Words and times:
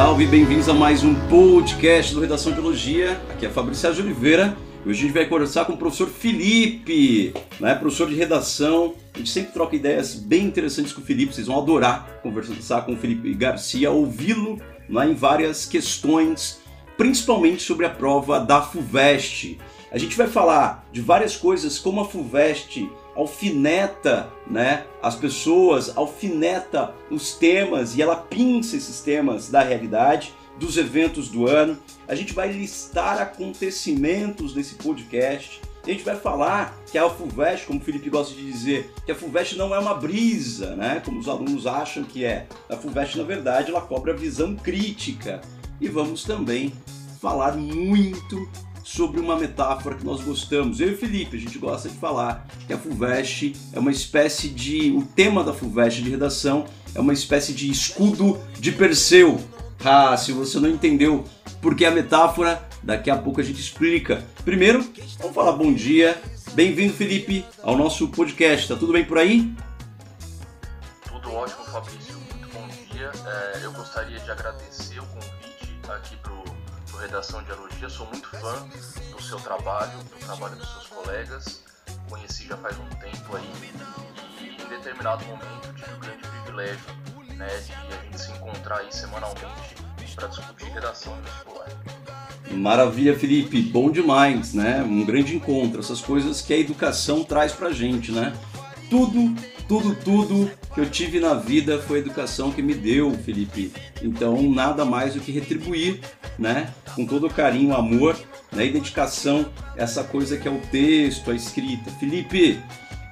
Salve, 0.00 0.24
salve, 0.24 0.26
bem-vindos 0.26 0.66
a 0.66 0.72
mais 0.72 1.04
um 1.04 1.14
podcast 1.28 2.14
do 2.14 2.22
Redação 2.22 2.52
de 2.52 2.58
Biologia. 2.58 3.20
Aqui 3.28 3.44
é 3.44 3.50
Fabrício 3.50 3.82
Sérgio 3.82 4.02
Oliveira 4.02 4.56
e 4.82 4.88
hoje 4.88 5.00
a 5.00 5.02
gente 5.02 5.12
vai 5.12 5.26
conversar 5.26 5.66
com 5.66 5.74
o 5.74 5.76
professor 5.76 6.08
Felipe, 6.08 7.34
né? 7.60 7.74
professor 7.74 8.08
de 8.08 8.14
redação. 8.14 8.94
A 9.12 9.18
gente 9.18 9.28
sempre 9.28 9.52
troca 9.52 9.76
ideias 9.76 10.14
bem 10.14 10.46
interessantes 10.46 10.94
com 10.94 11.02
o 11.02 11.04
Felipe, 11.04 11.34
vocês 11.34 11.48
vão 11.48 11.58
adorar 11.58 12.18
conversar 12.22 12.86
com 12.86 12.94
o 12.94 12.96
Felipe 12.96 13.34
Garcia, 13.34 13.90
ouvi-lo 13.90 14.58
né? 14.88 15.06
em 15.06 15.14
várias 15.14 15.66
questões, 15.66 16.60
principalmente 16.96 17.62
sobre 17.62 17.84
a 17.84 17.90
prova 17.90 18.40
da 18.40 18.62
FUVEST. 18.62 19.58
A 19.92 19.98
gente 19.98 20.16
vai 20.16 20.28
falar 20.28 20.88
de 20.90 21.02
várias 21.02 21.36
coisas, 21.36 21.78
como 21.78 22.00
a 22.00 22.06
FUVEST 22.06 22.88
alfineta 23.14 24.30
né, 24.46 24.86
as 25.02 25.16
pessoas, 25.16 25.96
alfineta 25.96 26.94
os 27.10 27.34
temas 27.34 27.96
e 27.96 28.02
ela 28.02 28.16
pinça 28.16 28.76
esses 28.76 29.00
temas 29.00 29.48
da 29.50 29.62
realidade, 29.62 30.34
dos 30.58 30.76
eventos 30.76 31.28
do 31.28 31.46
ano. 31.46 31.78
A 32.06 32.14
gente 32.14 32.32
vai 32.32 32.52
listar 32.52 33.20
acontecimentos 33.20 34.52
desse 34.52 34.74
podcast. 34.74 35.60
A 35.82 35.90
gente 35.90 36.04
vai 36.04 36.16
falar 36.16 36.78
que 36.90 36.98
a 36.98 37.08
FUVEST, 37.08 37.66
como 37.66 37.80
o 37.80 37.82
Felipe 37.82 38.10
gosta 38.10 38.34
de 38.34 38.44
dizer, 38.44 38.92
que 39.06 39.12
a 39.12 39.14
FUVEST 39.14 39.56
não 39.56 39.74
é 39.74 39.78
uma 39.78 39.94
brisa, 39.94 40.76
né? 40.76 41.00
Como 41.02 41.18
os 41.18 41.26
alunos 41.26 41.66
acham 41.66 42.04
que 42.04 42.22
é. 42.22 42.46
A 42.68 42.76
FUVEST, 42.76 43.16
na 43.16 43.24
verdade, 43.24 43.70
ela 43.70 43.80
cobra 43.80 44.12
visão 44.12 44.54
crítica. 44.54 45.40
E 45.80 45.88
vamos 45.88 46.24
também 46.24 46.74
falar 47.18 47.56
muito 47.56 48.46
sobre 48.82 49.20
uma 49.20 49.36
metáfora 49.36 49.96
que 49.96 50.04
nós 50.04 50.22
gostamos. 50.22 50.80
Eu 50.80 50.92
e 50.92 50.96
Felipe, 50.96 51.36
a 51.36 51.40
gente 51.40 51.58
gosta 51.58 51.88
de 51.88 51.96
falar 51.96 52.46
que 52.66 52.72
a 52.72 52.78
FUVEST 52.78 53.54
é 53.72 53.78
uma 53.78 53.90
espécie 53.90 54.48
de. 54.48 54.90
O 54.92 55.02
tema 55.02 55.44
da 55.44 55.52
FUVEST 55.52 56.02
de 56.02 56.10
redação 56.10 56.66
é 56.94 57.00
uma 57.00 57.12
espécie 57.12 57.52
de 57.52 57.70
escudo 57.70 58.38
de 58.58 58.72
Perseu. 58.72 59.40
Ah, 59.84 60.16
se 60.16 60.32
você 60.32 60.58
não 60.58 60.68
entendeu 60.68 61.24
por 61.60 61.74
que 61.74 61.84
a 61.84 61.90
metáfora, 61.90 62.68
daqui 62.82 63.10
a 63.10 63.16
pouco 63.16 63.40
a 63.40 63.44
gente 63.44 63.60
explica. 63.60 64.24
Primeiro, 64.44 64.84
vamos 65.18 65.34
falar 65.34 65.52
bom 65.52 65.72
dia. 65.72 66.20
Bem-vindo, 66.52 66.92
Felipe, 66.92 67.44
ao 67.62 67.76
nosso 67.76 68.08
podcast. 68.08 68.68
Tá 68.68 68.76
tudo 68.76 68.92
bem 68.92 69.04
por 69.04 69.18
aí? 69.18 69.54
Tudo 71.06 71.32
ótimo, 71.32 71.64
Fabrício. 71.64 72.18
Muito 72.18 72.48
bom 72.52 72.66
dia. 72.92 73.10
É, 73.26 73.64
eu 73.64 73.72
gostaria 73.72 74.18
de 74.18 74.30
agradecer 74.30 74.98
o 74.98 75.06
convite 75.06 75.70
aqui 75.88 76.16
para 76.16 76.32
Redação 77.00 77.42
de 77.42 77.50
Elogia, 77.50 77.88
sou 77.88 78.06
muito 78.06 78.28
fã 78.28 78.68
do 79.10 79.22
seu 79.22 79.40
trabalho, 79.40 79.98
do 79.98 80.24
trabalho 80.26 80.54
dos 80.56 80.68
seus 80.68 80.86
colegas. 80.88 81.62
Conheci 82.08 82.46
já 82.46 82.58
faz 82.58 82.76
um 82.78 82.86
tempo 82.96 83.36
aí 83.36 83.50
e 84.42 84.62
em 84.62 84.68
determinado 84.68 85.24
momento 85.24 85.74
tive 85.74 85.94
o 85.94 85.98
grande 85.98 86.22
privilégio 86.26 87.00
né, 87.36 87.48
de 87.60 87.72
a 87.72 88.02
gente 88.02 88.20
se 88.20 88.30
encontrar 88.32 88.78
aí 88.80 88.92
semanalmente 88.92 89.74
para 90.14 90.28
discutir 90.28 90.66
redação 90.66 91.16
vestibular. 91.22 91.68
Maravilha, 92.50 93.18
Felipe, 93.18 93.62
bom 93.62 93.90
demais, 93.90 94.52
né? 94.52 94.82
Um 94.82 95.04
grande 95.04 95.34
encontro, 95.34 95.80
essas 95.80 96.02
coisas 96.02 96.42
que 96.42 96.52
a 96.52 96.58
educação 96.58 97.24
traz 97.24 97.52
pra 97.52 97.72
gente, 97.72 98.12
né? 98.12 98.36
Tudo, 98.90 99.34
tudo, 99.66 99.94
tudo 99.94 100.50
que 100.74 100.80
eu 100.80 100.90
tive 100.90 101.18
na 101.18 101.32
vida 101.32 101.80
foi 101.80 101.98
a 101.98 102.00
educação 102.00 102.52
que 102.52 102.60
me 102.60 102.74
deu, 102.74 103.12
Felipe. 103.24 103.72
Então, 104.02 104.42
nada 104.42 104.84
mais 104.84 105.14
do 105.14 105.20
que 105.20 105.32
retribuir 105.32 106.00
né? 106.38 106.68
Com 106.94 107.04
todo 107.04 107.26
o 107.26 107.30
carinho, 107.30 107.74
amor, 107.74 108.16
né? 108.52 108.66
E 108.66 108.72
dedicação, 108.72 109.46
essa 109.76 110.04
coisa 110.04 110.36
que 110.36 110.48
é 110.48 110.50
o 110.50 110.60
texto, 110.70 111.30
a 111.30 111.34
escrita. 111.34 111.90
Felipe, 111.92 112.60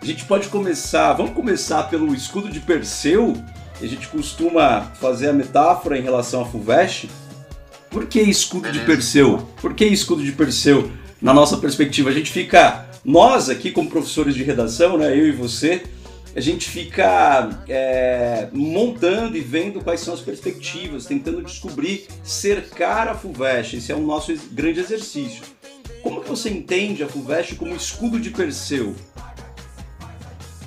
a 0.00 0.04
gente 0.04 0.24
pode 0.24 0.48
começar, 0.48 1.12
vamos 1.12 1.32
começar 1.32 1.84
pelo 1.84 2.14
escudo 2.14 2.48
de 2.48 2.60
Perseu. 2.60 3.34
A 3.80 3.86
gente 3.86 4.08
costuma 4.08 4.82
fazer 5.00 5.28
a 5.28 5.32
metáfora 5.32 5.98
em 5.98 6.02
relação 6.02 6.42
a 6.42 6.46
Fulvestre. 6.46 7.10
Por 7.90 8.06
que 8.06 8.20
escudo 8.20 8.70
de 8.70 8.80
Perseu? 8.80 9.48
Por 9.60 9.74
que 9.74 9.84
escudo 9.84 10.22
de 10.22 10.32
Perseu? 10.32 10.90
Na 11.20 11.34
nossa 11.34 11.56
perspectiva, 11.56 12.10
a 12.10 12.12
gente 12.12 12.30
fica, 12.30 12.86
nós 13.04 13.48
aqui 13.48 13.72
como 13.72 13.90
professores 13.90 14.34
de 14.34 14.44
redação, 14.44 14.96
né, 14.96 15.10
eu 15.12 15.26
e 15.26 15.32
você, 15.32 15.82
a 16.38 16.40
gente 16.40 16.70
fica 16.70 17.50
é, 17.68 18.48
montando 18.52 19.36
e 19.36 19.40
vendo 19.40 19.80
quais 19.82 19.98
são 19.98 20.14
as 20.14 20.20
perspectivas, 20.20 21.04
tentando 21.04 21.42
descobrir, 21.42 22.06
cercar 22.22 23.08
a 23.08 23.14
FUVEST. 23.16 23.78
Esse 23.78 23.90
é 23.90 23.94
o 23.96 24.00
nosso 24.00 24.32
grande 24.52 24.78
exercício. 24.78 25.42
Como 26.00 26.22
que 26.22 26.28
você 26.28 26.48
entende 26.48 27.02
a 27.02 27.08
FUVEST 27.08 27.56
como 27.56 27.74
escudo 27.74 28.20
de 28.20 28.30
Perseu? 28.30 28.90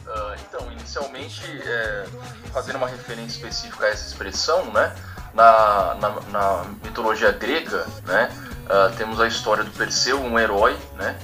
Uh, 0.06 0.36
então, 0.46 0.70
inicialmente, 0.74 1.42
é, 1.46 2.06
fazendo 2.52 2.76
uma 2.76 2.90
referência 2.90 3.38
específica 3.38 3.86
a 3.86 3.90
essa 3.92 4.10
expressão, 4.10 4.74
né, 4.74 4.94
na, 5.34 5.96
na, 6.02 6.22
na 6.32 6.66
mitologia 6.84 7.32
grega, 7.32 7.88
né, 8.06 8.30
uh, 8.66 8.94
temos 8.98 9.22
a 9.22 9.28
história 9.28 9.64
do 9.64 9.72
Perseu, 9.72 10.20
um 10.20 10.38
herói, 10.38 10.78
né, 10.98 11.18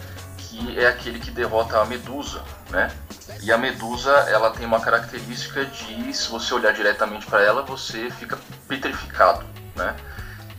que 0.58 0.80
é 0.80 0.88
aquele 0.88 1.20
que 1.20 1.30
derrota 1.30 1.80
a 1.80 1.86
Medusa, 1.86 2.42
né? 2.70 2.92
E 3.44 3.52
a 3.52 3.58
medusa, 3.58 4.12
ela 4.30 4.50
tem 4.50 4.66
uma 4.66 4.80
característica 4.80 5.64
de, 5.66 6.14
se 6.14 6.30
você 6.30 6.54
olhar 6.54 6.74
diretamente 6.74 7.26
para 7.28 7.42
ela, 7.44 7.62
você 7.62 8.10
fica 8.10 8.38
petrificado, 8.68 9.46
né? 9.76 9.96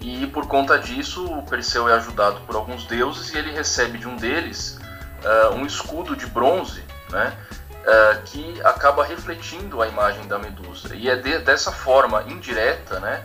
E 0.00 0.26
por 0.28 0.46
conta 0.46 0.78
disso, 0.78 1.24
o 1.26 1.42
Perseu 1.42 1.88
é 1.88 1.94
ajudado 1.94 2.40
por 2.42 2.54
alguns 2.54 2.84
deuses 2.84 3.32
e 3.32 3.38
ele 3.38 3.50
recebe 3.50 3.98
de 3.98 4.06
um 4.06 4.16
deles 4.16 4.78
uh, 5.24 5.54
um 5.54 5.66
escudo 5.66 6.14
de 6.14 6.26
bronze, 6.26 6.84
né? 7.10 7.36
Uh, 7.80 8.22
que 8.26 8.60
acaba 8.62 9.04
refletindo 9.04 9.82
a 9.82 9.88
imagem 9.88 10.26
da 10.28 10.38
Medusa. 10.38 10.94
E 10.94 11.08
é 11.08 11.16
de, 11.16 11.38
dessa 11.38 11.72
forma 11.72 12.22
indireta, 12.28 13.00
né? 13.00 13.22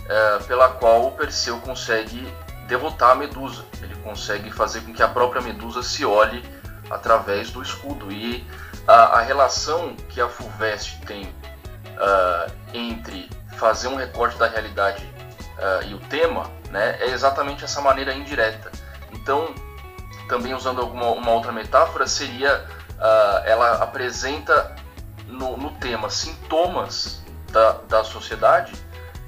Uh, 0.00 0.44
pela 0.44 0.68
qual 0.68 1.06
o 1.06 1.12
Perseu 1.12 1.58
consegue 1.60 2.30
derrotar 2.70 3.10
a 3.10 3.14
Medusa. 3.16 3.64
Ele 3.82 3.94
consegue 3.96 4.50
fazer 4.50 4.80
com 4.82 4.94
que 4.94 5.02
a 5.02 5.08
própria 5.08 5.42
Medusa 5.42 5.82
se 5.82 6.04
olhe 6.04 6.42
através 6.88 7.50
do 7.50 7.60
escudo. 7.60 8.10
E 8.12 8.46
a, 8.86 9.18
a 9.18 9.20
relação 9.20 9.94
que 10.08 10.20
a 10.20 10.28
FUVEST 10.28 11.04
tem 11.04 11.24
uh, 11.24 12.50
entre 12.72 13.28
fazer 13.58 13.88
um 13.88 13.96
recorte 13.96 14.38
da 14.38 14.46
realidade 14.46 15.04
uh, 15.58 15.84
e 15.84 15.94
o 15.94 15.98
tema 15.98 16.48
né, 16.70 16.96
é 17.00 17.10
exatamente 17.10 17.64
essa 17.64 17.80
maneira 17.80 18.14
indireta. 18.14 18.70
Então, 19.12 19.52
também 20.28 20.54
usando 20.54 20.80
alguma 20.80 21.10
uma 21.10 21.32
outra 21.32 21.50
metáfora, 21.50 22.06
seria 22.06 22.64
uh, 22.92 23.44
ela 23.44 23.82
apresenta 23.82 24.76
no, 25.26 25.56
no, 25.56 25.72
tema 25.72 26.08
sintomas 26.08 27.20
da, 27.50 27.72
da 27.88 28.04
sociedade 28.04 28.72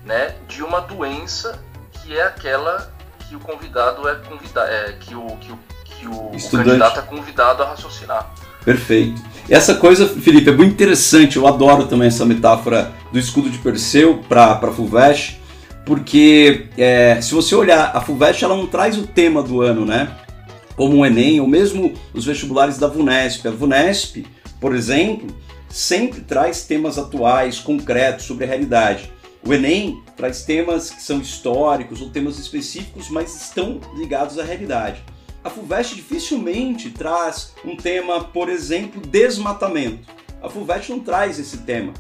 né, 0.05 0.37
de 0.47 0.63
uma 0.63 0.81
doença 0.81 1.61
que 1.93 2.17
é 2.17 2.23
aquela 2.23 2.93
que 3.33 3.37
o 3.37 3.41
convidado 3.41 4.07
é 4.07 4.15
convidado, 4.17 4.71
é, 4.71 4.93
que 5.01 5.15
o, 5.15 5.27
que 5.41 5.53
o 5.53 5.59
que 5.85 6.07
o, 6.07 6.13
o 6.13 6.51
candidato 6.51 6.99
é 6.99 7.03
convidado 7.03 7.63
a 7.63 7.69
raciocinar. 7.69 8.31
Perfeito. 8.65 9.23
Essa 9.49 9.75
coisa, 9.75 10.07
Felipe, 10.07 10.51
é 10.51 10.53
muito 10.53 10.73
interessante. 10.73 11.37
Eu 11.37 11.47
adoro 11.47 11.87
também 11.87 12.09
essa 12.09 12.27
metáfora 12.27 12.93
do 13.11 13.19
escudo 13.19 13.49
de 13.49 13.59
Perseu 13.59 14.23
para 14.29 14.53
a 14.53 14.73
FUVEST, 14.73 15.41
porque 15.85 16.69
é, 16.77 17.21
se 17.21 17.35
você 17.35 17.55
olhar, 17.55 17.93
a 17.95 18.01
FUVEST 18.01 18.45
ela 18.45 18.57
não 18.57 18.67
traz 18.67 18.99
o 18.99 19.07
tema 19.07 19.43
do 19.43 19.63
ano, 19.63 19.87
né? 19.87 20.11
Como 20.77 20.99
o 20.99 21.07
Enem, 21.07 21.41
ou 21.41 21.47
mesmo 21.47 21.95
os 22.13 22.25
vestibulares 22.25 22.79
da 22.79 22.89
VUNESP. 22.89 23.49
A 23.49 23.51
VUNESP, 23.51 24.27
por 24.61 24.75
exemplo, 24.75 25.35
sempre 25.69 26.21
traz 26.21 26.65
temas 26.65 26.99
atuais, 26.99 27.59
concretos, 27.59 28.27
sobre 28.27 28.45
a 28.45 28.49
realidade. 28.49 29.11
O 29.45 29.53
Enem 29.53 30.03
traz 30.17 30.45
temas 30.45 30.91
que 30.91 31.03
são 31.03 31.21
históricos 31.21 32.01
ou 32.01 32.11
temas 32.11 32.39
específicos, 32.39 33.09
mas 33.09 33.35
estão 33.35 33.81
ligados 33.97 34.39
à 34.39 34.45
realidade 34.45 35.05
a 35.45 35.51
FUVEST 35.51 35.97
dificilmente 35.97 36.91
traz 36.91 37.53
um 37.65 37.77
tema, 37.77 38.23
por 38.25 38.49
exemplo, 38.49 39.01
desmatamento. 39.01 40.09
A 40.41 40.49
FUVEST 40.49 40.91
não 40.91 41.01
traz 41.01 41.39
esse 41.39 41.59
tema. 41.59 41.93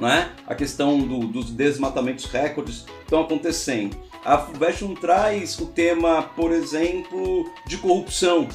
Né? 0.00 0.30
A 0.46 0.54
questão 0.54 0.98
do, 0.98 1.26
dos 1.26 1.50
desmatamentos 1.50 2.24
recordes 2.24 2.86
estão 3.02 3.20
acontecendo. 3.20 3.96
A 4.24 4.38
FUVEST 4.38 4.84
não 4.84 4.94
traz 4.94 5.58
o 5.58 5.66
tema, 5.66 6.22
por 6.22 6.52
exemplo, 6.52 7.50
de 7.66 7.76
corrupção. 7.76 8.48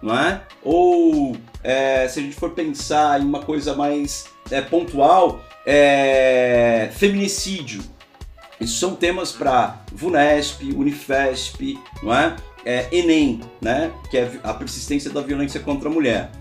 Não 0.00 0.18
é? 0.18 0.42
Ou 0.62 1.36
é, 1.62 2.08
se 2.08 2.20
a 2.20 2.22
gente 2.22 2.36
for 2.36 2.50
pensar 2.50 3.20
em 3.20 3.24
uma 3.24 3.42
coisa 3.42 3.74
mais 3.74 4.26
é, 4.50 4.60
pontual, 4.60 5.40
é, 5.66 6.90
feminicídio. 6.94 7.82
Isso 8.60 8.78
são 8.78 8.94
temas 8.94 9.32
para 9.32 9.84
VUNESP, 9.92 10.72
UNIFESP, 10.72 11.78
não 12.02 12.14
é? 12.14 12.36
é, 12.66 12.88
Enem, 12.90 13.40
né? 13.60 13.92
que 14.10 14.18
é 14.18 14.40
a 14.42 14.52
persistência 14.52 15.08
da 15.10 15.20
violência 15.20 15.60
contra 15.60 15.88
a 15.88 15.92
mulher. 15.92 16.32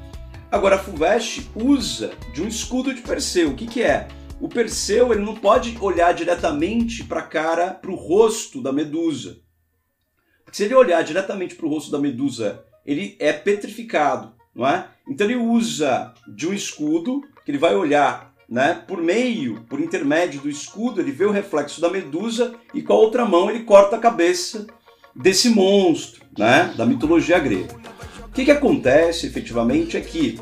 Agora, 0.51 0.75
a 0.75 0.80
FUVEST 0.80 1.51
usa 1.56 2.13
de 2.33 2.42
um 2.42 2.48
escudo 2.48 2.94
de 2.94 3.01
Perseu. 3.01 3.51
O 3.51 3.56
que, 3.56 3.68
que 3.68 3.83
é? 3.83 4.07
O 4.39 4.50
Perseu 4.50 5.13
ele 5.13 5.24
não 5.24 5.36
pode 5.36 5.77
olhar 5.80 6.13
diretamente 6.13 7.04
para 7.04 7.19
a 7.19 7.27
cara, 7.27 7.72
para 7.72 7.92
o 7.92 7.95
rosto 7.95 8.62
da 8.62 8.72
Medusa. 8.72 9.38
Porque 10.44 10.57
se 10.57 10.63
ele 10.63 10.74
olhar 10.74 11.04
diretamente 11.04 11.56
para 11.56 11.66
o 11.66 11.69
rosto 11.69 11.92
da 11.92 12.00
Medusa, 12.00 12.63
ele 12.86 13.16
é 13.19 13.33
petrificado, 13.33 14.33
não 14.54 14.68
é? 14.68 14.88
Então 15.07 15.27
ele 15.27 15.36
usa 15.36 16.13
de 16.36 16.48
um 16.48 16.54
escudo, 16.54 17.22
que 17.44 17.51
ele 17.51 17.57
vai 17.57 17.75
olhar 17.75 18.25
né, 18.50 18.82
por 18.88 19.02
meio, 19.02 19.62
por 19.68 19.80
intermédio 19.80 20.42
do 20.42 20.50
escudo, 20.50 21.02
ele 21.02 21.12
vê 21.12 21.26
o 21.26 21.32
reflexo 21.32 21.82
da 21.82 21.90
medusa 21.90 22.54
e 22.74 22.82
com 22.82 22.94
a 22.94 22.98
outra 22.98 23.26
mão 23.26 23.50
ele 23.50 23.64
corta 23.64 23.96
a 23.96 24.00
cabeça 24.00 24.68
desse 25.16 25.50
monstro, 25.50 26.24
né, 26.38 26.74
da 26.78 26.86
mitologia 26.86 27.40
grega. 27.40 27.76
O 28.28 28.32
que, 28.32 28.46
que 28.46 28.52
acontece 28.52 29.26
efetivamente 29.26 29.96
é 29.98 30.02
que 30.02 30.40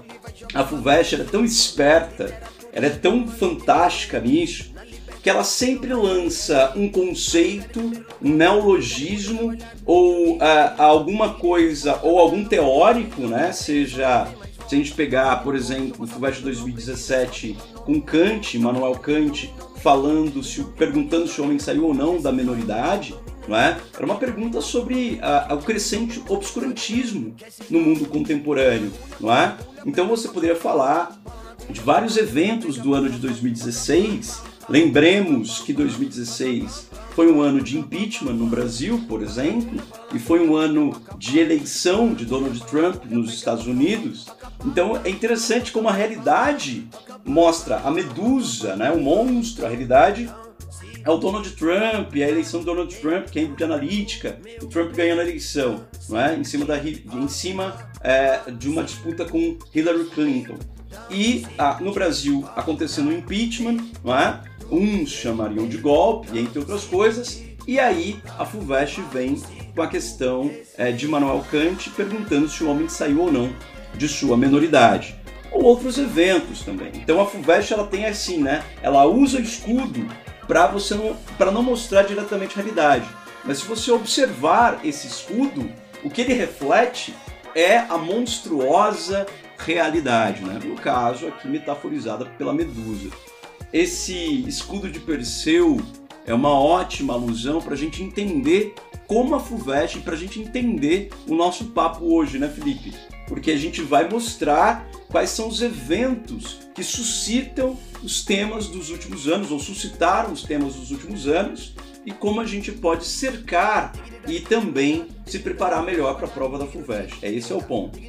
a 0.54 0.64
Fulvestre 0.64 1.22
é 1.22 1.24
tão 1.24 1.46
esperta, 1.46 2.36
ela 2.72 2.88
é 2.88 2.90
tão 2.90 3.28
fantástica 3.28 4.20
nisso, 4.20 4.74
que 5.22 5.30
ela 5.30 5.46
sempre 5.46 5.94
lança 5.94 6.74
um 6.76 6.90
conceito, 6.90 7.80
um 8.22 8.30
neologismo 8.30 9.58
ou 9.86 10.36
uh, 10.36 10.42
alguma 10.78 11.36
coisa, 11.36 11.98
ou 12.04 12.20
algum 12.20 12.44
teórico, 12.44 13.22
né? 13.22 13.54
Seja, 13.54 14.28
se 14.74 14.78
a 14.78 14.80
gente 14.80 14.94
pegar, 14.96 15.44
por 15.44 15.56
exemplo, 15.56 16.04
o 16.04 16.08
Fulvestre 16.08 16.44
2017 16.46 17.56
com 17.86 18.02
Kant, 18.02 18.58
Manuel 18.58 18.96
Kant, 18.96 19.54
falando, 19.84 20.42
se, 20.42 20.64
perguntando 20.64 21.28
se 21.28 21.40
o 21.40 21.44
homem 21.44 21.60
saiu 21.60 21.86
ou 21.86 21.94
não 21.94 22.20
da 22.20 22.32
menoridade, 22.32 23.14
não 23.48 23.56
é? 23.56 23.78
Era 23.96 24.04
uma 24.04 24.16
pergunta 24.16 24.62
sobre 24.62 25.20
o 25.52 25.58
crescente 25.58 26.24
obscurantismo 26.28 27.36
no 27.70 27.80
mundo 27.80 28.08
contemporâneo, 28.08 28.92
não 29.20 29.32
é? 29.32 29.56
Então 29.86 30.08
você 30.08 30.28
poderia 30.28 30.56
falar 30.56 31.22
de 31.70 31.80
vários 31.80 32.18
eventos 32.18 32.78
do 32.78 32.96
ano 32.96 33.12
de 33.12 33.20
2016 33.20 34.42
Lembremos 34.70 35.60
que 35.60 35.74
2016 35.74 36.90
foi 37.14 37.32
um 37.32 37.42
ano 37.42 37.62
de 37.62 37.78
impeachment 37.78 38.34
no 38.34 38.48
Brasil, 38.48 39.04
por 39.08 39.22
exemplo, 39.22 39.82
e 40.14 40.20
foi 40.20 40.40
um 40.40 40.56
ano 40.56 41.00
de 41.18 41.40
eleição 41.40 42.14
de 42.14 42.26
Donald 42.26 42.60
Trump 42.66 43.04
nos 43.06 43.34
Estados 43.34 43.68
Unidos. 43.68 44.28
Então 44.66 45.00
é 45.04 45.10
interessante 45.10 45.72
como 45.72 45.90
a 45.90 45.92
realidade 45.92 46.88
mostra 47.26 47.80
a 47.80 47.92
medusa, 47.92 48.76
né, 48.76 48.90
o 48.92 49.00
monstro, 49.00 49.66
a 49.66 49.70
realidade 49.70 50.30
é 51.06 51.10
o 51.10 51.18
Donald 51.18 51.50
Trump, 51.52 52.14
a 52.14 52.18
eleição 52.18 52.62
do 52.62 52.66
Donald 52.66 52.96
Trump, 52.96 53.26
Cambridge 53.26 53.62
é 53.62 53.66
Analytica, 53.66 54.40
o 54.62 54.68
Trump 54.68 54.94
ganhando 54.94 55.20
a 55.20 55.24
eleição, 55.24 55.86
não 56.08 56.20
é? 56.20 56.36
em 56.36 56.44
cima, 56.46 56.66
da, 56.66 56.78
em 56.78 57.28
cima 57.28 57.76
é, 58.02 58.40
de 58.52 58.70
uma 58.70 58.84
disputa 58.84 59.26
com 59.26 59.58
Hillary 59.76 60.06
Clinton. 60.06 60.56
E 61.10 61.46
ah, 61.58 61.78
no 61.82 61.92
Brasil 61.92 62.48
acontecendo 62.56 63.10
o 63.10 63.14
impeachment, 63.14 63.78
não 64.04 64.18
é? 64.18 64.42
Uns 64.74 65.10
chamariam 65.10 65.68
de 65.68 65.78
golpe, 65.78 66.38
entre 66.38 66.60
outras 66.60 66.84
coisas, 66.84 67.44
e 67.68 67.80
aí 67.80 68.22
a 68.38 68.46
FUVEST 68.46 69.02
vem 69.12 69.42
com 69.76 69.82
a 69.82 69.88
questão 69.88 70.52
é, 70.78 70.92
de 70.92 71.08
Manuel 71.08 71.46
Kant 71.50 71.90
perguntando 71.92 72.50
se 72.50 72.64
o 72.64 72.70
homem 72.70 72.90
saiu 72.90 73.22
ou 73.22 73.32
não 73.32 73.54
de 73.96 74.08
sua 74.08 74.36
menoridade. 74.36 75.16
Ou 75.52 75.64
outros 75.64 75.98
eventos 75.98 76.62
também. 76.62 76.92
Então 76.96 77.22
a 77.22 77.26
FUVEST 77.26 77.74
ela 77.74 77.88
tem 77.88 78.06
assim, 78.06 78.40
né? 78.40 78.64
Ela 78.82 79.06
usa 79.06 79.38
o 79.38 79.42
escudo 79.42 80.08
para 80.48 80.68
você 80.68 80.96
não, 80.96 81.16
para 81.38 81.52
não 81.52 81.64
mostrar 81.64 82.04
diretamente 82.04 82.54
a 82.54 82.62
realidade. 82.62 83.06
Mas 83.46 83.60
se 83.60 83.66
você 83.66 83.92
observar 83.92 84.80
esse 84.84 85.08
escudo, 85.08 85.70
o 86.04 86.10
que 86.10 86.22
ele 86.22 86.34
reflete 86.34 87.14
é 87.56 87.78
a 87.78 87.98
monstruosa 87.98 89.26
realidade, 89.58 90.44
né? 90.44 90.60
no 90.64 90.76
caso 90.76 91.28
aqui 91.28 91.48
metaforizada 91.48 92.26
pela 92.26 92.54
medusa. 92.54 93.10
Esse 93.74 94.48
escudo 94.48 94.88
de 94.88 95.00
Perseu 95.00 95.82
é 96.28 96.34
uma 96.34 96.54
ótima 96.54 97.16
alusão 97.16 97.60
para 97.60 97.74
a 97.74 97.78
gente 97.78 98.04
entender 98.04 98.76
como 99.08 99.34
a 99.34 99.40
FUVEST, 99.40 100.02
para 100.02 100.14
a 100.14 100.18
gente 100.18 100.40
entender 100.40 101.10
o 101.28 101.34
nosso 101.34 101.66
papo 101.66 102.06
hoje, 102.06 102.38
né, 102.38 102.48
Felipe? 102.48 102.94
Porque 103.28 103.50
a 103.50 103.58
gente 103.58 103.82
vai 103.82 104.08
mostrar 104.08 104.88
quais 105.10 105.32
são 105.32 105.48
os 105.48 105.60
eventos 105.60 106.60
que 106.76 106.84
suscitam 106.84 107.76
os 108.04 108.24
temas 108.24 108.68
dos 108.68 108.92
últimos 108.92 109.28
anos, 109.28 109.50
ou 109.50 109.60
suscitaram 109.60 110.32
os 110.32 110.44
temas 110.44 110.76
dos 110.76 110.92
últimos 110.92 111.28
anos, 111.28 111.74
e 112.06 112.12
como 112.12 112.42
a 112.42 112.46
gente 112.46 112.72
pode 112.72 113.06
cercar 113.06 113.92
e 114.28 114.40
também 114.40 115.08
se 115.26 115.40
preparar 115.40 115.82
melhor 115.82 116.16
para 116.16 116.28
a 116.28 116.30
prova 116.30 116.60
da 116.60 116.68
FUVEST. 116.68 117.18
É 117.24 117.32
esse 117.32 117.52
é 117.52 117.56
o 117.56 117.62
ponto. 117.62 118.00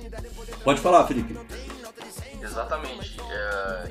Pode 0.63 0.81
falar, 0.81 1.07
Felipe. 1.07 1.35
Exatamente. 2.43 3.17
É, 3.31 3.91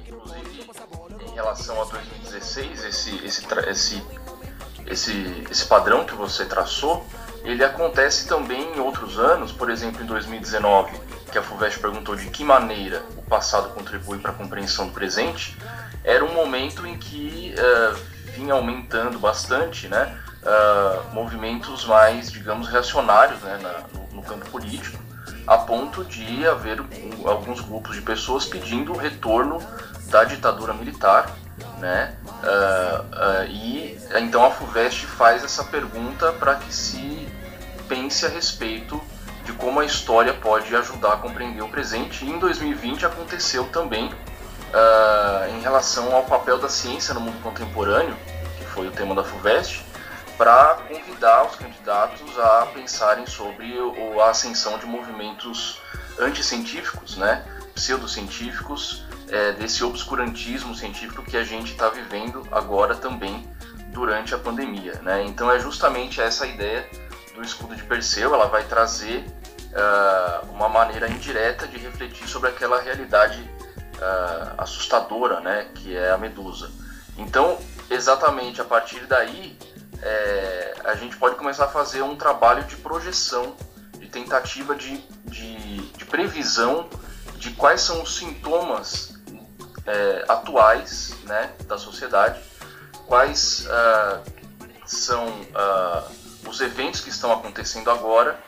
em 1.33 1.35
relação 1.35 1.81
a 1.81 1.85
2016, 1.85 2.85
esse, 2.85 3.25
esse, 3.25 3.47
esse, 3.67 4.03
esse, 4.85 5.47
esse 5.49 5.65
padrão 5.65 6.05
que 6.05 6.13
você 6.13 6.45
traçou, 6.45 7.03
ele 7.43 7.63
acontece 7.63 8.27
também 8.27 8.75
em 8.75 8.79
outros 8.79 9.17
anos, 9.17 9.51
por 9.51 9.71
exemplo, 9.71 10.03
em 10.03 10.05
2019, 10.05 10.91
que 11.31 11.37
a 11.37 11.41
FUVEST 11.41 11.79
perguntou 11.79 12.15
de 12.15 12.29
que 12.29 12.43
maneira 12.43 13.03
o 13.17 13.23
passado 13.23 13.69
contribui 13.69 14.19
para 14.19 14.29
a 14.29 14.33
compreensão 14.33 14.87
do 14.87 14.93
presente, 14.93 15.57
era 16.03 16.23
um 16.23 16.33
momento 16.33 16.85
em 16.85 16.97
que 16.97 17.55
uh, 17.57 17.99
vinha 18.31 18.53
aumentando 18.53 19.17
bastante 19.17 19.87
né, 19.87 20.15
uh, 20.43 21.13
movimentos 21.13 21.85
mais, 21.85 22.31
digamos, 22.31 22.67
reacionários 22.67 23.41
né, 23.41 23.57
na, 23.59 23.99
no, 23.99 24.17
no 24.17 24.21
campo 24.21 24.47
político, 24.51 25.02
a 25.45 25.57
ponto 25.57 26.03
de 26.03 26.45
haver 26.47 26.81
alguns 27.25 27.61
grupos 27.61 27.95
de 27.95 28.01
pessoas 28.01 28.45
pedindo 28.45 28.93
o 28.93 28.97
retorno 28.97 29.61
da 30.07 30.23
ditadura 30.23 30.73
militar, 30.73 31.31
né? 31.79 32.15
Uh, 32.25 33.45
uh, 33.45 33.45
e 33.49 33.97
então 34.15 34.45
a 34.45 34.51
Fuvest 34.51 35.05
faz 35.05 35.43
essa 35.43 35.63
pergunta 35.63 36.31
para 36.33 36.55
que 36.55 36.73
se 36.73 37.27
pense 37.87 38.25
a 38.25 38.29
respeito 38.29 39.01
de 39.45 39.51
como 39.53 39.79
a 39.79 39.85
história 39.85 40.33
pode 40.33 40.73
ajudar 40.75 41.13
a 41.13 41.17
compreender 41.17 41.61
o 41.61 41.67
presente. 41.67 42.25
E 42.25 42.29
em 42.29 42.39
2020 42.39 43.05
aconteceu 43.05 43.65
também 43.65 44.05
uh, 44.07 45.57
em 45.57 45.61
relação 45.61 46.15
ao 46.15 46.23
papel 46.23 46.57
da 46.57 46.69
ciência 46.69 47.13
no 47.13 47.19
mundo 47.19 47.41
contemporâneo, 47.41 48.15
que 48.57 48.65
foi 48.65 48.87
o 48.87 48.91
tema 48.91 49.13
da 49.13 49.23
Fuvest, 49.23 49.83
para 50.37 50.75
convidar 50.87 51.45
os 51.45 51.55
candidatos 51.55 52.39
a 52.39 52.67
pensarem 52.73 53.25
sobre 53.25 53.75
a 54.21 54.29
ascensão 54.29 54.77
de 54.77 54.85
movimentos 54.85 55.79
anticientíficos, 56.19 57.17
né, 57.17 57.45
pseudocientíficos, 57.73 59.03
é, 59.29 59.53
desse 59.53 59.83
obscurantismo 59.83 60.75
científico 60.75 61.23
que 61.23 61.37
a 61.37 61.43
gente 61.43 61.71
está 61.71 61.89
vivendo 61.89 62.47
agora 62.51 62.95
também 62.95 63.47
durante 63.87 64.35
a 64.35 64.37
pandemia. 64.37 64.93
Né? 65.01 65.23
Então 65.25 65.51
é 65.51 65.59
justamente 65.59 66.21
essa 66.21 66.45
ideia 66.45 66.87
do 67.33 67.41
escudo 67.41 67.75
de 67.75 67.83
Perseu, 67.83 68.33
ela 68.33 68.47
vai 68.47 68.63
trazer 68.65 69.25
uh, 69.73 70.51
uma 70.51 70.69
maneira 70.69 71.09
indireta 71.09 71.67
de 71.67 71.77
refletir 71.77 72.27
sobre 72.27 72.49
aquela 72.49 72.79
realidade 72.79 73.41
uh, 73.41 74.53
assustadora, 74.57 75.39
né, 75.39 75.67
que 75.73 75.95
é 75.95 76.11
a 76.11 76.17
medusa. 76.17 76.69
Então, 77.17 77.57
exatamente 77.89 78.61
a 78.61 78.65
partir 78.65 79.05
daí, 79.07 79.57
é, 80.05 80.73
a 80.83 80.95
gente 80.95 81.15
pode 81.15 81.35
começar 81.35 81.65
a 81.65 81.69
fazer 81.69 82.01
um 82.01 82.15
trabalho 82.15 82.63
de 82.65 82.75
projeção, 82.75 83.55
de 83.97 84.07
tentativa 84.07 84.75
de, 84.75 84.97
de, 85.25 85.77
de 85.77 86.05
previsão 86.05 86.89
de 87.37 87.51
quais 87.51 87.81
são 87.81 88.01
os 88.03 88.17
sintomas 88.17 89.15
é, 89.85 90.25
atuais 90.27 91.15
né, 91.23 91.53
da 91.67 91.77
sociedade, 91.77 92.41
quais 93.05 93.65
uh, 93.67 94.23
são 94.85 95.27
uh, 95.27 96.49
os 96.49 96.61
eventos 96.61 97.01
que 97.01 97.09
estão 97.09 97.31
acontecendo 97.31 97.91
agora 97.91 98.39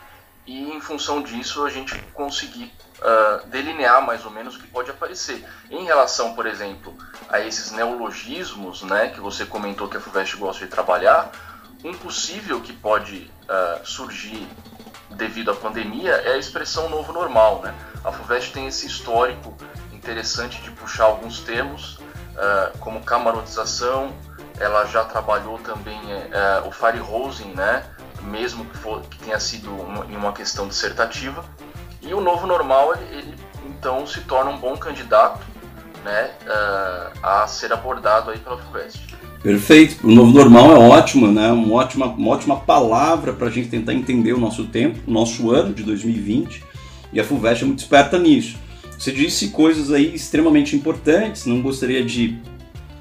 e, 0.45 0.71
em 0.71 0.79
função 0.79 1.21
disso, 1.21 1.65
a 1.65 1.69
gente 1.69 1.97
conseguir 2.13 2.73
uh, 2.99 3.47
delinear 3.47 4.05
mais 4.05 4.25
ou 4.25 4.31
menos 4.31 4.55
o 4.55 4.59
que 4.59 4.67
pode 4.67 4.89
aparecer. 4.91 5.45
Em 5.69 5.83
relação, 5.85 6.33
por 6.33 6.45
exemplo, 6.45 6.95
a 7.29 7.39
esses 7.39 7.71
neologismos 7.71 8.83
né, 8.83 9.09
que 9.09 9.19
você 9.19 9.45
comentou 9.45 9.87
que 9.87 9.97
a 9.97 9.99
FUVEST 9.99 10.37
gosta 10.37 10.65
de 10.65 10.71
trabalhar, 10.71 11.31
um 11.83 11.93
possível 11.93 12.61
que 12.61 12.73
pode 12.73 13.31
uh, 13.43 13.85
surgir 13.85 14.47
devido 15.11 15.51
à 15.51 15.55
pandemia 15.55 16.11
é 16.11 16.33
a 16.33 16.37
expressão 16.37 16.89
novo 16.89 17.13
normal. 17.13 17.61
Né? 17.61 17.73
A 18.03 18.11
FUVEST 18.11 18.53
tem 18.53 18.67
esse 18.67 18.87
histórico 18.87 19.55
interessante 19.93 20.61
de 20.61 20.71
puxar 20.71 21.05
alguns 21.05 21.39
termos, 21.41 21.95
uh, 21.95 22.77
como 22.79 23.03
camarotização, 23.03 24.13
ela 24.59 24.85
já 24.85 25.03
trabalhou 25.03 25.59
também 25.59 25.99
uh, 25.99 26.67
o 26.67 26.71
fire 26.71 26.99
hosing, 26.99 27.53
né? 27.53 27.85
mesmo 28.21 28.65
que, 28.65 28.77
for, 28.77 29.01
que 29.01 29.19
tenha 29.19 29.39
sido 29.39 29.69
em 30.09 30.15
uma 30.15 30.33
questão 30.33 30.67
dissertativa. 30.67 31.45
E 32.07 32.13
o 32.13 32.21
novo 32.21 32.45
normal, 32.45 32.93
ele, 33.11 33.33
então 33.67 34.05
se 34.05 34.21
torna 34.21 34.51
um 34.51 34.57
bom 34.57 34.77
candidato 34.77 35.45
né, 36.03 36.29
uh, 36.45 37.19
a 37.23 37.47
ser 37.47 37.73
abordado 37.73 38.29
aí 38.29 38.37
pela 38.37 38.57
FUVEST. 38.57 39.15
Perfeito. 39.41 40.07
O 40.07 40.11
novo 40.11 40.31
normal 40.31 40.71
é 40.75 40.79
ótimo, 40.79 41.31
né? 41.31 41.51
Uma 41.51 41.75
ótima, 41.75 42.07
uma 42.07 42.31
ótima 42.31 42.57
palavra 42.57 43.33
para 43.33 43.47
a 43.47 43.51
gente 43.51 43.69
tentar 43.69 43.93
entender 43.93 44.33
o 44.33 44.39
nosso 44.39 44.65
tempo, 44.65 44.99
o 45.07 45.11
nosso 45.11 45.51
ano 45.51 45.73
de 45.73 45.83
2020. 45.83 46.63
E 47.11 47.19
a 47.19 47.23
FUVEST 47.23 47.63
é 47.63 47.67
muito 47.67 47.79
esperta 47.79 48.17
nisso. 48.17 48.57
Você 48.97 49.11
disse 49.11 49.49
coisas 49.49 49.91
aí 49.91 50.15
extremamente 50.15 50.75
importantes, 50.75 51.45
não 51.45 51.61
gostaria 51.61 52.03
de, 52.03 52.39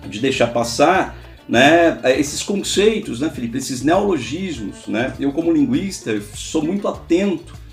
de 0.06 0.18
deixar 0.18 0.48
passar, 0.48 1.16
né? 1.48 1.98
Esses 2.18 2.42
conceitos, 2.42 3.20
né, 3.20 3.30
Felipe? 3.30 3.58
Esses 3.58 3.82
neologismos, 3.82 4.86
né? 4.86 5.14
Eu 5.18 5.32
como 5.32 5.52
linguista 5.52 6.20
sou 6.34 6.62
muito 6.62 6.86
atento 6.88 7.63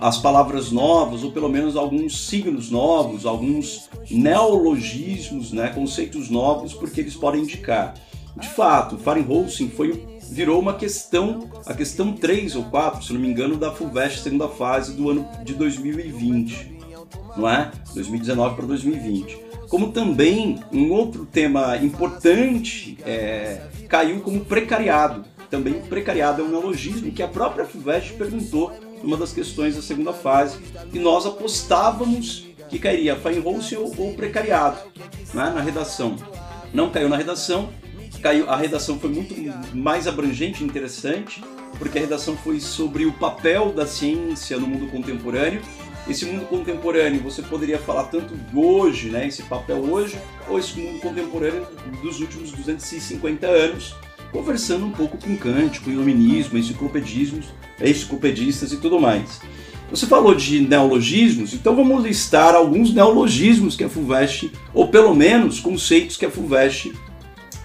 as 0.00 0.18
palavras 0.18 0.70
novas, 0.70 1.22
ou 1.22 1.32
pelo 1.32 1.48
menos 1.48 1.76
alguns 1.76 2.26
signos 2.26 2.70
novos, 2.70 3.24
alguns 3.24 3.88
neologismos, 4.10 5.52
né, 5.52 5.68
conceitos 5.68 6.28
novos, 6.28 6.74
porque 6.74 7.00
eles 7.00 7.14
podem 7.14 7.42
indicar. 7.42 7.94
De 8.36 8.48
fato, 8.48 8.98
Fahrenholcim 8.98 9.68
foi 9.68 10.14
virou 10.30 10.58
uma 10.58 10.74
questão, 10.74 11.48
a 11.66 11.74
questão 11.74 12.12
3 12.12 12.56
ou 12.56 12.64
4, 12.64 13.04
se 13.04 13.12
não 13.12 13.20
me 13.20 13.28
engano, 13.28 13.56
da 13.56 13.70
FUVEST 13.70 14.20
segunda 14.20 14.48
fase 14.48 14.94
do 14.94 15.10
ano 15.10 15.28
de 15.44 15.54
2020, 15.54 16.78
não 17.36 17.48
é? 17.48 17.70
2019 17.94 18.56
para 18.56 18.66
2020. 18.66 19.38
Como 19.68 19.92
também 19.92 20.60
um 20.72 20.92
outro 20.92 21.26
tema 21.26 21.76
importante 21.78 22.98
é, 23.04 23.62
caiu 23.88 24.20
como 24.20 24.44
precariado. 24.44 25.24
Também 25.50 25.74
precariado 25.74 26.42
é 26.42 26.44
um 26.44 26.48
neologismo 26.48 27.10
que 27.12 27.22
a 27.22 27.28
própria 27.28 27.64
FUVEST 27.64 28.14
perguntou 28.14 28.72
numa 29.04 29.16
das 29.16 29.32
questões 29.32 29.76
da 29.76 29.82
segunda 29.82 30.12
fase 30.12 30.58
e 30.92 30.98
nós 30.98 31.26
apostávamos 31.26 32.46
que 32.68 32.78
cairia 32.78 33.14
Feinholz 33.14 33.70
ou, 33.72 33.94
ou 33.98 34.14
precariado 34.14 34.78
né, 35.32 35.52
na 35.54 35.60
redação. 35.60 36.16
Não 36.72 36.90
caiu 36.90 37.08
na 37.08 37.16
redação, 37.16 37.68
caiu, 38.20 38.48
a 38.48 38.56
redação 38.56 38.98
foi 38.98 39.10
muito 39.10 39.34
mais 39.76 40.08
abrangente 40.08 40.62
e 40.62 40.66
interessante, 40.66 41.44
porque 41.78 41.98
a 41.98 42.00
redação 42.00 42.36
foi 42.36 42.58
sobre 42.58 43.04
o 43.04 43.12
papel 43.12 43.72
da 43.72 43.86
ciência 43.86 44.56
no 44.58 44.66
mundo 44.66 44.90
contemporâneo. 44.90 45.60
Esse 46.08 46.26
mundo 46.26 46.46
contemporâneo, 46.46 47.22
você 47.22 47.42
poderia 47.42 47.78
falar 47.78 48.04
tanto 48.04 48.34
hoje, 48.54 49.08
né, 49.08 49.26
esse 49.26 49.42
papel 49.44 49.78
hoje, 49.78 50.18
ou 50.48 50.58
esse 50.58 50.78
mundo 50.78 51.00
contemporâneo 51.00 51.66
dos 52.02 52.20
últimos 52.20 52.50
250 52.52 53.46
anos, 53.46 53.94
conversando 54.34 54.84
um 54.84 54.90
pouco 54.90 55.16
com 55.16 55.36
Kant, 55.36 55.78
com 55.78 55.92
iluminismo, 55.92 56.58
enciclopedismos, 56.58 57.46
enciclopedistas 57.80 58.72
e 58.72 58.78
tudo 58.78 58.98
mais. 58.98 59.40
Você 59.88 60.06
falou 60.06 60.34
de 60.34 60.58
neologismos, 60.58 61.54
então 61.54 61.76
vamos 61.76 62.02
listar 62.02 62.52
alguns 62.52 62.92
neologismos 62.92 63.76
que 63.76 63.84
a 63.84 63.88
FUVEST, 63.88 64.50
ou 64.74 64.88
pelo 64.88 65.14
menos 65.14 65.60
conceitos 65.60 66.16
que 66.16 66.26
a 66.26 66.30
FUVEST 66.30 66.92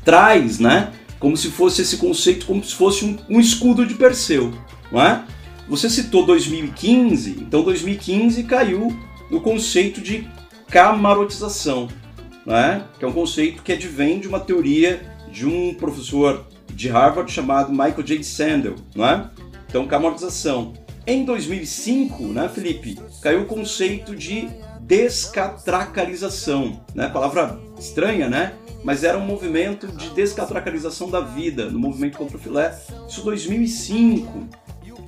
traz, 0.05 0.59
né? 0.59 0.91
Como 1.19 1.35
se 1.35 1.49
fosse 1.49 1.81
esse 1.81 1.97
conceito, 1.97 2.45
como 2.45 2.63
se 2.63 2.75
fosse 2.75 3.03
um, 3.03 3.17
um 3.27 3.39
escudo 3.39 3.83
de 3.83 3.95
Perseu, 3.95 4.53
não 4.91 5.01
é? 5.01 5.23
Você 5.67 5.89
citou 5.89 6.23
2015, 6.23 7.31
então 7.41 7.63
2015 7.63 8.43
caiu 8.43 8.95
no 9.31 9.41
conceito 9.41 10.01
de 10.01 10.27
camarotização, 10.69 11.87
é? 12.45 12.81
que 12.99 13.05
é 13.05 13.07
um 13.07 13.11
conceito 13.11 13.63
que 13.63 13.71
advém 13.71 14.19
de 14.19 14.27
uma 14.27 14.39
teoria 14.39 15.01
de 15.31 15.45
um 15.45 15.73
professor 15.73 16.45
de 16.79 16.87
Harvard 16.87 17.29
chamado 17.29 17.71
Michael 17.71 18.03
J. 18.03 18.23
Sandel, 18.23 18.75
não 18.95 19.05
é? 19.05 19.29
Então, 19.67 19.85
camarotização. 19.85 20.73
Em 21.05 21.25
2005, 21.25 22.23
né, 22.23 22.47
Felipe, 22.47 22.97
caiu 23.21 23.41
o 23.41 23.45
conceito 23.45 24.15
de 24.15 24.47
descatracalização, 24.79 26.79
né? 26.95 27.09
Palavra 27.09 27.59
estranha, 27.77 28.29
né? 28.29 28.53
mas 28.81 29.03
era 29.03 29.17
um 29.17 29.25
movimento 29.25 29.87
de 29.87 30.09
descatracalização 30.11 31.09
da 31.09 31.19
vida, 31.19 31.69
no 31.69 31.77
movimento 31.77 32.17
contra 32.17 32.37
o 32.37 32.39
filé, 32.39 32.73
isso 33.07 33.21
2005. 33.23 34.47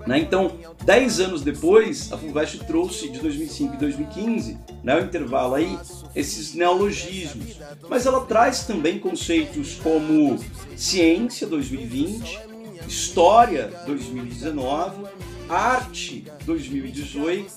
Né? 0.08 0.20
Então, 0.20 0.58
10 0.84 1.20
anos 1.20 1.42
depois, 1.42 2.12
a 2.12 2.18
FUVEST 2.18 2.66
trouxe 2.66 3.10
de 3.10 3.20
2005 3.20 3.76
e 3.76 3.78
2015, 3.78 4.58
né, 4.84 4.96
o 4.96 5.06
intervalo 5.06 5.56
aí, 5.56 5.78
esses 6.16 6.54
neologismos. 6.54 7.58
Mas 7.90 8.06
ela 8.06 8.26
traz 8.26 8.66
também 8.66 9.00
conceitos 9.00 9.76
como 9.76 10.40
ciência 10.76 11.46
2020, 11.48 12.40
história 12.88 13.72
2019, 13.86 15.06
arte 15.48 16.26
2018, 16.46 17.54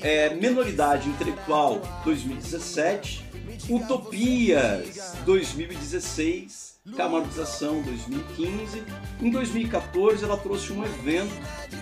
é, 0.00 0.34
menoridade 0.34 1.08
intelectual 1.08 1.80
2017 2.04 3.24
Utopias 3.68 5.14
2016, 5.24 6.73
Camarização 6.92 7.80
2015. 7.80 8.82
Em 9.22 9.30
2014 9.30 10.22
ela 10.22 10.36
trouxe 10.36 10.70
um 10.70 10.84
evento, 10.84 11.32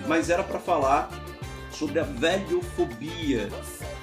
mas 0.07 0.31
era 0.31 0.45
para 0.45 0.61
falar 0.61 1.11
sobre 1.73 1.99
a 1.99 2.05
velhofobia, 2.05 3.49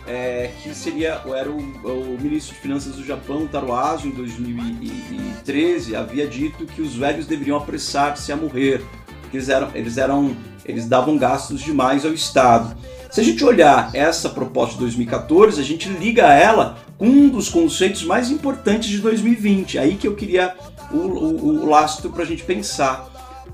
é, 0.05 0.51
que 0.61 0.75
seria 0.75 1.21
era 1.27 1.49
o, 1.49 1.57
o, 1.57 2.17
ministro 2.19 2.53
de 2.53 2.59
Finanças 2.59 2.95
do 2.95 3.05
Japão, 3.05 3.47
Taro 3.47 3.71
Aso, 3.71 4.07
em 4.07 4.11
2013, 4.11 5.95
havia 5.95 6.27
dito 6.27 6.65
que 6.65 6.81
os 6.81 6.95
velhos 6.95 7.25
deveriam 7.25 7.55
apressar-se 7.55 8.29
a 8.33 8.35
morrer, 8.35 8.83
porque 9.21 9.37
eles 9.37 9.47
eram, 9.47 9.71
eles 9.73 9.97
eram 9.97 10.35
eles 10.65 10.85
davam 10.85 11.17
gastos 11.17 11.61
demais 11.61 12.05
ao 12.05 12.11
Estado. 12.11 12.75
Se 13.09 13.21
a 13.21 13.23
gente 13.23 13.43
olhar 13.43 13.89
essa 13.95 14.29
proposta 14.29 14.73
de 14.73 14.81
2014, 14.81 15.61
a 15.61 15.63
gente 15.63 15.87
liga 15.89 16.33
ela 16.33 16.77
com 16.97 17.07
um 17.07 17.29
dos 17.29 17.47
conceitos 17.47 18.03
mais 18.03 18.29
importantes 18.29 18.89
de 18.89 18.99
2020. 18.99 19.79
Aí 19.79 19.95
que 19.95 20.07
eu 20.07 20.15
queria 20.15 20.55
o, 20.91 20.97
o, 20.97 21.63
o 21.63 21.69
lastro 21.69 22.09
para 22.09 22.23
a 22.23 22.25
gente 22.25 22.43
pensar. 22.43 23.09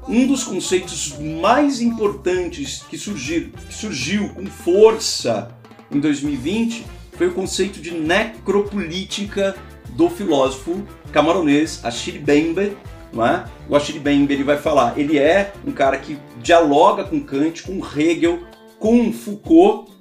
Um 0.07 0.27
dos 0.27 0.43
conceitos 0.43 1.17
mais 1.17 1.81
importantes 1.81 2.83
que, 2.89 2.97
surgir, 2.97 3.51
que 3.67 3.73
surgiu 3.73 4.29
com 4.29 4.45
força 4.45 5.49
em 5.91 5.99
2020 5.99 6.85
foi 7.13 7.27
o 7.27 7.33
conceito 7.33 7.79
de 7.79 7.91
necropolítica 7.91 9.55
do 9.89 10.09
filósofo 10.09 10.85
camaronês 11.11 11.79
Achille 11.83 12.19
Mbembe, 12.19 12.77
não 13.11 13.25
é? 13.25 13.45
O 13.69 13.75
Achille 13.75 13.99
Mbembe 13.99 14.33
ele 14.33 14.43
vai 14.43 14.57
falar, 14.57 14.99
ele 14.99 15.17
é 15.17 15.53
um 15.65 15.71
cara 15.71 15.97
que 15.97 16.17
dialoga 16.41 17.05
com 17.05 17.21
Kant, 17.21 17.63
com 17.63 17.81
Hegel, 17.83 18.43
com 18.77 19.11
Foucault 19.11 19.91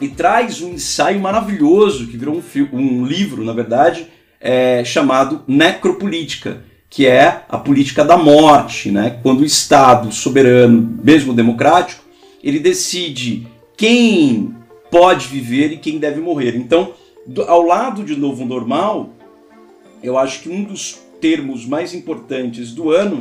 e 0.00 0.08
traz 0.08 0.62
um 0.62 0.70
ensaio 0.70 1.20
maravilhoso 1.20 2.06
que 2.06 2.16
virou 2.16 2.36
um, 2.36 2.76
um 2.76 3.04
livro, 3.04 3.44
na 3.44 3.52
verdade, 3.52 4.06
é, 4.40 4.84
chamado 4.84 5.42
Necropolítica, 5.46 6.64
que 6.92 7.06
é 7.06 7.44
a 7.48 7.56
política 7.56 8.04
da 8.04 8.18
morte, 8.18 8.90
né? 8.90 9.18
Quando 9.22 9.40
o 9.40 9.46
Estado 9.46 10.12
soberano, 10.12 11.00
mesmo 11.02 11.32
democrático, 11.32 12.04
ele 12.44 12.58
decide 12.58 13.48
quem 13.78 14.54
pode 14.90 15.26
viver 15.26 15.72
e 15.72 15.78
quem 15.78 15.98
deve 15.98 16.20
morrer. 16.20 16.54
Então, 16.54 16.92
ao 17.48 17.62
lado 17.62 18.04
de 18.04 18.14
novo 18.14 18.44
normal, 18.44 19.08
eu 20.02 20.18
acho 20.18 20.42
que 20.42 20.50
um 20.50 20.62
dos 20.64 20.98
termos 21.18 21.64
mais 21.64 21.94
importantes 21.94 22.72
do 22.72 22.90
ano 22.90 23.20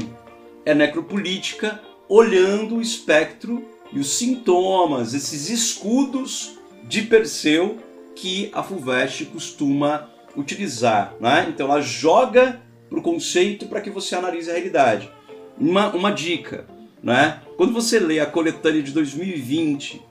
é 0.66 0.76
necropolítica, 0.76 1.82
olhando 2.10 2.76
o 2.76 2.82
espectro 2.82 3.64
e 3.94 4.00
os 4.00 4.18
sintomas, 4.18 5.14
esses 5.14 5.50
escudos 5.50 6.58
de 6.90 7.04
Perseu 7.04 7.78
que 8.18 8.50
a 8.52 8.62
FUVEST 8.62 9.28
costuma 9.28 10.10
utilizar. 10.36 11.16
Né? 11.22 11.48
Então 11.48 11.68
ela 11.68 11.80
joga 11.80 12.60
para 12.92 13.00
o 13.00 13.02
conceito 13.02 13.68
para 13.68 13.80
que 13.80 13.90
você 13.90 14.14
analise 14.16 14.50
a 14.50 14.54
realidade. 14.54 15.10
Uma, 15.58 15.96
uma 15.96 16.12
dica, 16.12 16.66
né? 17.02 17.40
quando 17.56 17.72
você 17.72 17.98
lê 17.98 18.20
a 18.20 18.26
coletânea 18.26 18.84
de 18.84 18.92
2020, 18.92 20.02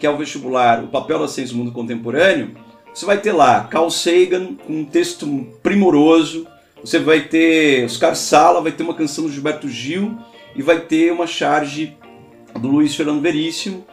que 0.00 0.04
é 0.04 0.10
o 0.10 0.16
vestibular, 0.16 0.82
o 0.82 0.88
papel 0.88 1.20
da 1.20 1.28
ciência 1.28 1.56
no 1.56 1.62
mundo 1.62 1.72
contemporâneo, 1.72 2.56
você 2.92 3.06
vai 3.06 3.20
ter 3.20 3.30
lá 3.30 3.64
Carl 3.64 3.88
Sagan 3.88 4.56
com 4.56 4.80
um 4.80 4.84
texto 4.84 5.46
primoroso, 5.62 6.46
você 6.80 6.98
vai 6.98 7.20
ter 7.20 7.84
Oscar 7.84 8.16
Sala, 8.16 8.60
vai 8.60 8.72
ter 8.72 8.82
uma 8.82 8.94
canção 8.94 9.24
do 9.24 9.32
Gilberto 9.32 9.68
Gil 9.68 10.18
e 10.56 10.62
vai 10.62 10.80
ter 10.80 11.12
uma 11.12 11.28
charge 11.28 11.96
do 12.58 12.68
Luiz 12.68 12.96
Fernando 12.96 13.20
Veríssimo 13.20 13.84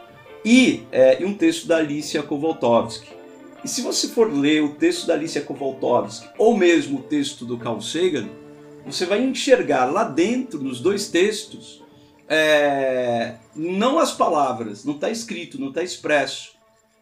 e, 0.44 0.82
é, 0.90 1.22
e 1.22 1.24
um 1.24 1.34
texto 1.34 1.68
da 1.68 1.76
Alicia 1.76 2.22
Kowaltowski. 2.22 3.21
E 3.64 3.68
se 3.68 3.80
você 3.80 4.08
for 4.08 4.32
ler 4.32 4.62
o 4.62 4.74
texto 4.74 5.06
da 5.06 5.14
Alicia 5.14 5.42
Kowaltowski 5.42 6.28
ou 6.36 6.56
mesmo 6.56 6.98
o 6.98 7.02
texto 7.02 7.44
do 7.44 7.58
Carl 7.58 7.80
Sagan, 7.80 8.28
você 8.84 9.06
vai 9.06 9.22
enxergar 9.22 9.84
lá 9.84 10.02
dentro, 10.04 10.60
nos 10.60 10.80
dois 10.80 11.08
textos, 11.08 11.82
é, 12.28 13.36
não 13.54 13.98
as 13.98 14.12
palavras, 14.12 14.84
não 14.84 14.94
está 14.94 15.10
escrito, 15.10 15.60
não 15.60 15.68
está 15.68 15.82
expresso, 15.82 16.52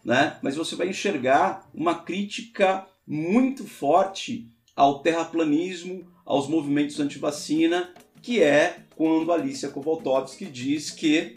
né? 0.04 0.36
mas 0.42 0.56
você 0.56 0.76
vai 0.76 0.88
enxergar 0.88 1.68
uma 1.72 1.94
crítica 1.94 2.86
muito 3.06 3.64
forte 3.64 4.46
ao 4.76 5.00
terraplanismo, 5.00 6.06
aos 6.26 6.46
movimentos 6.46 7.00
anti-vacina 7.00 7.92
que 8.22 8.42
é 8.42 8.80
quando 8.94 9.32
Alicia 9.32 9.70
Kowaltowski 9.70 10.44
diz 10.44 10.90
que 10.90 11.36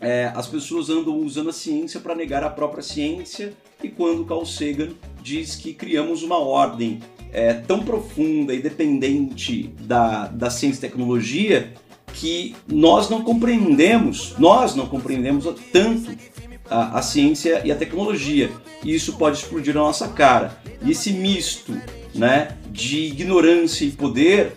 é, 0.00 0.32
as 0.34 0.46
pessoas 0.46 0.88
andam 0.88 1.16
usando 1.18 1.50
a 1.50 1.52
ciência 1.52 2.00
para 2.00 2.14
negar 2.14 2.42
a 2.42 2.50
própria 2.50 2.82
ciência, 2.82 3.52
e 3.82 3.88
quando 3.88 4.24
Carl 4.24 4.46
Sagan 4.46 4.90
diz 5.22 5.56
que 5.56 5.74
criamos 5.74 6.22
uma 6.22 6.38
ordem 6.38 7.00
é, 7.32 7.52
tão 7.52 7.82
profunda 7.82 8.54
e 8.54 8.60
dependente 8.60 9.74
da, 9.80 10.26
da 10.26 10.50
ciência 10.50 10.78
e 10.78 10.90
tecnologia 10.90 11.72
que 12.12 12.56
nós 12.66 13.08
não 13.08 13.22
compreendemos, 13.22 14.34
nós 14.38 14.74
não 14.74 14.86
compreendemos 14.86 15.44
tanto 15.72 16.10
a, 16.68 16.98
a 16.98 17.02
ciência 17.02 17.62
e 17.64 17.70
a 17.70 17.76
tecnologia. 17.76 18.50
E 18.82 18.94
isso 18.94 19.16
pode 19.16 19.38
explodir 19.38 19.74
na 19.74 19.80
nossa 19.80 20.08
cara. 20.08 20.58
E 20.82 20.90
esse 20.90 21.12
misto 21.12 21.76
né, 22.14 22.56
de 22.70 22.98
ignorância 23.06 23.84
e 23.84 23.90
poder 23.90 24.52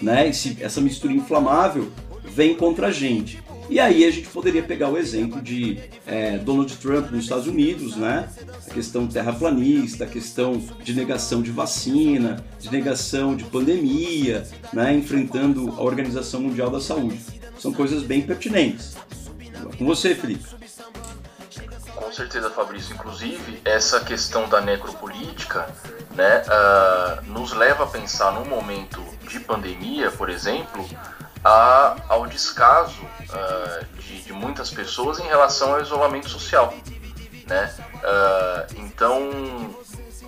né, 0.00 0.28
esse, 0.28 0.56
essa 0.60 0.80
mistura 0.80 1.12
inflamável 1.12 1.88
vem 2.24 2.54
contra 2.54 2.88
a 2.88 2.90
gente. 2.90 3.42
E 3.68 3.78
aí 3.78 4.04
a 4.04 4.10
gente 4.10 4.28
poderia 4.28 4.62
pegar 4.62 4.88
o 4.88 4.96
exemplo 4.96 5.42
de 5.42 5.78
é, 6.06 6.38
Donald 6.38 6.74
Trump 6.76 7.10
nos 7.10 7.24
Estados 7.24 7.46
Unidos, 7.46 7.96
né? 7.96 8.28
A 8.66 8.70
questão 8.72 9.06
terraplanista, 9.06 10.04
a 10.04 10.06
questão 10.06 10.58
de 10.82 10.94
negação 10.94 11.42
de 11.42 11.50
vacina, 11.50 12.42
de 12.58 12.70
negação 12.70 13.36
de 13.36 13.44
pandemia, 13.44 14.46
né? 14.72 14.94
enfrentando 14.94 15.74
a 15.76 15.82
Organização 15.82 16.40
Mundial 16.40 16.70
da 16.70 16.80
Saúde. 16.80 17.20
São 17.58 17.72
coisas 17.72 18.02
bem 18.02 18.22
pertinentes. 18.22 18.96
Com 19.76 19.84
você, 19.84 20.14
Felipe. 20.14 20.44
Com 21.94 22.12
certeza, 22.12 22.48
Fabrício. 22.48 22.94
Inclusive, 22.94 23.60
essa 23.64 24.00
questão 24.00 24.48
da 24.48 24.60
necropolítica 24.60 25.68
né, 26.14 26.42
uh, 26.46 27.30
nos 27.30 27.52
leva 27.52 27.84
a 27.84 27.86
pensar 27.86 28.32
num 28.32 28.46
momento 28.46 29.02
de 29.28 29.40
pandemia, 29.40 30.10
por 30.10 30.30
exemplo, 30.30 30.88
a, 31.48 31.96
ao 32.08 32.26
descaso 32.26 33.00
uh, 33.00 33.84
de, 33.96 34.22
de, 34.22 34.32
muitas 34.34 34.70
pessoas 34.70 35.18
em 35.18 35.26
relação 35.26 35.72
ao 35.72 35.80
isolamento 35.80 36.28
social. 36.28 36.74
Né? 37.46 37.74
Uh, 37.94 38.74
então, 38.76 39.74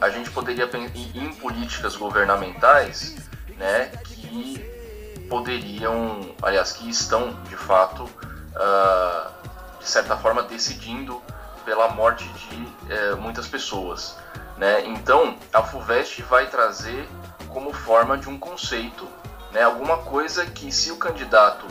a 0.00 0.08
gente 0.08 0.30
poderia 0.30 0.66
pensar 0.66 0.96
em 0.96 1.34
políticas 1.34 1.94
governamentais 1.94 3.16
né, 3.58 3.88
que 4.04 5.26
poderiam, 5.28 6.34
aliás, 6.42 6.72
que 6.72 6.88
estão 6.88 7.34
de 7.44 7.56
fato, 7.56 8.04
uh, 8.04 9.30
de 9.78 9.86
certa 9.86 10.16
forma, 10.16 10.42
decidindo 10.44 11.22
pela 11.66 11.88
morte 11.90 12.26
de 12.28 12.56
uh, 12.56 13.16
muitas 13.18 13.46
pessoas. 13.46 14.16
Né? 14.56 14.86
Então, 14.86 15.36
a 15.52 15.62
FUVEST 15.62 16.22
vai 16.22 16.46
trazer 16.46 17.06
como 17.48 17.74
forma 17.74 18.16
de 18.16 18.28
um 18.30 18.38
conceito 18.38 19.06
né? 19.52 19.62
Alguma 19.62 19.99
coisa 19.99 20.47
que 20.47 20.73
se 20.73 20.90
o 20.90 20.97
candidato 20.97 21.66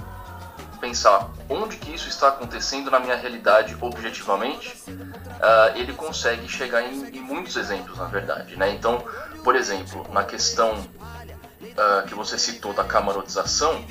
pensar 0.80 1.30
onde 1.50 1.78
que 1.78 1.94
isso 1.94 2.08
está 2.08 2.30
acontecendo 2.30 2.90
na 2.90 3.00
minha 3.00 3.16
realidade 3.16 3.76
objetivamente, 3.80 4.76
uh, 4.88 5.76
ele 5.76 5.94
consegue 5.94 6.48
chegar 6.48 6.82
em, 6.82 7.10
em, 7.10 7.22
muitos 7.22 7.56
exemplos, 7.56 7.98
na 7.98 8.06
verdade. 8.06 8.56
Né? 8.56 8.72
Então, 8.74 9.04
por 9.44 9.56
exemplo, 9.56 10.06
na 10.12 10.24
questão 10.24 10.72
uh, 10.80 12.08
que 12.08 12.16
você 12.16 12.38
citou 12.38 12.74
da 12.74 12.84
camarotização, 12.84 13.84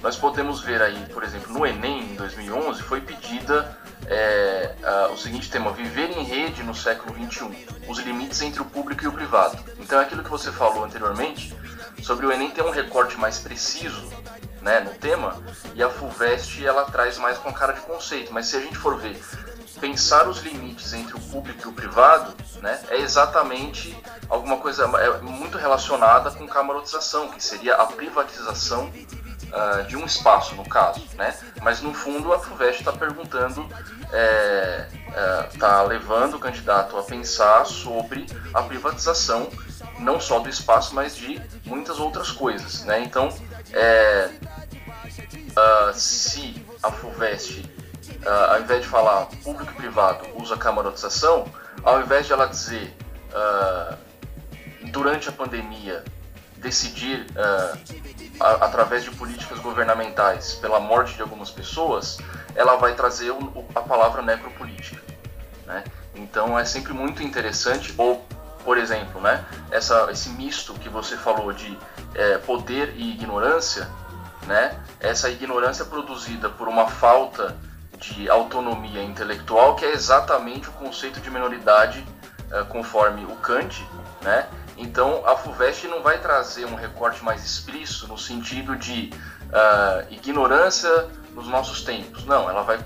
nós 0.00 0.16
podemos 0.16 0.60
ver 0.60 0.80
aí, 0.82 1.06
por 1.06 1.24
exemplo, 1.24 1.52
no 1.52 1.66
Enem 1.66 2.12
em 2.12 2.14
2011 2.14 2.82
foi 2.82 3.00
pedida 3.00 3.76
é, 4.06 4.74
uh, 5.08 5.12
o 5.12 5.16
seguinte 5.16 5.50
tema: 5.50 5.72
viver 5.72 6.10
em 6.16 6.22
rede 6.22 6.62
no 6.62 6.74
século 6.74 7.14
21, 7.14 7.50
os 7.88 7.98
limites 8.00 8.40
entre 8.42 8.60
o 8.60 8.64
público 8.64 9.02
e 9.02 9.08
o 9.08 9.12
privado. 9.12 9.58
Então, 9.78 9.98
é 9.98 10.02
aquilo 10.02 10.22
que 10.22 10.30
você 10.30 10.52
falou 10.52 10.84
anteriormente 10.84 11.56
sobre 12.02 12.26
o 12.26 12.32
Enem 12.32 12.50
ter 12.50 12.62
um 12.62 12.70
recorte 12.70 13.16
mais 13.18 13.38
preciso 13.38 14.10
né, 14.60 14.80
no 14.80 14.90
tema, 14.94 15.40
e 15.74 15.82
a 15.82 15.88
FUVEST 15.88 16.66
ela 16.66 16.84
traz 16.86 17.18
mais 17.18 17.38
com 17.38 17.52
cara 17.52 17.72
de 17.72 17.80
conceito. 17.82 18.32
Mas 18.32 18.46
se 18.46 18.56
a 18.56 18.60
gente 18.60 18.76
for 18.76 18.98
ver, 18.98 19.16
pensar 19.80 20.28
os 20.28 20.38
limites 20.40 20.92
entre 20.92 21.14
o 21.14 21.20
público 21.20 21.60
e 21.64 21.68
o 21.68 21.72
privado 21.72 22.34
né, 22.60 22.80
é 22.88 22.98
exatamente 22.98 23.96
alguma 24.28 24.56
coisa 24.56 24.84
é 24.98 25.20
muito 25.20 25.56
relacionada 25.58 26.30
com 26.30 26.46
camarotização, 26.46 27.28
que 27.28 27.42
seria 27.42 27.74
a 27.74 27.86
privatização 27.86 28.86
uh, 28.86 29.84
de 29.86 29.96
um 29.96 30.04
espaço, 30.04 30.54
no 30.54 30.68
caso. 30.68 31.02
Né? 31.14 31.36
Mas 31.62 31.80
no 31.80 31.94
fundo 31.94 32.32
a 32.32 32.38
FUVEST 32.38 32.80
está 32.80 32.92
perguntando, 32.92 33.68
está 34.02 34.16
é, 34.16 34.88
é, 35.14 35.42
tá 35.58 35.82
levando 35.82 36.34
o 36.34 36.38
candidato 36.38 36.96
a 36.96 37.02
pensar 37.02 37.64
sobre 37.66 38.26
a 38.52 38.62
privatização 38.62 39.48
não 39.98 40.20
só 40.20 40.38
do 40.38 40.48
espaço, 40.48 40.94
mas 40.94 41.16
de 41.16 41.40
muitas 41.64 41.98
outras 41.98 42.30
coisas. 42.30 42.84
Né? 42.84 43.02
Então, 43.02 43.28
é, 43.72 44.30
uh, 45.56 45.94
se 45.94 46.64
a 46.82 46.90
FUVEST, 46.90 47.60
uh, 48.24 48.52
ao 48.52 48.60
invés 48.60 48.82
de 48.82 48.88
falar 48.88 49.26
público 49.42 49.72
e 49.72 49.74
privado 49.74 50.26
usa 50.36 50.56
camarotização, 50.56 51.46
ao 51.82 52.00
invés 52.00 52.26
de 52.26 52.32
ela 52.32 52.46
dizer 52.46 52.94
uh, 53.32 53.96
durante 54.90 55.28
a 55.28 55.32
pandemia 55.32 56.04
decidir 56.56 57.26
a, 58.40 58.64
através 58.64 59.04
de 59.04 59.10
políticas 59.10 59.58
governamentais 59.58 60.54
pela 60.54 60.80
morte 60.80 61.14
de 61.14 61.22
algumas 61.22 61.50
pessoas, 61.50 62.18
ela 62.54 62.76
vai 62.76 62.94
trazer 62.94 63.30
o, 63.30 63.64
a 63.74 63.80
palavra 63.82 64.22
necropolítica. 64.22 65.00
Né? 65.66 65.84
Então 66.14 66.58
é 66.58 66.64
sempre 66.64 66.92
muito 66.92 67.22
interessante, 67.22 67.94
ou 67.98 68.26
por 68.66 68.76
exemplo, 68.78 69.20
né, 69.20 69.44
essa, 69.70 70.08
esse 70.10 70.28
misto 70.30 70.74
que 70.74 70.88
você 70.88 71.16
falou 71.16 71.52
de 71.52 71.78
é, 72.16 72.36
poder 72.38 72.94
e 72.96 73.12
ignorância, 73.12 73.88
né, 74.44 74.76
essa 74.98 75.30
ignorância 75.30 75.84
produzida 75.84 76.50
por 76.50 76.66
uma 76.66 76.88
falta 76.88 77.56
de 77.96 78.28
autonomia 78.28 79.04
intelectual, 79.04 79.76
que 79.76 79.84
é 79.84 79.92
exatamente 79.92 80.68
o 80.68 80.72
conceito 80.72 81.20
de 81.20 81.30
minoridade 81.30 82.04
é, 82.50 82.64
conforme 82.64 83.24
o 83.24 83.36
Kant, 83.36 83.86
né? 84.20 84.48
Então 84.76 85.22
a 85.26 85.36
FUVEST 85.36 85.86
não 85.86 86.02
vai 86.02 86.18
trazer 86.18 86.66
um 86.66 86.74
recorte 86.74 87.22
mais 87.24 87.44
explícito 87.44 88.08
no 88.08 88.18
sentido 88.18 88.76
de 88.76 89.10
uh, 89.46 90.12
ignorância 90.12 91.08
nos 91.32 91.48
nossos 91.48 91.82
tempos. 91.82 92.26
Não, 92.26 92.50
ela 92.50 92.62
vai, 92.62 92.78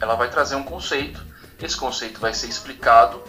ela 0.00 0.14
vai 0.14 0.30
trazer 0.30 0.54
um 0.54 0.62
conceito. 0.62 1.20
Esse 1.60 1.76
conceito 1.76 2.18
vai 2.18 2.32
ser 2.32 2.46
explicado 2.46 3.22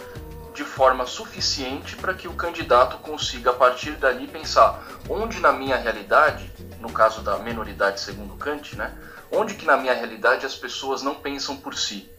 de 0.54 0.64
forma 0.64 1.06
suficiente 1.06 1.96
para 1.96 2.14
que 2.14 2.28
o 2.28 2.34
candidato 2.34 2.98
consiga, 2.98 3.50
a 3.50 3.54
partir 3.54 3.92
dali, 3.94 4.28
pensar 4.28 4.84
onde 5.10 5.40
na 5.40 5.52
minha 5.52 5.76
realidade, 5.78 6.52
no 6.80 6.92
caso 6.92 7.22
da 7.22 7.38
minoridade 7.40 8.00
segundo 8.00 8.36
Kant, 8.36 8.76
né, 8.76 8.94
onde 9.32 9.56
que 9.56 9.66
na 9.66 9.78
minha 9.78 9.94
realidade 9.94 10.46
as 10.46 10.56
pessoas 10.56 11.02
não 11.02 11.16
pensam 11.16 11.58
por 11.58 11.76
si, 11.76 12.10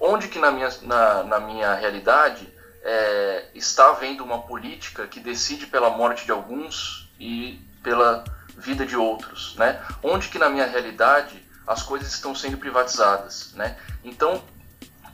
onde 0.00 0.28
que 0.28 0.38
na 0.38 0.50
minha, 0.50 0.68
na, 0.82 1.22
na 1.24 1.40
minha 1.40 1.74
realidade 1.74 2.52
é, 2.82 3.46
está 3.54 3.90
havendo 3.90 4.24
uma 4.24 4.42
política 4.42 5.06
que 5.06 5.20
decide 5.20 5.66
pela 5.66 5.90
morte 5.90 6.24
de 6.24 6.32
alguns 6.32 7.12
e 7.18 7.60
pela 7.82 8.24
vida 8.56 8.84
de 8.84 8.96
outros, 8.96 9.56
né? 9.56 9.80
Onde 10.02 10.28
que 10.28 10.38
na 10.38 10.48
minha 10.48 10.66
realidade 10.66 11.42
as 11.66 11.82
coisas 11.82 12.12
estão 12.12 12.34
sendo 12.34 12.58
privatizadas, 12.58 13.52
né? 13.54 13.76
Então, 14.04 14.42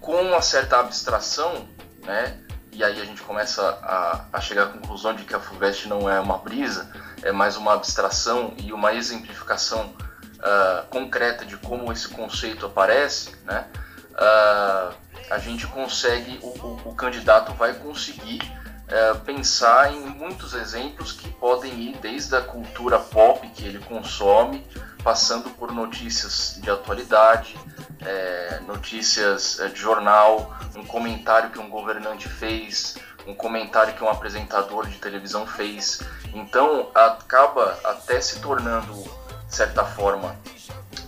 com 0.00 0.20
uma 0.22 0.42
certa 0.42 0.80
abstração, 0.80 1.68
né? 2.02 2.40
E 2.78 2.84
aí 2.84 3.02
a 3.02 3.04
gente 3.04 3.22
começa 3.22 3.60
a, 3.82 4.24
a, 4.32 4.40
chegar 4.40 4.62
à 4.62 4.66
conclusão 4.66 5.12
de 5.12 5.24
que 5.24 5.34
a 5.34 5.40
FUVEST 5.40 5.88
não 5.88 6.08
é 6.08 6.20
uma 6.20 6.38
brisa, 6.38 6.88
é 7.22 7.32
mais 7.32 7.56
uma 7.56 7.74
abstração 7.74 8.54
e 8.56 8.72
uma 8.72 8.94
exemplificação 8.94 9.86
uh, 9.86 10.86
concreta 10.88 11.44
de 11.44 11.56
como 11.56 11.92
esse 11.92 12.08
conceito 12.08 12.66
aparece, 12.66 13.34
né? 13.44 13.66
Uh, 14.12 14.94
a 15.28 15.38
gente 15.38 15.66
consegue, 15.66 16.38
o, 16.40 16.46
o, 16.46 16.90
o 16.90 16.94
candidato 16.94 17.52
vai 17.54 17.74
conseguir 17.74 18.42
uh, 18.42 19.18
pensar 19.24 19.92
em 19.92 19.98
muitos 20.10 20.54
exemplos 20.54 21.10
que 21.10 21.28
podem 21.32 21.72
ir 21.80 21.98
desde 21.98 22.36
a 22.36 22.40
cultura 22.42 23.00
pop 23.00 23.44
que 23.48 23.64
ele 23.64 23.80
consome, 23.80 24.64
passando 25.02 25.50
por 25.50 25.72
notícias 25.72 26.58
de 26.60 26.70
atualidade, 26.70 27.58
é, 28.00 28.60
notícias 28.66 29.58
é, 29.60 29.68
de 29.68 29.78
jornal, 29.78 30.54
um 30.76 30.84
comentário 30.84 31.50
que 31.50 31.58
um 31.58 31.68
governante 31.68 32.28
fez, 32.28 32.96
um 33.26 33.34
comentário 33.34 33.94
que 33.94 34.02
um 34.02 34.08
apresentador 34.08 34.86
de 34.86 34.98
televisão 34.98 35.46
fez. 35.46 36.00
Então 36.32 36.90
acaba 36.94 37.78
até 37.84 38.20
se 38.20 38.40
tornando, 38.40 38.94
de 39.46 39.54
certa 39.54 39.84
forma, 39.84 40.36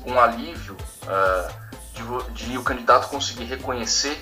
um 0.05 0.19
alívio 0.19 0.77
uh, 1.05 2.25
de, 2.33 2.47
de 2.47 2.59
o 2.59 2.63
candidato 2.63 3.09
conseguir 3.09 3.45
reconhecer 3.45 4.19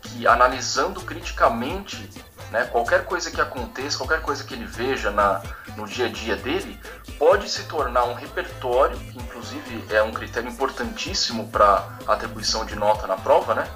que 0.00 0.26
analisando 0.26 1.00
criticamente 1.02 2.10
né, 2.50 2.64
qualquer 2.70 3.04
coisa 3.04 3.30
que 3.30 3.40
aconteça, 3.40 3.98
qualquer 3.98 4.20
coisa 4.20 4.42
que 4.44 4.54
ele 4.54 4.64
veja 4.64 5.10
na, 5.10 5.42
no 5.76 5.86
dia 5.86 6.06
a 6.06 6.08
dia 6.08 6.36
dele, 6.36 6.78
pode 7.18 7.48
se 7.48 7.64
tornar 7.64 8.04
um 8.04 8.14
repertório, 8.14 8.96
que 8.96 9.18
inclusive 9.18 9.84
é 9.90 10.02
um 10.02 10.12
critério 10.12 10.48
importantíssimo 10.48 11.48
para 11.48 11.88
atribuição 12.06 12.64
de 12.64 12.74
nota 12.74 13.06
na 13.06 13.16
prova, 13.16 13.54
né? 13.54 13.68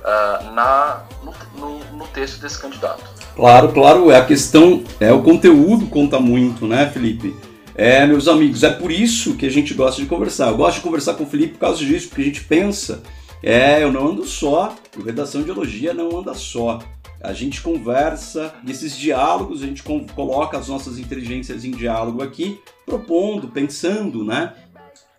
Uh, 0.00 0.52
na, 0.52 1.02
no, 1.22 1.34
no, 1.60 1.84
no, 1.96 2.06
texto 2.08 2.40
desse 2.40 2.58
candidato. 2.58 3.04
Claro, 3.36 3.70
claro, 3.70 4.10
é 4.10 4.16
a 4.16 4.24
questão, 4.24 4.82
é 4.98 5.12
o 5.12 5.22
conteúdo 5.22 5.86
conta 5.88 6.18
muito, 6.18 6.66
né, 6.66 6.88
Felipe? 6.88 7.36
É, 7.74 8.06
meus 8.06 8.26
amigos, 8.26 8.62
é 8.62 8.70
por 8.70 8.90
isso 8.90 9.36
que 9.36 9.46
a 9.46 9.50
gente 9.50 9.74
gosta 9.74 10.00
de 10.00 10.08
conversar. 10.08 10.48
Eu 10.48 10.56
gosto 10.56 10.76
de 10.76 10.82
conversar 10.82 11.14
com 11.14 11.24
o 11.24 11.26
Felipe 11.26 11.54
por 11.54 11.60
causa 11.60 11.84
disso, 11.84 12.08
porque 12.08 12.22
a 12.22 12.24
gente 12.24 12.44
pensa, 12.44 13.02
é, 13.42 13.82
eu 13.82 13.92
não 13.92 14.08
ando 14.08 14.24
só, 14.24 14.74
o 14.96 15.02
Redação 15.02 15.42
de 15.42 15.50
Elogia 15.50 15.92
não 15.92 16.18
anda 16.18 16.32
só. 16.34 16.78
A 17.22 17.32
gente 17.34 17.60
conversa, 17.60 18.54
nesses 18.64 18.96
diálogos 18.96 19.62
a 19.62 19.66
gente 19.66 19.82
coloca 19.82 20.56
as 20.56 20.68
nossas 20.68 20.98
inteligências 20.98 21.64
em 21.64 21.70
diálogo 21.70 22.22
aqui, 22.22 22.58
propondo, 22.86 23.48
pensando, 23.48 24.24
né? 24.24 24.54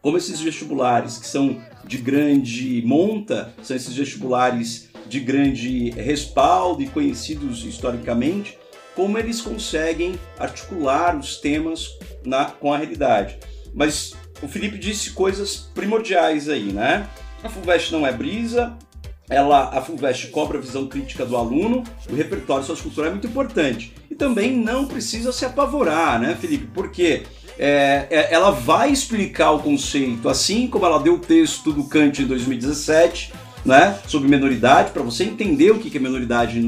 Como 0.01 0.17
esses 0.17 0.41
vestibulares 0.41 1.19
que 1.19 1.27
são 1.27 1.61
de 1.85 1.99
grande 1.99 2.81
monta, 2.83 3.53
são 3.61 3.75
esses 3.75 3.95
vestibulares 3.95 4.89
de 5.07 5.19
grande 5.19 5.91
respaldo 5.91 6.81
e 6.81 6.87
conhecidos 6.87 7.63
historicamente, 7.63 8.57
como 8.95 9.17
eles 9.17 9.39
conseguem 9.39 10.19
articular 10.39 11.15
os 11.15 11.37
temas 11.37 11.87
na, 12.25 12.45
com 12.45 12.73
a 12.73 12.77
realidade. 12.77 13.37
Mas 13.73 14.13
o 14.41 14.47
Felipe 14.47 14.77
disse 14.79 15.11
coisas 15.11 15.69
primordiais 15.75 16.49
aí, 16.49 16.73
né? 16.73 17.07
A 17.43 17.49
FUVEST 17.49 17.91
não 17.91 18.05
é 18.05 18.11
brisa, 18.11 18.75
ela, 19.31 19.69
a 19.69 19.81
FUVEST 19.81 20.27
cobra 20.27 20.57
a 20.57 20.61
visão 20.61 20.85
crítica 20.87 21.25
do 21.25 21.37
aluno, 21.37 21.83
o 22.09 22.13
repertório 22.13 22.65
sociocultural 22.65 23.09
é 23.09 23.13
muito 23.13 23.27
importante. 23.27 23.93
E 24.09 24.13
também 24.13 24.55
não 24.55 24.85
precisa 24.85 25.31
se 25.31 25.45
apavorar, 25.45 26.19
né, 26.19 26.37
Felipe? 26.39 26.67
Porque 26.73 27.23
é, 27.57 28.07
é, 28.09 28.33
ela 28.33 28.51
vai 28.51 28.91
explicar 28.91 29.51
o 29.51 29.59
conceito, 29.59 30.27
assim 30.27 30.67
como 30.67 30.85
ela 30.85 30.99
deu 30.99 31.13
o 31.13 31.19
texto 31.19 31.71
do 31.71 31.85
Kant 31.85 32.21
em 32.21 32.25
2017, 32.25 33.31
né, 33.63 33.97
sobre 34.05 34.27
menoridade, 34.27 34.91
para 34.91 35.01
você 35.01 35.23
entender 35.23 35.71
o 35.71 35.79
que 35.79 35.95
é 35.95 35.99
menoridade 35.99 36.59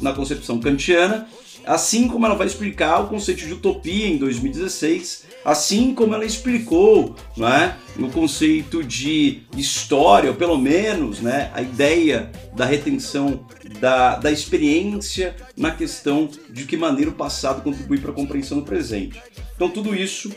na 0.00 0.12
concepção 0.12 0.60
kantiana, 0.60 1.26
assim 1.66 2.08
como 2.08 2.26
ela 2.26 2.34
vai 2.34 2.46
explicar 2.46 3.00
o 3.00 3.08
conceito 3.08 3.46
de 3.46 3.52
utopia 3.52 4.06
em 4.06 4.16
2016, 4.16 5.24
assim 5.44 5.94
como 5.94 6.14
ela 6.14 6.24
explicou 6.24 7.14
né, 7.36 7.76
o 7.98 8.10
conceito 8.10 8.82
de 8.82 9.42
história, 9.56 10.30
ou 10.30 10.36
pelo 10.36 10.58
menos 10.58 11.20
né, 11.20 11.50
a 11.54 11.62
ideia 11.62 12.30
da 12.54 12.64
retenção 12.64 13.46
da, 13.80 14.16
da 14.16 14.30
experiência 14.30 15.34
na 15.56 15.70
questão 15.70 16.28
de 16.50 16.64
que 16.64 16.76
maneira 16.76 17.10
o 17.10 17.14
passado 17.14 17.62
contribui 17.62 17.98
para 17.98 18.10
a 18.10 18.14
compreensão 18.14 18.58
do 18.58 18.64
presente. 18.64 19.20
Então 19.54 19.68
tudo 19.68 19.94
isso 19.94 20.32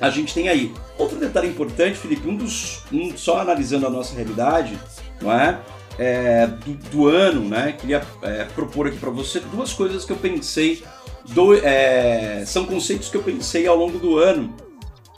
a 0.00 0.10
gente 0.10 0.34
tem 0.34 0.48
aí. 0.48 0.72
Outro 0.96 1.18
detalhe 1.18 1.48
importante, 1.48 1.98
Felipe, 1.98 2.28
um 2.28 2.36
dos, 2.36 2.82
um, 2.92 3.16
só 3.16 3.40
analisando 3.40 3.86
a 3.86 3.90
nossa 3.90 4.14
realidade, 4.14 4.78
não 5.20 5.32
é? 5.32 5.60
É, 5.98 6.46
do, 6.46 6.74
do, 6.90 7.08
ano, 7.08 7.48
né? 7.48 7.72
Queria 7.72 8.02
é, 8.22 8.44
propor 8.44 8.86
aqui 8.86 8.98
para 8.98 9.10
você 9.10 9.40
duas 9.40 9.72
coisas 9.72 10.04
que 10.04 10.12
eu 10.12 10.16
pensei, 10.16 10.84
do, 11.30 11.54
é, 11.54 12.44
são 12.46 12.64
conceitos 12.64 13.08
que 13.08 13.16
eu 13.16 13.22
pensei 13.22 13.66
ao 13.66 13.76
longo 13.76 13.98
do 13.98 14.16
ano 14.16 14.54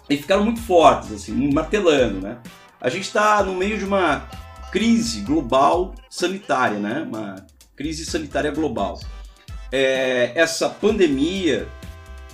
e 0.09 0.17
ficaram 0.17 0.45
muito 0.45 0.61
fortes, 0.63 1.13
assim, 1.13 1.53
martelando, 1.53 2.21
né? 2.21 2.39
A 2.81 2.89
gente 2.89 3.05
está 3.05 3.43
no 3.45 3.55
meio 3.55 3.79
de 3.79 3.85
uma 3.85 4.29
crise 4.73 5.21
global 5.21 5.95
sanitária, 6.09 6.79
né? 6.79 7.07
Uma 7.07 7.37
crise 7.77 8.07
sanitária 8.07 8.51
global. 8.51 8.99
É, 9.71 10.33
essa 10.35 10.69
pandemia, 10.69 11.69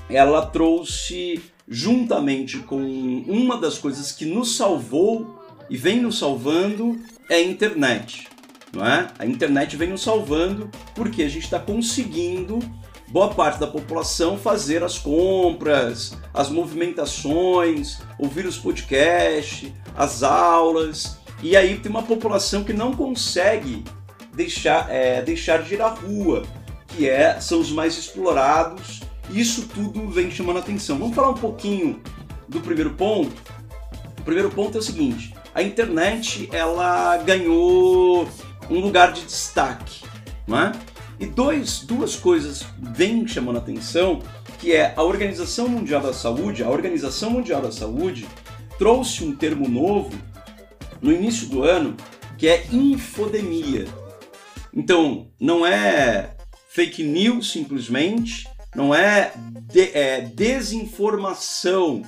ela 0.09 0.47
trouxe 0.47 1.43
juntamente 1.69 2.59
com 2.59 2.81
uma 3.27 3.59
das 3.59 3.77
coisas 3.77 4.13
que 4.13 4.25
nos 4.25 4.57
salvou 4.57 5.43
e 5.69 5.77
vem 5.77 6.01
nos 6.01 6.19
salvando 6.19 6.97
é 7.29 7.35
a 7.35 7.43
internet 7.43 8.29
não 8.77 8.87
é? 8.87 9.09
A 9.19 9.27
internet 9.27 9.75
vem 9.77 9.89
nos 9.89 10.03
salvando 10.03 10.71
porque 10.95 11.23
a 11.23 11.29
gente 11.29 11.45
está 11.45 11.59
conseguindo 11.59 12.59
boa 13.09 13.33
parte 13.33 13.59
da 13.59 13.67
população 13.67 14.37
fazer 14.37 14.85
as 14.85 14.99
compras, 14.99 16.17
as 16.35 16.51
movimentações, 16.51 17.99
ouvir 18.19 18.45
os 18.47 18.59
podcasts, 18.59 19.73
as 19.97 20.23
aulas. 20.23 21.17
E 21.43 21.57
aí 21.57 21.79
tem 21.79 21.91
uma 21.91 22.03
população 22.03 22.63
que 22.63 22.73
não 22.73 22.93
consegue 22.93 23.83
deixar, 24.35 24.91
é, 24.91 25.23
deixar 25.23 25.63
de 25.63 25.75
ir 25.75 25.81
à 25.81 25.89
rua, 25.89 26.45
que 26.89 27.09
é, 27.09 27.41
são 27.41 27.61
os 27.61 27.71
mais 27.71 27.97
explorados. 27.97 29.01
Isso 29.31 29.67
tudo 29.69 30.09
vem 30.09 30.31
chamando 30.31 30.59
atenção. 30.59 30.99
Vamos 30.99 31.15
falar 31.15 31.31
um 31.31 31.35
pouquinho 31.35 32.01
do 32.47 32.61
primeiro 32.61 32.91
ponto? 32.91 33.35
O 34.19 34.23
primeiro 34.23 34.51
ponto 34.51 34.77
é 34.77 34.81
o 34.81 34.83
seguinte: 34.83 35.35
a 35.55 35.63
internet 35.63 36.49
ela 36.53 37.17
ganhou 37.19 38.29
um 38.71 38.81
lugar 38.81 39.13
de 39.13 39.25
destaque, 39.25 40.05
não 40.47 40.59
é? 40.59 40.73
E 41.19 41.27
dois, 41.27 41.81
duas 41.81 42.15
coisas 42.15 42.65
vêm 42.79 43.27
chamando 43.27 43.57
a 43.57 43.61
atenção, 43.61 44.21
que 44.59 44.73
é 44.73 44.93
a 44.95 45.03
Organização 45.03 45.69
Mundial 45.69 46.03
da 46.03 46.13
Saúde, 46.13 46.63
a 46.63 46.69
Organização 46.69 47.31
Mundial 47.31 47.63
da 47.63 47.73
Saúde 47.73 48.27
trouxe 48.79 49.25
um 49.25 49.35
termo 49.35 49.69
novo 49.69 50.13
no 51.01 51.11
início 51.11 51.49
do 51.49 51.63
ano, 51.63 51.97
que 52.37 52.47
é 52.47 52.67
infodemia. 52.71 53.87
Então, 54.75 55.31
não 55.41 55.67
é 55.67 56.37
fake 56.69 57.03
news 57.03 57.51
simplesmente, 57.51 58.47
não 58.75 58.95
é, 58.95 59.33
de, 59.63 59.91
é 59.97 60.21
desinformação, 60.21 62.03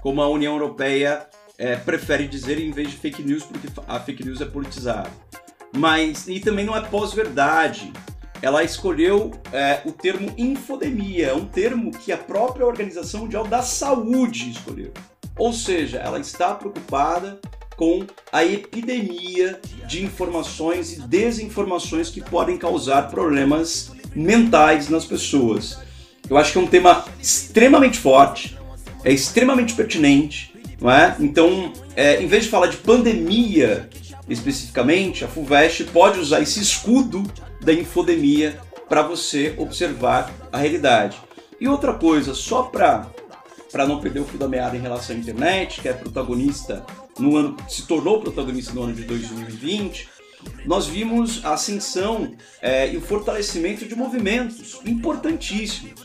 como 0.00 0.22
a 0.22 0.28
União 0.28 0.54
Europeia 0.54 1.26
é, 1.58 1.76
prefere 1.76 2.26
dizer 2.26 2.58
em 2.58 2.70
vez 2.70 2.90
de 2.90 2.96
fake 2.96 3.22
news, 3.22 3.42
porque 3.42 3.68
a 3.86 4.00
fake 4.00 4.24
news 4.24 4.40
é 4.40 4.46
politizada 4.46 5.10
mas 5.72 6.26
e 6.28 6.40
também 6.40 6.64
não 6.64 6.76
é 6.76 6.80
pós-verdade. 6.80 7.92
Ela 8.42 8.64
escolheu 8.64 9.32
é, 9.52 9.82
o 9.84 9.92
termo 9.92 10.32
infodemia, 10.38 11.28
é 11.28 11.34
um 11.34 11.44
termo 11.44 11.90
que 11.90 12.10
a 12.10 12.16
própria 12.16 12.66
Organização 12.66 13.20
Mundial 13.20 13.46
da 13.46 13.62
Saúde 13.62 14.50
escolheu. 14.50 14.92
Ou 15.36 15.52
seja, 15.52 15.98
ela 15.98 16.18
está 16.18 16.54
preocupada 16.54 17.38
com 17.76 18.06
a 18.30 18.44
epidemia 18.44 19.60
de 19.86 20.04
informações 20.04 20.92
e 20.92 21.00
desinformações 21.00 22.10
que 22.10 22.20
podem 22.20 22.58
causar 22.58 23.08
problemas 23.10 23.92
mentais 24.14 24.88
nas 24.88 25.04
pessoas. 25.04 25.78
Eu 26.28 26.36
acho 26.36 26.52
que 26.52 26.58
é 26.58 26.60
um 26.60 26.66
tema 26.66 27.04
extremamente 27.20 27.98
forte, 27.98 28.58
é 29.02 29.12
extremamente 29.12 29.74
pertinente, 29.74 30.54
não 30.80 30.90
é? 30.90 31.16
Então, 31.20 31.72
é, 31.96 32.22
em 32.22 32.26
vez 32.26 32.44
de 32.44 32.50
falar 32.50 32.66
de 32.66 32.76
pandemia 32.76 33.88
especificamente, 34.30 35.24
a 35.24 35.28
FUVEST 35.28 35.84
pode 35.92 36.18
usar 36.18 36.40
esse 36.40 36.60
escudo 36.60 37.22
da 37.60 37.72
infodemia 37.72 38.58
para 38.88 39.02
você 39.02 39.54
observar 39.58 40.32
a 40.50 40.56
realidade. 40.56 41.18
E 41.60 41.68
outra 41.68 41.92
coisa, 41.92 42.34
só 42.34 42.62
para 42.62 43.08
para 43.70 43.86
não 43.86 44.00
perder 44.00 44.18
o 44.18 44.24
fio 44.24 44.36
da 44.36 44.48
meada 44.48 44.76
em 44.76 44.80
relação 44.80 45.14
à 45.14 45.18
internet, 45.20 45.80
que 45.80 45.88
é 45.88 45.92
protagonista 45.92 46.84
no 47.20 47.36
ano, 47.36 47.56
se 47.68 47.86
tornou 47.86 48.20
protagonista 48.20 48.72
no 48.72 48.82
ano 48.82 48.92
de 48.92 49.04
2020, 49.04 50.08
nós 50.64 50.86
vimos 50.86 51.44
a 51.44 51.52
ascensão 51.52 52.34
é, 52.60 52.92
e 52.92 52.96
o 52.96 53.00
fortalecimento 53.00 53.86
de 53.86 53.94
movimentos 53.94 54.80
importantíssimos, 54.84 56.00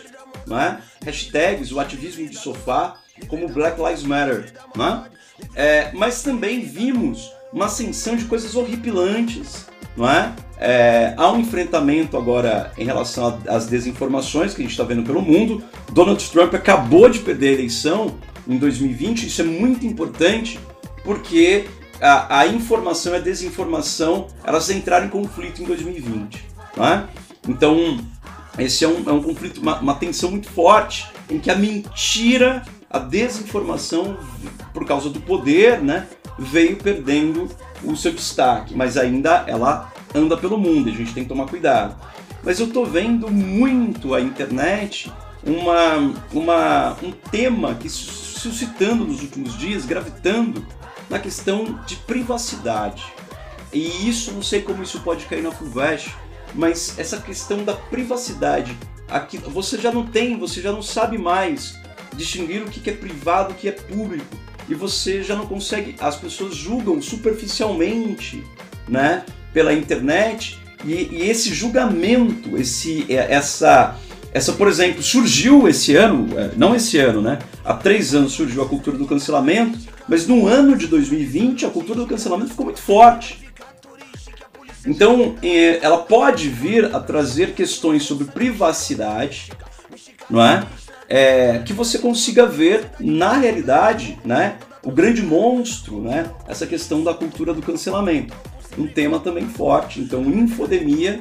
né? 0.45 0.79
hashtags, 1.03 1.71
o 1.71 1.79
ativismo 1.79 2.27
de 2.27 2.37
sofá, 2.37 2.99
como 3.27 3.47
Black 3.47 3.81
Lives 3.81 4.03
Matter, 4.03 4.53
né? 4.75 5.09
É, 5.55 5.91
mas 5.93 6.21
também 6.21 6.61
vimos 6.61 7.31
uma 7.55 7.65
ascensão 7.65 8.17
de 8.17 8.25
coisas 8.25 8.53
horripilantes, 8.53 9.65
não 9.95 10.09
é? 10.09 10.35
é 10.57 11.13
há 11.15 11.31
um 11.31 11.39
enfrentamento 11.39 12.17
agora 12.17 12.73
em 12.77 12.83
relação 12.83 13.39
às 13.47 13.65
desinformações 13.65 14.53
que 14.53 14.61
a 14.61 14.63
gente 14.63 14.73
está 14.73 14.83
vendo 14.83 15.03
pelo 15.03 15.21
mundo. 15.21 15.63
Donald 15.93 16.21
Trump 16.29 16.53
acabou 16.53 17.09
de 17.09 17.19
perder 17.19 17.51
a 17.51 17.53
eleição 17.53 18.15
em 18.45 18.57
2020, 18.57 19.27
isso 19.27 19.41
é 19.41 19.45
muito 19.45 19.85
importante 19.85 20.59
porque 21.05 21.65
a, 22.01 22.39
a 22.39 22.47
informação 22.47 23.13
e 23.13 23.15
a 23.15 23.19
desinformação 23.19 24.27
elas 24.43 24.69
entraram 24.69 25.05
em 25.05 25.09
conflito 25.09 25.63
em 25.63 25.65
2020. 25.65 26.43
Não 26.75 26.85
é? 26.85 27.07
Então, 27.47 27.97
esse 28.59 28.83
é 28.83 28.87
um, 28.87 29.09
é 29.09 29.13
um 29.13 29.23
conflito, 29.23 29.61
uma, 29.61 29.79
uma 29.79 29.95
tensão 29.95 30.29
muito 30.29 30.49
forte 30.49 31.07
em 31.29 31.39
que 31.39 31.49
a 31.49 31.55
mentira, 31.55 32.63
a 32.89 32.99
desinformação, 32.99 34.17
por 34.73 34.85
causa 34.85 35.09
do 35.09 35.21
poder, 35.21 35.81
né, 35.81 36.05
veio 36.37 36.77
perdendo 36.77 37.49
o 37.83 37.95
seu 37.95 38.11
destaque, 38.11 38.75
mas 38.75 38.97
ainda 38.97 39.43
ela 39.47 39.91
anda 40.13 40.37
pelo 40.37 40.57
mundo, 40.57 40.89
a 40.89 40.93
gente 40.93 41.13
tem 41.13 41.23
que 41.23 41.29
tomar 41.29 41.47
cuidado. 41.47 41.95
Mas 42.43 42.59
eu 42.59 42.67
estou 42.67 42.85
vendo 42.85 43.29
muito 43.29 44.13
a 44.13 44.21
internet 44.21 45.11
uma, 45.43 46.13
uma, 46.31 46.97
um 47.01 47.11
tema 47.11 47.75
que 47.75 47.89
suscitando 47.89 49.05
nos 49.05 49.21
últimos 49.21 49.57
dias, 49.57 49.85
gravitando 49.85 50.65
na 51.09 51.19
questão 51.19 51.79
de 51.85 51.95
privacidade. 51.95 53.05
E 53.73 54.07
isso, 54.07 54.31
não 54.31 54.41
sei 54.41 54.61
como 54.61 54.83
isso 54.83 54.99
pode 55.01 55.25
cair 55.25 55.43
na 55.43 55.51
FUVEST, 55.51 56.15
mas 56.53 56.97
essa 56.97 57.17
questão 57.17 57.63
da 57.63 57.73
privacidade, 57.73 58.77
aqui 59.09 59.37
você 59.37 59.77
já 59.77 59.91
não 59.91 60.05
tem, 60.05 60.37
você 60.37 60.61
já 60.61 60.71
não 60.71 60.81
sabe 60.81 61.17
mais 61.17 61.77
distinguir 62.15 62.61
o 62.61 62.69
que 62.69 62.89
é 62.89 62.93
privado, 62.93 63.51
o 63.51 63.55
que 63.55 63.67
é 63.67 63.71
público 63.71 64.35
e 64.67 64.73
você 64.73 65.23
já 65.23 65.35
não 65.35 65.45
consegue. 65.45 65.95
As 65.99 66.15
pessoas 66.15 66.55
julgam 66.55 67.01
superficialmente, 67.01 68.43
né, 68.87 69.23
pela 69.53 69.73
internet 69.73 70.59
e, 70.85 70.93
e 71.11 71.29
esse 71.29 71.53
julgamento, 71.53 72.57
esse, 72.57 73.05
é, 73.09 73.33
essa, 73.33 73.95
essa, 74.31 74.53
por 74.53 74.67
exemplo, 74.67 75.01
surgiu 75.01 75.67
esse 75.67 75.95
ano, 75.95 76.27
é, 76.37 76.51
não 76.55 76.75
esse 76.75 76.97
ano, 76.99 77.21
né? 77.21 77.39
Há 77.63 77.73
três 77.73 78.13
anos 78.13 78.33
surgiu 78.33 78.61
a 78.61 78.67
cultura 78.67 78.97
do 78.97 79.07
cancelamento, 79.07 79.79
mas 80.07 80.27
no 80.27 80.47
ano 80.47 80.77
de 80.77 80.87
2020 80.87 81.65
a 81.65 81.69
cultura 81.69 81.99
do 81.99 82.07
cancelamento 82.07 82.51
ficou 82.51 82.65
muito 82.65 82.81
forte. 82.81 83.43
Então, 84.85 85.35
é, 85.41 85.79
ela 85.83 85.97
pode 85.97 86.47
vir 86.49 86.93
a 86.95 86.99
trazer 86.99 87.53
questões 87.53 88.03
sobre 88.03 88.25
privacidade, 88.25 89.51
não 90.29 90.43
é? 90.43 90.63
É, 91.07 91.59
que 91.59 91.73
você 91.73 91.97
consiga 91.97 92.45
ver 92.45 92.89
na 92.99 93.33
realidade, 93.33 94.17
né, 94.23 94.57
o 94.83 94.91
grande 94.91 95.21
monstro, 95.21 96.01
né, 96.01 96.31
essa 96.47 96.65
questão 96.65 97.03
da 97.03 97.13
cultura 97.13 97.53
do 97.53 97.61
cancelamento. 97.61 98.33
Um 98.77 98.87
tema 98.87 99.19
também 99.19 99.47
forte, 99.47 100.01
então 100.01 100.23
infodemia, 100.23 101.19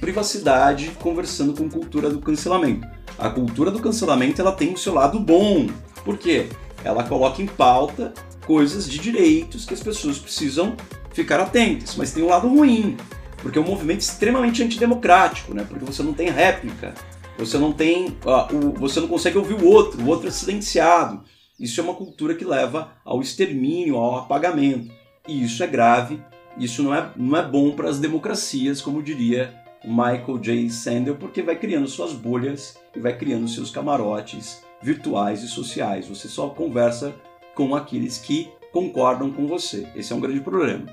privacidade, 0.00 0.90
conversando 1.00 1.52
com 1.52 1.68
cultura 1.68 2.10
do 2.10 2.20
cancelamento. 2.20 2.86
A 3.18 3.28
cultura 3.28 3.70
do 3.70 3.80
cancelamento 3.80 4.40
ela 4.40 4.52
tem 4.52 4.72
o 4.72 4.78
seu 4.78 4.94
lado 4.94 5.20
bom, 5.20 5.68
por 6.04 6.18
quê? 6.18 6.46
Ela 6.82 7.04
coloca 7.04 7.42
em 7.42 7.46
pauta 7.46 8.12
coisas 8.46 8.88
de 8.88 8.98
direitos 8.98 9.64
que 9.64 9.74
as 9.74 9.82
pessoas 9.82 10.18
precisam 10.18 10.74
ficar 11.12 11.38
atentos, 11.40 11.96
mas 11.96 12.12
tem 12.12 12.22
um 12.22 12.28
lado 12.28 12.48
ruim, 12.48 12.96
porque 13.38 13.58
é 13.58 13.60
um 13.60 13.66
movimento 13.66 14.00
extremamente 14.00 14.62
antidemocrático, 14.62 15.54
né? 15.54 15.64
Porque 15.68 15.84
você 15.84 16.02
não 16.02 16.12
tem 16.12 16.30
réplica, 16.30 16.94
você 17.38 17.58
não 17.58 17.72
tem, 17.72 18.08
uh, 18.08 18.54
o, 18.54 18.72
você 18.72 19.00
não 19.00 19.08
consegue 19.08 19.38
ouvir 19.38 19.54
o 19.54 19.66
outro, 19.66 20.02
o 20.02 20.08
outro 20.08 20.28
é 20.28 20.30
silenciado. 20.30 21.24
Isso 21.58 21.80
é 21.80 21.84
uma 21.84 21.94
cultura 21.94 22.34
que 22.34 22.44
leva 22.44 22.92
ao 23.04 23.20
extermínio, 23.20 23.96
ao 23.96 24.18
apagamento. 24.18 24.90
E 25.28 25.44
isso 25.44 25.62
é 25.62 25.66
grave, 25.66 26.22
isso 26.56 26.82
não 26.82 26.94
é, 26.94 27.10
não 27.16 27.36
é 27.36 27.42
bom 27.42 27.72
para 27.72 27.88
as 27.88 27.98
democracias, 27.98 28.80
como 28.80 29.02
diria 29.02 29.54
Michael 29.84 30.38
J. 30.38 30.70
Sandel, 30.70 31.16
porque 31.16 31.42
vai 31.42 31.56
criando 31.56 31.86
suas 31.86 32.12
bolhas 32.12 32.78
e 32.94 33.00
vai 33.00 33.16
criando 33.16 33.48
seus 33.48 33.70
camarotes 33.70 34.62
virtuais 34.82 35.42
e 35.42 35.48
sociais. 35.48 36.08
Você 36.08 36.28
só 36.28 36.48
conversa 36.48 37.14
com 37.54 37.74
aqueles 37.74 38.18
que 38.18 38.50
concordam 38.72 39.30
com 39.30 39.46
você. 39.46 39.86
Esse 39.94 40.12
é 40.12 40.16
um 40.16 40.20
grande 40.20 40.40
problema. 40.40 40.86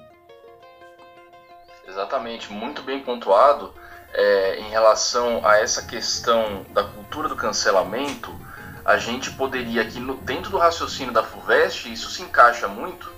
Exatamente, 1.87 2.51
muito 2.51 2.81
bem 2.83 3.01
pontuado 3.01 3.73
é, 4.13 4.59
em 4.59 4.69
relação 4.69 5.45
a 5.45 5.59
essa 5.59 5.83
questão 5.83 6.65
da 6.69 6.83
cultura 6.83 7.27
do 7.27 7.35
cancelamento. 7.35 8.33
A 8.83 8.97
gente 8.97 9.31
poderia 9.31 9.81
aqui 9.81 9.99
no, 9.99 10.15
dentro 10.15 10.49
do 10.49 10.57
raciocínio 10.57 11.13
da 11.13 11.23
Fulvestre, 11.23 11.91
isso 11.91 12.09
se 12.09 12.21
encaixa 12.21 12.67
muito, 12.67 13.11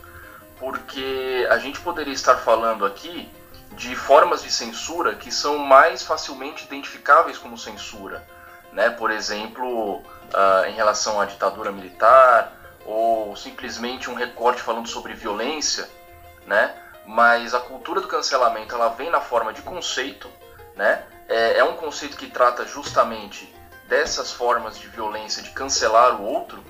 porque 0.58 1.48
a 1.50 1.58
gente 1.58 1.80
poderia 1.80 2.14
estar 2.14 2.36
falando 2.38 2.86
aqui 2.86 3.30
de 3.74 3.96
formas 3.96 4.42
de 4.42 4.52
censura 4.52 5.16
que 5.16 5.32
são 5.32 5.58
mais 5.58 6.04
facilmente 6.04 6.66
identificáveis 6.66 7.38
como 7.38 7.58
censura, 7.58 8.26
né? 8.74 8.90
Por 8.90 9.12
exemplo, 9.12 9.98
uh, 9.98 10.66
em 10.68 10.74
relação 10.74 11.22
à 11.22 11.26
ditadura 11.26 11.72
militar 11.72 12.52
ou 12.86 13.36
simplesmente 13.36 14.10
um 14.10 14.16
recorte 14.16 14.62
falando 14.62 14.88
sobre 14.88 15.14
violência, 15.14 15.88
né? 16.46 16.76
Mas 17.06 17.54
a 17.54 17.60
cultura 17.60 18.02
do 18.02 18.08
cancelamento 18.08 18.76
ela 18.76 18.90
vem 18.90 19.10
na 19.10 19.22
forma 19.22 19.54
de 19.54 19.62
conceito, 19.62 20.30
né? 20.80 21.04
É, 21.28 21.58
é 21.58 21.64
um 21.64 21.76
conceito 21.76 22.16
que 22.16 22.28
trata 22.28 22.66
justamente 22.66 23.54
dessas 23.90 24.32
formas 24.32 24.80
de 24.80 24.88
violência, 24.88 25.44
de 25.44 25.50
cancelar 25.50 26.22
o 26.22 26.24
outro, 26.24 26.64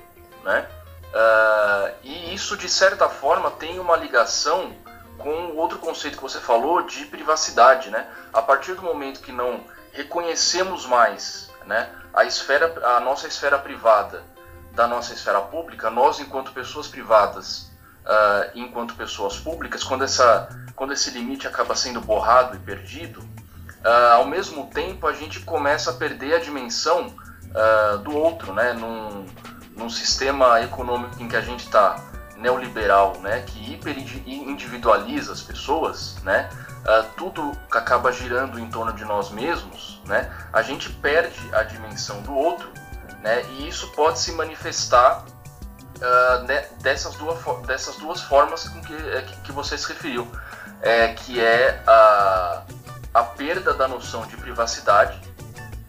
né? 0.43 0.67
Uh, 1.10 1.95
e 2.04 2.34
isso 2.34 2.58
de 2.58 2.67
certa 2.67 3.08
forma 3.08 3.52
tem 3.52 3.80
uma 3.80 3.95
ligação 3.95 4.74
com 5.17 5.56
outro 5.56 5.78
conceito 5.78 6.17
que 6.17 6.24
você 6.24 6.39
falou 6.39 6.82
de 6.82 7.06
privacidade, 7.06 7.91
né? 7.91 8.08
A 8.34 8.41
partir 8.41 8.74
do 8.74 8.82
momento 8.82 9.22
que 9.22 9.32
não 9.32 9.63
reconhecemos 9.91 10.88
mais, 10.88 11.52
né, 11.65 11.89
a 12.13 12.24
esfera, 12.24 12.74
a 12.95 13.00
nossa 13.00 13.28
esfera 13.28 13.58
privada 13.58 14.24
da 14.72 14.88
nossa 14.88 15.13
esfera 15.13 15.41
pública, 15.41 15.89
nós 15.89 16.19
enquanto 16.19 16.52
pessoas 16.52 16.88
privadas, 16.88 17.72
uh, 18.06 18.52
enquanto 18.56 18.95
pessoas 18.95 19.38
públicas, 19.38 19.84
quando 19.84 20.04
essa, 20.04 20.48
quando 20.76 20.93
esse 20.93 21.10
limite 21.12 21.48
acaba 21.48 21.76
sendo 21.76 22.00
borrado 22.00 22.56
e 22.56 22.60
perdido, 22.60 23.28
uh, 23.83 24.13
ao 24.15 24.25
mesmo 24.25 24.67
tempo 24.67 25.07
a 25.07 25.13
gente 25.13 25.39
começa 25.41 25.91
a 25.91 25.93
perder 25.93 26.35
a 26.35 26.39
dimensão 26.39 27.07
uh, 27.07 27.97
do 27.99 28.15
outro, 28.15 28.53
né? 28.53 28.73
Num, 28.73 29.25
num 29.79 29.89
sistema 29.89 30.61
econômico 30.61 31.21
em 31.23 31.27
que 31.27 31.35
a 31.35 31.41
gente 31.41 31.65
está 31.65 31.95
neoliberal, 32.39 33.17
né, 33.19 33.43
que 33.45 33.73
hiperindividualiza 33.73 35.31
as 35.31 35.41
pessoas, 35.41 36.15
né, 36.23 36.49
uh, 36.83 37.05
tudo 37.17 37.51
acaba 37.71 38.11
girando 38.11 38.59
em 38.59 38.69
torno 38.69 38.93
de 38.93 39.03
nós 39.03 39.29
mesmos, 39.29 40.01
né, 40.05 40.31
a 40.51 40.61
gente 40.61 40.89
perde 40.89 41.39
a 41.53 41.63
dimensão 41.63 42.21
do 42.21 42.33
outro, 42.33 42.69
né, 43.21 43.43
e 43.51 43.67
isso 43.67 43.91
pode 43.91 44.19
se 44.19 44.31
manifestar 44.31 45.23
uh, 45.97 46.43
né, 46.43 46.65
dessas, 46.81 47.15
duas, 47.15 47.39
dessas 47.65 47.97
duas 47.97 48.21
formas 48.21 48.67
com 48.67 48.81
que, 48.81 48.93
é, 48.93 49.21
que 49.43 49.51
você 49.51 49.77
se 49.77 49.87
referiu, 49.89 50.25
é, 50.81 51.09
que 51.09 51.41
é 51.41 51.83
a, 51.85 52.63
a 53.19 53.23
perda 53.23 53.73
da 53.73 53.88
noção 53.88 54.25
de 54.25 54.38
privacidade, 54.38 55.19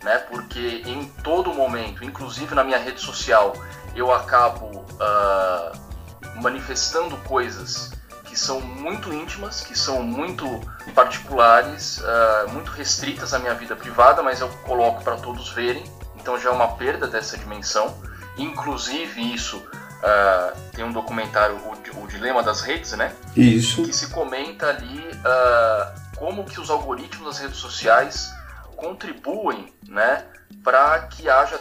né, 0.03 0.19
porque 0.31 0.83
em 0.87 1.05
todo 1.23 1.53
momento, 1.53 2.05
inclusive 2.05 2.55
na 2.55 2.64
minha 2.64 2.79
rede 2.79 3.01
social, 3.01 3.55
eu 3.95 4.12
acabo 4.12 4.66
uh, 4.66 6.40
manifestando 6.40 7.16
coisas 7.19 7.93
que 8.25 8.38
são 8.38 8.61
muito 8.61 9.12
íntimas, 9.12 9.61
que 9.62 9.77
são 9.77 10.03
muito 10.03 10.47
particulares, 10.95 11.99
uh, 11.99 12.51
muito 12.51 12.71
restritas 12.71 13.35
à 13.35 13.38
minha 13.38 13.55
vida 13.55 13.75
privada, 13.75 14.23
mas 14.23 14.40
eu 14.40 14.49
coloco 14.64 15.03
para 15.03 15.16
todos 15.16 15.51
verem, 15.51 15.85
então 16.16 16.38
já 16.38 16.51
é 16.51 16.53
uma 16.53 16.77
perda 16.77 17.09
dessa 17.09 17.37
dimensão. 17.37 17.93
Inclusive, 18.38 19.35
isso 19.35 19.57
uh, 19.57 20.57
tem 20.73 20.85
um 20.85 20.93
documentário, 20.93 21.57
o, 21.57 22.03
o, 22.03 22.07
Dilema 22.07 22.43
das 22.43 22.62
Redes, 22.62 22.93
né? 22.93 23.12
Isso. 23.37 23.83
Que 23.83 23.93
se 23.93 24.09
comenta 24.09 24.69
ali 24.69 25.01
uh, 25.01 26.10
como 26.21 26.45
que 26.45 26.61
os 26.61 26.69
algoritmos 26.71 27.27
das 27.27 27.39
redes 27.39 27.57
sociais 27.57 28.31
contribuem, 28.77 29.75
né? 29.89 30.27
para 30.63 31.01
que 31.07 31.29
haja 31.29 31.59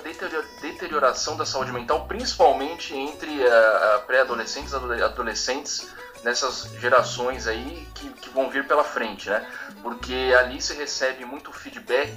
deterioração 0.62 1.38
da 1.38 1.46
saúde 1.46 1.72
mental, 1.72 2.06
principalmente 2.06 2.94
entre 2.94 3.30
uh, 3.30 4.02
pré-adolescentes 4.06 4.74
e 4.74 5.04
adolescentes 5.04 5.88
nessas 6.24 6.70
gerações 6.82 7.48
aí 7.48 7.88
que, 7.96 8.10
que, 8.10 8.30
vão 8.30 8.50
vir 8.50 8.68
pela 8.68 8.84
frente, 8.84 9.30
né? 9.30 9.48
Porque 9.82 10.36
ali 10.38 10.62
se 10.62 10.74
recebe 10.74 11.24
muito 11.24 11.54
feedback 11.54 12.14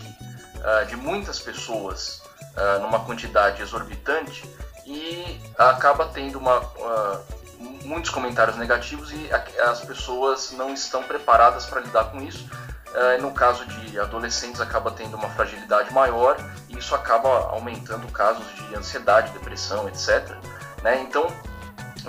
uh, 0.57 0.87
de 0.87 0.97
muitas 0.97 1.39
pessoas 1.39 2.21
uh, 2.57 2.81
numa 2.81 3.05
quantidade 3.05 3.63
exorbitante 3.63 4.43
e 4.85 5.41
acaba 5.57 6.07
tendo 6.07 6.39
uma, 6.39 6.59
muitos 7.85 8.11
comentários 8.11 8.57
negativos 8.57 9.12
e 9.12 9.31
as 9.61 9.81
pessoas 9.81 10.53
não 10.53 10.72
estão 10.72 11.03
preparadas 11.03 11.66
para 11.66 11.81
lidar 11.81 12.05
com 12.05 12.22
isso 12.22 12.48
Uh, 12.92 13.22
no 13.22 13.33
caso 13.33 13.64
de 13.64 13.98
adolescentes, 13.98 14.61
acaba 14.61 14.90
tendo 14.90 15.16
uma 15.16 15.31
fragilidade 15.31 15.90
maior 15.94 16.37
e 16.68 16.77
isso 16.77 16.94
acaba 16.94 17.46
aumentando 17.48 18.07
casos 18.12 18.44
de 18.55 18.75
ansiedade, 18.75 19.33
depressão, 19.33 19.88
etc. 19.88 20.37
Né? 20.83 21.01
Então, 21.01 21.27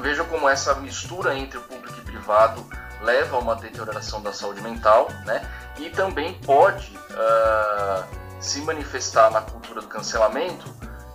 veja 0.02 0.26
como 0.26 0.50
essa 0.50 0.76
mistura 0.76 1.38
entre 1.38 1.58
o 1.58 1.62
público 1.62 1.98
e 2.00 2.02
privado 2.02 2.70
leva 3.02 3.38
a 3.38 3.40
uma 3.40 3.56
deterioração 3.56 4.22
da 4.22 4.34
saúde 4.34 4.60
mental 4.60 5.08
né? 5.26 5.50
e 5.78 5.90
também 5.90 6.34
pode 6.40 6.94
uh, 6.98 8.04
se 8.42 8.60
manifestar 8.60 9.32
na 9.32 9.40
cultura 9.40 9.80
do 9.80 9.88
cancelamento 9.88 10.66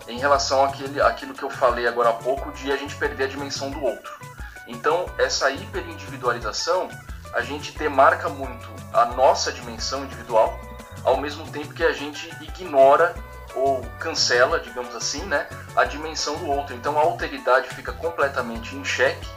em 0.06 0.18
relação 0.18 0.64
àquele, 0.64 0.98
àquilo 1.02 1.34
que 1.34 1.42
eu 1.42 1.50
falei 1.50 1.86
agora 1.86 2.08
há 2.08 2.14
pouco 2.14 2.50
de 2.52 2.72
a 2.72 2.76
gente 2.76 2.96
perder 2.96 3.24
a 3.24 3.28
dimensão 3.28 3.70
do 3.70 3.84
outro. 3.84 4.27
Então, 4.68 5.06
essa 5.18 5.50
hiperindividualização 5.50 6.88
a 7.32 7.40
gente 7.40 7.76
demarca 7.76 8.28
muito 8.28 8.68
a 8.92 9.06
nossa 9.06 9.52
dimensão 9.52 10.04
individual, 10.04 10.58
ao 11.04 11.16
mesmo 11.18 11.50
tempo 11.50 11.74
que 11.74 11.84
a 11.84 11.92
gente 11.92 12.28
ignora 12.42 13.14
ou 13.54 13.82
cancela, 13.98 14.60
digamos 14.60 14.94
assim, 14.94 15.22
né, 15.24 15.48
a 15.76 15.84
dimensão 15.84 16.36
do 16.36 16.48
outro. 16.48 16.74
Então 16.74 16.98
a 16.98 17.02
alteridade 17.02 17.68
fica 17.70 17.92
completamente 17.92 18.76
em 18.76 18.84
xeque, 18.84 19.28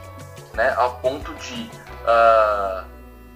né, 0.54 0.74
a 0.76 0.88
ponto 0.88 1.32
de 1.34 1.70
uh, 2.02 2.86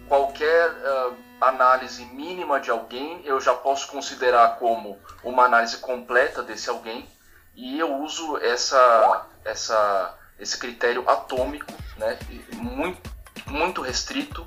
qualquer 0.08 0.70
uh, 0.70 1.16
análise 1.40 2.04
mínima 2.06 2.60
de 2.60 2.70
alguém 2.70 3.22
eu 3.24 3.40
já 3.40 3.54
posso 3.54 3.88
considerar 3.88 4.56
como 4.56 4.98
uma 5.22 5.44
análise 5.44 5.78
completa 5.78 6.42
desse 6.42 6.70
alguém 6.70 7.08
e 7.54 7.78
eu 7.78 7.96
uso 7.96 8.36
essa, 8.38 9.26
essa, 9.44 10.14
esse 10.38 10.58
critério 10.58 11.08
atômico, 11.08 11.72
né, 11.96 12.18
muito 12.54 13.16
muito 13.46 13.80
restrito 13.80 14.46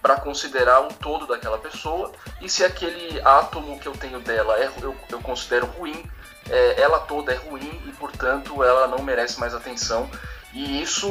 para 0.00 0.16
considerar 0.16 0.80
o 0.80 0.88
todo 0.88 1.26
daquela 1.26 1.58
pessoa 1.58 2.12
e 2.40 2.48
se 2.48 2.64
aquele 2.64 3.20
átomo 3.20 3.78
que 3.78 3.86
eu 3.86 3.92
tenho 3.92 4.20
dela 4.20 4.58
é, 4.58 4.70
eu, 4.80 4.96
eu 5.10 5.20
considero 5.20 5.66
ruim, 5.66 6.08
é, 6.48 6.80
ela 6.80 7.00
toda 7.00 7.32
é 7.32 7.36
ruim 7.36 7.82
e 7.86 7.92
portanto 7.92 8.62
ela 8.62 8.86
não 8.86 9.02
merece 9.02 9.38
mais 9.38 9.54
atenção. 9.54 10.08
E 10.54 10.80
isso, 10.80 11.08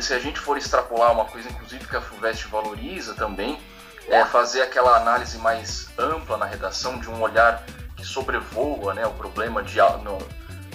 se 0.00 0.14
a 0.14 0.18
gente 0.18 0.40
for 0.40 0.56
extrapolar 0.56 1.12
uma 1.12 1.26
coisa, 1.26 1.48
inclusive 1.50 1.86
que 1.86 1.96
a 1.96 2.00
FUVEST 2.00 2.46
valoriza 2.48 3.14
também, 3.14 3.60
é 4.08 4.24
fazer 4.24 4.62
aquela 4.62 4.96
análise 4.96 5.36
mais 5.36 5.90
ampla 5.98 6.38
na 6.38 6.46
redação, 6.46 6.98
de 6.98 7.10
um 7.10 7.20
olhar 7.20 7.62
que 7.94 8.06
sobrevoa 8.06 8.94
né, 8.94 9.06
o 9.06 9.12
problema 9.12 9.62
de, 9.62 9.76
no, 10.02 10.18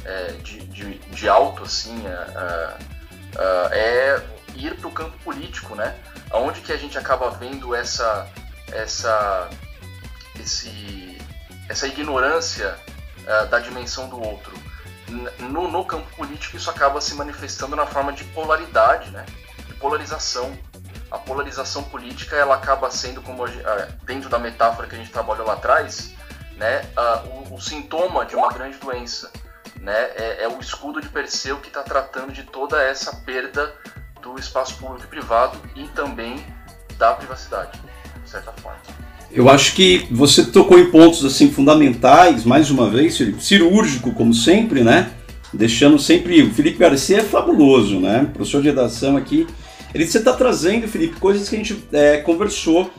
é, 0.06 0.28
de, 0.34 0.60
de, 0.68 1.00
de, 1.00 1.28
alto, 1.28 1.64
assim, 1.64 2.00
é, 3.72 4.22
ir 4.56 4.76
para 4.76 4.88
o 4.88 4.92
campo 4.92 5.18
político, 5.20 5.76
né? 5.76 5.96
Onde 6.32 6.62
que 6.62 6.72
a 6.72 6.78
gente 6.78 6.98
acaba 6.98 7.30
vendo 7.32 7.76
essa, 7.76 8.28
essa, 8.72 9.50
esse, 10.40 11.18
essa 11.70 11.88
ignorância 11.88 12.78
uh, 13.22 13.48
da 13.48 13.60
dimensão 13.60 14.10
do 14.10 14.22
outro? 14.22 14.54
No, 15.40 15.70
no, 15.70 15.86
campo 15.86 16.08
político 16.16 16.58
isso 16.58 16.70
acaba 16.70 17.00
se 17.00 17.14
manifestando 17.14 17.76
na 17.76 17.86
forma 17.86 18.12
de 18.12 18.24
polaridade, 18.26 19.12
né? 19.12 19.26
De 19.68 19.74
polarização. 19.76 20.58
A 21.12 21.20
polarização 21.20 21.84
política 21.84 22.36
ela 22.36 22.56
acaba 22.56 22.90
sendo, 22.90 23.22
como 23.22 23.46
uh, 23.46 23.50
dentro 24.04 24.30
da 24.30 24.40
metáfora 24.40 24.88
que 24.88 24.96
a 24.96 24.98
gente 24.98 25.12
trabalhou 25.12 25.46
lá 25.46 25.54
atrás, 25.54 26.14
né? 26.58 26.82
Uh, 26.98 27.52
o, 27.52 27.56
o 27.56 27.62
sintoma 27.62 28.26
de 28.26 28.36
uma 28.36 28.52
grande 28.52 28.78
doença. 28.78 29.32
Né? 29.80 29.94
É, 30.16 30.44
é, 30.44 30.48
o 30.48 30.60
escudo 30.60 31.00
de 31.00 31.10
Perseu 31.10 31.60
que 31.60 31.68
está 31.68 31.84
tratando 31.84 32.32
de 32.32 32.44
toda 32.44 32.82
essa 32.82 33.16
perda 33.18 33.76
do 34.26 34.40
espaço 34.40 34.76
público 34.78 35.04
e 35.06 35.08
privado 35.08 35.58
e 35.76 35.84
também 35.90 36.36
da 36.98 37.14
privacidade, 37.14 37.80
de 38.24 38.30
certa 38.30 38.52
forma. 38.54 38.80
Eu 39.32 39.50
acho 39.50 39.76
que 39.76 40.08
você 40.10 40.46
tocou 40.46 40.80
em 40.80 40.90
pontos 40.90 41.24
assim 41.24 41.52
fundamentais, 41.52 42.44
mais 42.44 42.72
uma 42.72 42.90
vez, 42.90 43.20
cirúrgico 43.40 44.12
como 44.14 44.34
sempre, 44.34 44.84
né? 44.84 45.12
Deixando 45.54 46.00
sempre 46.00 46.42
o 46.42 46.54
Felipe 46.54 46.80
Garcia 46.80 47.20
é 47.20 47.24
fabuloso, 47.24 48.00
né? 48.00 48.30
Professor 48.34 48.62
de 48.62 48.70
redação 48.70 49.16
aqui. 49.16 49.46
Ele 49.94 50.08
você 50.08 50.18
está 50.18 50.34
trazendo, 50.34 50.88
Felipe, 50.88 51.20
coisas 51.20 51.48
que 51.48 51.56
a 51.56 51.60
gente 51.60 51.88
é, 51.94 52.18
conversou 52.18 52.92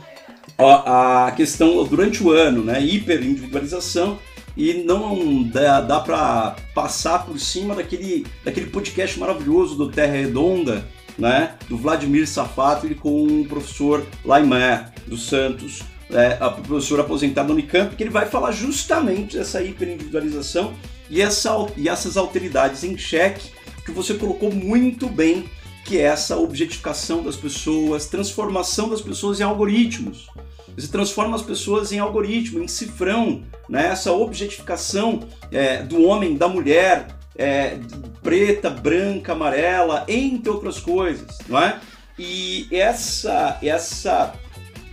a, 0.57 1.27
a 1.27 1.31
questão 1.31 1.83
durante 1.83 2.23
o 2.23 2.31
ano, 2.31 2.63
né? 2.63 2.81
Hiperindividualização 2.81 4.17
e 4.55 4.73
não 4.73 5.43
dá, 5.43 5.81
dá 5.81 5.99
para 5.99 6.55
passar 6.73 7.25
por 7.25 7.39
cima 7.39 7.75
daquele, 7.75 8.25
daquele 8.43 8.67
podcast 8.67 9.19
maravilhoso 9.19 9.75
do 9.75 9.91
Terra 9.91 10.13
Redonda, 10.13 10.87
né? 11.17 11.55
Do 11.67 11.77
Vladimir 11.77 12.27
Safato 12.27 12.87
com 12.95 13.41
o 13.41 13.45
professor 13.45 14.05
Laimé 14.23 14.91
dos 15.07 15.27
Santos, 15.27 15.81
é, 16.09 16.37
a 16.39 16.49
professor 16.49 16.99
aposentado 16.99 17.49
no 17.49 17.53
Unicamp, 17.53 17.95
que 17.95 18.03
ele 18.03 18.09
vai 18.09 18.27
falar 18.27 18.51
justamente 18.51 19.37
dessa 19.37 19.61
hiperindividualização 19.61 20.73
e, 21.09 21.21
essa, 21.21 21.51
e 21.75 21.89
essas 21.89 22.17
alteridades 22.17 22.83
em 22.83 22.97
xeque 22.97 23.51
que 23.85 23.91
você 23.91 24.13
colocou 24.13 24.51
muito 24.51 25.07
bem, 25.07 25.49
que 25.85 25.97
é 25.97 26.03
essa 26.03 26.37
objetificação 26.37 27.23
das 27.23 27.37
pessoas, 27.37 28.07
transformação 28.07 28.89
das 28.89 29.01
pessoas 29.01 29.39
em 29.39 29.43
algoritmos. 29.43 30.27
Você 30.75 30.89
transforma 30.89 31.35
as 31.35 31.41
pessoas 31.41 31.91
em 31.91 31.99
algoritmo, 31.99 32.61
em 32.61 32.67
cifrão, 32.67 33.43
né? 33.67 33.87
essa 33.87 34.11
objetificação 34.11 35.21
é, 35.51 35.81
do 35.81 36.03
homem, 36.03 36.35
da 36.35 36.47
mulher, 36.47 37.16
é, 37.37 37.77
preta, 38.23 38.69
branca, 38.69 39.33
amarela, 39.33 40.05
entre 40.07 40.49
outras 40.49 40.79
coisas, 40.79 41.37
não 41.47 41.59
é? 41.59 41.79
E 42.17 42.67
essa, 42.71 43.59
essa 43.61 44.33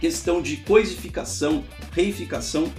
questão 0.00 0.42
de 0.42 0.58
coisificação, 0.58 1.64
reificação, 1.92 2.70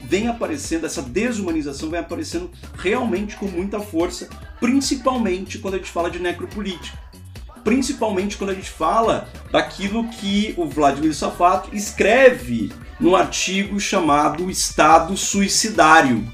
vem 0.00 0.28
aparecendo, 0.28 0.86
essa 0.86 1.02
desumanização 1.02 1.88
vem 1.88 2.00
aparecendo 2.00 2.50
realmente 2.76 3.36
com 3.36 3.46
muita 3.46 3.78
força, 3.78 4.28
principalmente 4.60 5.58
quando 5.58 5.74
a 5.74 5.78
gente 5.78 5.90
fala 5.90 6.10
de 6.10 6.18
necropolítica 6.18 7.06
principalmente 7.66 8.36
quando 8.36 8.50
a 8.50 8.54
gente 8.54 8.70
fala 8.70 9.28
daquilo 9.50 10.08
que 10.10 10.54
o 10.56 10.66
Vladimir 10.66 11.12
Safato 11.12 11.74
escreve 11.74 12.72
num 13.00 13.16
artigo 13.16 13.80
chamado 13.80 14.48
Estado 14.48 15.16
Suicidário, 15.16 16.24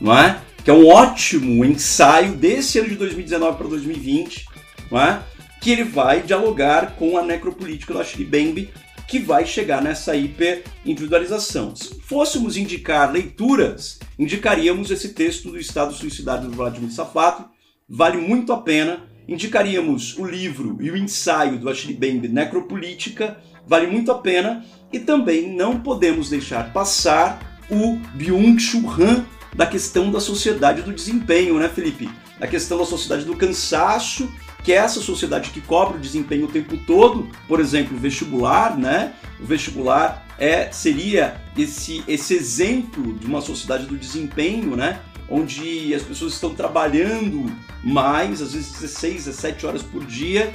não 0.00 0.18
é? 0.18 0.40
Que 0.64 0.70
é 0.70 0.74
um 0.74 0.88
ótimo 0.88 1.64
ensaio 1.64 2.34
desse 2.34 2.78
ano 2.78 2.88
de 2.88 2.96
2019 2.96 3.58
para 3.58 3.66
2020, 3.68 4.46
não 4.90 5.00
é? 5.00 5.22
Que 5.60 5.70
ele 5.70 5.84
vai 5.84 6.22
dialogar 6.22 6.96
com 6.96 7.16
a 7.16 7.22
necropolítica 7.22 7.94
da 7.94 8.04
Shri 8.04 8.24
Bembe, 8.24 8.70
que 9.08 9.18
vai 9.18 9.44
chegar 9.44 9.82
nessa 9.82 10.16
hiperindividualização. 10.16 11.74
Se 11.74 12.00
fôssemos 12.00 12.56
indicar 12.56 13.12
leituras, 13.12 13.98
indicaríamos 14.18 14.90
esse 14.90 15.10
texto 15.10 15.50
do 15.50 15.58
Estado 15.58 15.92
Suicidário 15.92 16.48
do 16.48 16.56
Vladimir 16.56 16.90
Safato. 16.92 17.44
Vale 17.88 18.16
muito 18.16 18.52
a 18.52 18.60
pena 18.60 19.12
indicaríamos 19.26 20.18
o 20.18 20.24
livro 20.24 20.76
e 20.80 20.90
o 20.90 20.96
ensaio 20.96 21.58
do 21.58 21.68
Ashley 21.68 21.94
Bembe, 21.94 22.28
Necropolítica, 22.28 23.38
vale 23.66 23.86
muito 23.86 24.10
a 24.10 24.18
pena, 24.18 24.64
e 24.92 24.98
também 25.00 25.54
não 25.54 25.80
podemos 25.80 26.28
deixar 26.28 26.72
passar 26.72 27.60
o 27.70 27.96
Byung-Chul 28.14 28.90
Han 28.90 29.24
da 29.54 29.66
questão 29.66 30.10
da 30.10 30.20
sociedade 30.20 30.82
do 30.82 30.92
desempenho, 30.92 31.58
né, 31.58 31.68
Felipe? 31.68 32.10
A 32.40 32.46
questão 32.46 32.78
da 32.78 32.84
sociedade 32.84 33.24
do 33.24 33.36
cansaço, 33.36 34.32
que 34.64 34.72
é 34.72 34.76
essa 34.76 35.00
sociedade 35.00 35.50
que 35.50 35.60
cobra 35.60 35.96
o 35.96 36.00
desempenho 36.00 36.46
o 36.46 36.50
tempo 36.50 36.76
todo, 36.86 37.28
por 37.46 37.60
exemplo, 37.60 37.96
o 37.96 38.00
vestibular, 38.00 38.76
né? 38.76 39.12
O 39.40 39.44
vestibular 39.44 40.26
é 40.38 40.70
seria 40.72 41.40
esse 41.56 42.02
esse 42.08 42.34
exemplo 42.34 43.14
de 43.14 43.26
uma 43.26 43.40
sociedade 43.40 43.86
do 43.86 43.96
desempenho, 43.96 44.76
né? 44.76 45.00
onde 45.32 45.94
as 45.94 46.02
pessoas 46.02 46.34
estão 46.34 46.54
trabalhando 46.54 47.50
mais, 47.82 48.42
às 48.42 48.52
vezes 48.52 48.72
16, 48.72 49.24
17 49.24 49.66
horas 49.66 49.82
por 49.82 50.04
dia, 50.04 50.52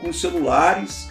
com 0.00 0.12
celulares. 0.12 1.10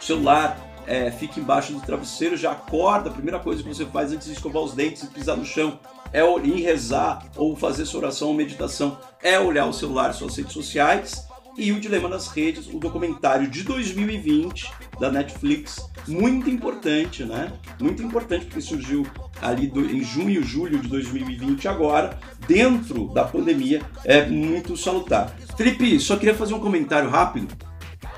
O 0.00 0.04
celular 0.04 0.56
é, 0.86 1.10
fica 1.10 1.40
embaixo 1.40 1.72
do 1.72 1.80
travesseiro, 1.80 2.36
já 2.36 2.52
acorda, 2.52 3.10
a 3.10 3.12
primeira 3.12 3.40
coisa 3.40 3.62
que 3.62 3.68
você 3.68 3.84
faz 3.86 4.12
antes 4.12 4.28
de 4.28 4.34
escovar 4.34 4.62
os 4.62 4.72
dentes 4.72 5.02
e 5.02 5.08
pisar 5.08 5.36
no 5.36 5.44
chão 5.44 5.80
é 6.12 6.22
ir 6.44 6.62
rezar 6.62 7.26
ou 7.36 7.56
fazer 7.56 7.86
sua 7.86 8.00
oração 8.00 8.28
ou 8.28 8.34
meditação, 8.34 8.98
é 9.22 9.38
olhar 9.38 9.66
o 9.66 9.72
celular, 9.72 10.12
suas 10.12 10.36
redes 10.36 10.52
sociais 10.52 11.28
e 11.56 11.72
O 11.72 11.80
Dilema 11.80 12.08
das 12.08 12.28
Redes, 12.28 12.68
o 12.68 12.78
documentário 12.78 13.48
de 13.48 13.62
2020 13.62 14.70
da 14.98 15.10
Netflix, 15.10 15.78
muito 16.06 16.48
importante, 16.48 17.24
né? 17.24 17.52
Muito 17.78 18.02
importante 18.02 18.46
porque 18.46 18.60
surgiu 18.60 19.06
ali 19.42 19.66
do, 19.66 19.84
em 19.84 20.02
junho, 20.02 20.42
julho 20.42 20.78
de 20.78 20.88
2020 20.88 21.68
agora, 21.68 22.18
dentro 22.46 23.08
da 23.12 23.24
pandemia, 23.24 23.82
é 24.04 24.24
muito 24.24 24.76
salutar. 24.76 25.36
Felipe, 25.56 25.98
só 26.00 26.16
queria 26.16 26.34
fazer 26.34 26.54
um 26.54 26.60
comentário 26.60 27.10
rápido 27.10 27.54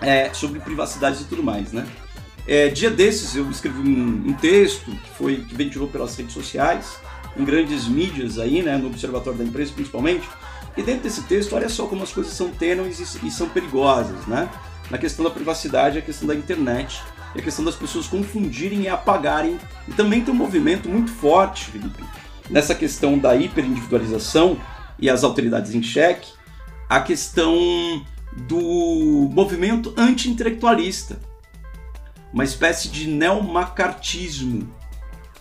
é, 0.00 0.32
sobre 0.32 0.60
privacidade 0.60 1.22
e 1.22 1.26
tudo 1.26 1.42
mais, 1.42 1.72
né? 1.72 1.86
É, 2.46 2.68
dia 2.68 2.90
desses 2.90 3.36
eu 3.36 3.48
escrevi 3.50 3.78
um, 3.78 4.30
um, 4.30 4.32
texto 4.34 4.90
que 4.90 5.10
foi 5.10 5.36
que 5.36 5.54
ventilou 5.54 5.88
pelas 5.88 6.16
redes 6.16 6.32
sociais, 6.32 6.98
em 7.36 7.44
grandes 7.44 7.86
mídias 7.88 8.38
aí, 8.38 8.62
né, 8.62 8.76
no 8.76 8.86
Observatório 8.86 9.38
da 9.38 9.44
Imprensa 9.44 9.72
principalmente, 9.74 10.28
e 10.76 10.82
dentro 10.82 11.02
desse 11.02 11.22
texto, 11.22 11.54
olha 11.54 11.68
só 11.68 11.86
como 11.86 12.02
as 12.02 12.12
coisas 12.12 12.32
são 12.32 12.50
tênues 12.50 12.98
e, 12.98 13.26
e 13.26 13.30
são 13.30 13.48
perigosas, 13.48 14.26
né? 14.26 14.48
Na 14.90 14.98
questão 14.98 15.24
da 15.24 15.30
privacidade, 15.30 15.98
a 15.98 16.02
questão 16.02 16.26
da 16.26 16.34
internet, 16.34 17.02
e 17.34 17.40
a 17.40 17.42
questão 17.42 17.64
das 17.64 17.74
pessoas 17.74 18.06
confundirem 18.06 18.82
e 18.82 18.88
apagarem. 18.88 19.58
E 19.86 19.92
também 19.92 20.22
tem 20.22 20.32
um 20.32 20.36
movimento 20.36 20.88
muito 20.88 21.10
forte, 21.10 21.66
Felipe, 21.66 22.02
nessa 22.48 22.74
questão 22.74 23.18
da 23.18 23.36
hiperindividualização 23.36 24.58
e 24.98 25.10
as 25.10 25.24
autoridades 25.24 25.74
em 25.74 25.82
xeque, 25.82 26.32
a 26.88 27.00
questão 27.00 28.04
do 28.36 29.28
movimento 29.32 29.92
anti-intelectualista, 29.96 31.18
uma 32.32 32.44
espécie 32.44 32.88
de 32.88 33.08
neomacartismo, 33.08 34.68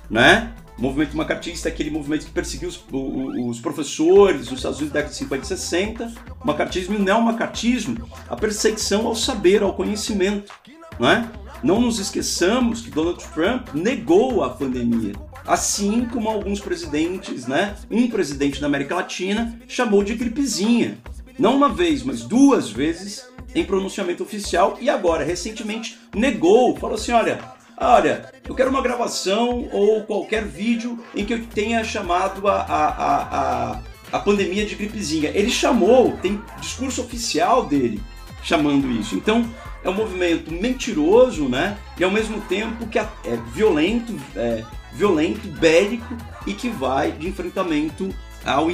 né? 0.10 0.54
O 0.82 0.86
movimento 0.86 1.15
macartista 1.15 1.70
é 1.70 1.72
aquele 1.72 1.91
movimento 1.91 2.26
que 2.26 2.32
perseguiu 2.32 2.67
os, 2.67 2.84
os, 2.91 3.60
professores 3.62 4.50
nos 4.50 4.58
Estados 4.58 4.80
Unidos 4.80 4.91
da 4.91 5.02
década 5.02 5.13
de 5.13 5.20
50 5.20 5.44
e 5.44 5.48
60. 5.48 6.13
O 6.44 6.48
macartismo 6.48 6.96
e 6.96 6.98
o 6.98 7.04
neomacartismo, 7.04 8.10
a 8.28 8.36
perseguição 8.36 9.06
ao 9.06 9.15
saber, 9.15 9.62
ao 9.62 9.76
conhecimento. 9.76 10.52
Não, 11.00 11.08
é? 11.08 11.30
não 11.62 11.80
nos 11.80 12.00
esqueçamos 12.00 12.82
que 12.82 12.89
Donald 12.89 13.24
Trump 13.26 13.67
negou 13.76 14.44
a 14.44 14.50
pandemia. 14.50 15.13
Assim 15.46 16.06
como 16.06 16.28
alguns 16.28 16.60
presidentes, 16.60 17.46
né? 17.46 17.76
Um 17.91 18.10
presidente 18.10 18.60
da 18.60 18.65
América 18.65 18.96
Latina 18.96 19.60
chamou 19.67 20.04
de 20.04 20.15
gripezinha. 20.15 20.98
Não 21.38 21.58
uma 21.58 21.70
vez, 21.70 22.02
mas 22.02 22.24
duas 22.24 22.72
vezes 22.72 23.30
em 23.54 23.63
pronunciamento 23.63 24.24
oficial 24.24 24.80
e 24.82 24.89
agora, 24.89 25.24
recentemente, 25.24 26.00
negou, 26.15 26.76
falou 26.76 26.96
assim: 26.96 27.12
olha, 27.12 27.39
olha, 27.82 28.32
eu 28.48 28.56
quero 28.56 28.70
uma 28.70 28.82
gravação 28.82 29.67
ou 29.72 30.04
qualquer 30.04 30.46
vídeo 30.46 31.00
em 31.15 31.26
que 31.26 31.34
eu 31.34 31.46
tenha 31.48 31.84
chamado 31.84 32.48
a, 32.48 32.62
a, 32.62 32.88
a, 32.88 33.72
a, 33.72 33.82
a 34.12 34.20
pandemia 34.20 34.65
de 34.65 34.76
gripezinha. 34.76 35.32
Ele 35.34 35.50
chamou, 35.50 36.17
tem 36.22 36.41
discurso 36.60 37.02
oficial 37.02 37.65
dele 37.65 38.02
chamando 38.44 38.89
isso. 38.91 39.15
Então, 39.15 39.48
é 39.84 39.89
um 39.89 39.94
movimento 39.94 40.52
mentiroso, 40.52 41.48
né? 41.48 41.78
E 41.98 42.04
ao 42.04 42.12
mesmo 42.12 42.40
tempo 42.42 42.88
que 42.88 43.00
é 43.00 43.08
violento, 43.54 44.15
é, 44.36 44.63
violento, 44.94 45.48
bélico 45.48 46.15
e 46.46 46.54
que 46.54 46.69
vai 46.69 47.12
de 47.12 47.27
enfrentamento 47.27 48.13
ao 48.46 48.69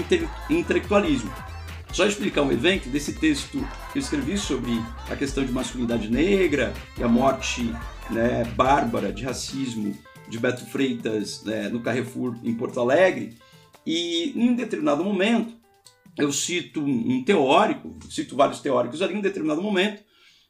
intelectualismo. 0.50 1.32
Só 1.92 2.06
explicar 2.06 2.42
um 2.42 2.52
evento 2.52 2.90
desse 2.90 3.14
texto 3.14 3.66
que 3.92 3.98
eu 3.98 4.02
escrevi 4.02 4.38
sobre 4.38 4.82
a 5.10 5.16
questão 5.16 5.44
de 5.44 5.52
masculinidade 5.52 6.10
negra 6.10 6.74
e 6.98 7.04
a 7.04 7.08
morte 7.08 7.74
né, 8.10 8.44
bárbara 8.56 9.12
de 9.12 9.24
racismo 9.24 9.96
de 10.28 10.40
Beto 10.40 10.66
Freitas 10.66 11.44
né, 11.44 11.70
no 11.70 11.82
Carrefour 11.82 12.36
em 12.44 12.54
Porto 12.54 12.80
Alegre. 12.80 13.38
E 13.86 14.34
em 14.36 14.54
determinado 14.56 15.04
momento, 15.04 15.54
eu 16.18 16.32
cito 16.32 16.82
um 16.82 17.24
teórico, 17.24 17.98
cito 18.10 18.36
vários 18.36 18.60
teóricos 18.60 19.02
ali, 19.02 19.16
em 19.16 19.22
determinado 19.22 19.62
momento, 19.62 20.02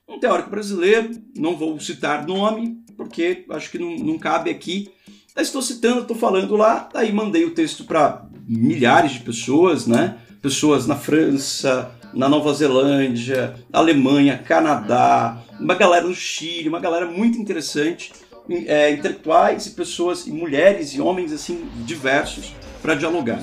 um 0.08 0.20
teórico 0.20 0.50
brasileiro, 0.50 1.12
não 1.36 1.56
vou 1.56 1.80
citar 1.80 2.26
nome, 2.26 2.82
porque 2.96 3.46
acho 3.52 3.70
que 3.70 3.78
não, 3.78 3.96
não 3.98 4.18
cabe 4.18 4.50
aqui. 4.50 4.90
estou 5.38 5.62
citando, 5.62 6.02
estou 6.02 6.16
falando 6.16 6.56
lá, 6.56 6.90
aí 6.94 7.12
mandei 7.12 7.44
o 7.44 7.52
texto 7.52 7.84
para 7.84 8.28
milhares 8.48 9.12
de 9.12 9.20
pessoas, 9.20 9.86
né? 9.86 10.18
Pessoas 10.42 10.88
na 10.88 10.96
França, 10.96 11.92
na 12.14 12.28
Nova 12.30 12.54
Zelândia, 12.54 13.56
Alemanha, 13.72 14.38
Canadá, 14.38 15.38
uma 15.60 15.76
galera 15.76 16.08
no 16.08 16.16
Chile, 16.16 16.70
uma 16.70 16.80
galera 16.80 17.06
muito 17.06 17.38
interessante, 17.38 18.12
é, 18.50 18.92
intelectuais 18.92 19.66
e 19.66 19.72
pessoas, 19.72 20.26
e 20.26 20.32
mulheres 20.32 20.94
e 20.94 21.02
homens 21.02 21.32
assim 21.34 21.68
diversos 21.86 22.54
para 22.82 22.96
dialogar. 22.96 23.42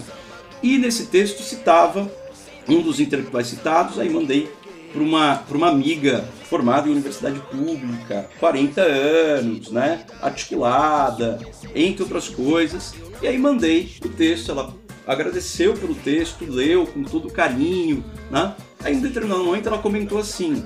E 0.63 0.79
nesse 0.79 1.07
texto 1.07 1.43
citava 1.43 2.11
um 2.69 2.81
dos 2.81 3.01
intelectuais 3.01 3.47
citados, 3.47 3.99
aí 3.99 4.09
mandei 4.09 4.51
para 4.93 5.03
uma, 5.03 5.43
uma 5.51 5.69
amiga 5.69 6.25
formada 6.45 6.89
em 6.89 6.93
universidade 6.93 7.41
pública, 7.51 8.31
40 8.39 8.81
anos, 8.81 9.71
né? 9.71 10.05
Articulada, 10.23 11.41
entre 11.75 12.05
outras 12.05 12.29
coisas. 12.29 12.95
E 13.21 13.27
aí 13.27 13.37
mandei 13.37 13.91
o 14.05 14.09
texto, 14.09 14.53
ela 14.53 14.73
agradeceu 15.07 15.75
pelo 15.75 15.95
texto, 15.95 16.45
leu 16.45 16.87
com 16.87 17.03
todo 17.03 17.31
carinho, 17.31 18.05
né? 18.31 18.55
Aí 18.83 18.95
em 18.95 19.01
determinado 19.01 19.45
momento 19.45 19.69
ela 19.69 19.79
comentou 19.79 20.19
assim: 20.19 20.65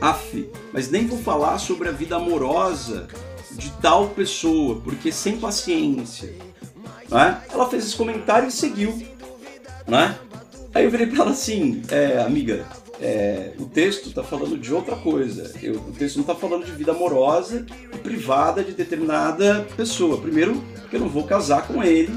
Af, 0.00 0.48
mas 0.72 0.90
nem 0.90 1.06
vou 1.06 1.18
falar 1.18 1.58
sobre 1.58 1.88
a 1.88 1.92
vida 1.92 2.16
amorosa 2.16 3.06
de 3.52 3.70
tal 3.80 4.08
pessoa, 4.08 4.80
porque 4.82 5.12
sem 5.12 5.38
paciência. 5.38 6.34
Né? 7.10 7.42
Ela 7.52 7.68
fez 7.68 7.86
esse 7.86 7.96
comentário 7.96 8.48
e 8.48 8.52
seguiu. 8.52 9.00
Né? 9.86 10.18
Aí 10.74 10.84
eu 10.84 10.90
virei 10.90 11.06
para 11.06 11.22
ela 11.22 11.30
assim, 11.30 11.82
é, 11.88 12.18
amiga, 12.18 12.66
é, 13.00 13.52
o 13.58 13.66
texto 13.66 14.08
está 14.08 14.22
falando 14.22 14.58
de 14.58 14.72
outra 14.72 14.96
coisa. 14.96 15.52
Eu, 15.62 15.74
o 15.74 15.92
texto 15.92 16.16
não 16.16 16.22
está 16.22 16.34
falando 16.34 16.64
de 16.64 16.72
vida 16.72 16.92
amorosa 16.92 17.64
e 17.92 17.98
privada 17.98 18.64
de 18.64 18.72
determinada 18.72 19.66
pessoa. 19.76 20.20
Primeiro, 20.20 20.62
porque 20.80 20.96
eu 20.96 21.00
não 21.00 21.08
vou 21.08 21.24
casar 21.24 21.66
com 21.66 21.82
ele, 21.82 22.12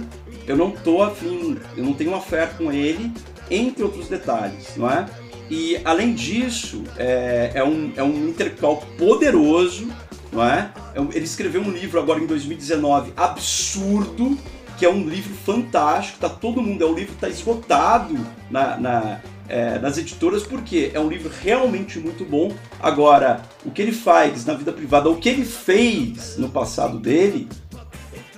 eu 0.48 0.56
não 0.56 0.72
tô 0.72 1.04
afim, 1.04 1.58
eu 1.76 1.84
não 1.84 1.94
tenho 1.94 2.12
uma 2.12 2.22
fé 2.22 2.48
com 2.48 2.72
ele, 2.72 3.12
entre 3.52 3.84
outros 3.84 4.08
detalhes, 4.08 4.76
não 4.76 4.90
é? 4.90 5.06
E 5.50 5.80
além 5.86 6.14
disso, 6.14 6.84
é, 6.98 7.52
é 7.54 7.64
um, 7.64 7.92
é 7.96 8.04
um 8.04 8.30
intelectual 8.30 8.78
poderoso, 8.98 9.88
não 10.32 10.44
é? 10.44 10.72
é 10.96 11.00
ele 11.00 11.26
escreveu 11.26 11.62
um 11.62 11.72
livro 11.72 12.00
agora 12.00 12.20
em 12.20 12.26
2019 12.26 13.14
absurdo, 13.16 14.38
que 14.78 14.86
é 14.86 14.90
um 14.90 15.08
livro 15.08 15.34
fantástico, 15.46 16.20
tá 16.20 16.30
todo 16.30 16.62
mundo, 16.62 16.84
é 16.84 16.88
o 16.88 16.94
livro 16.94 17.14
está 17.14 17.30
esgotado 17.30 18.16
na, 18.50 18.78
na 18.78 19.22
é, 19.50 19.80
nas 19.80 19.98
editoras, 19.98 20.44
porque 20.44 20.92
é 20.94 21.00
um 21.00 21.08
livro 21.08 21.32
realmente 21.42 22.00
muito 22.00 22.26
bom. 22.26 22.54
Agora, 22.80 23.42
o 23.66 23.72
que 23.72 23.82
ele 23.82 23.94
faz 23.94 24.46
na 24.46 24.54
vida 24.54 24.72
privada, 24.74 25.10
o 25.10 25.18
que 25.18 25.30
ele 25.30 25.46
fez 25.46 26.38
no 26.38 26.50
passado 26.50 27.00
dele, 27.00 27.48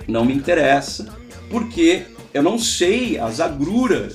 não 0.06 0.24
me 0.24 0.32
interessa, 0.32 1.12
porque 1.50 2.06
eu 2.32 2.42
não 2.42 2.58
sei 2.58 3.18
as 3.18 3.40
agruras 3.40 4.14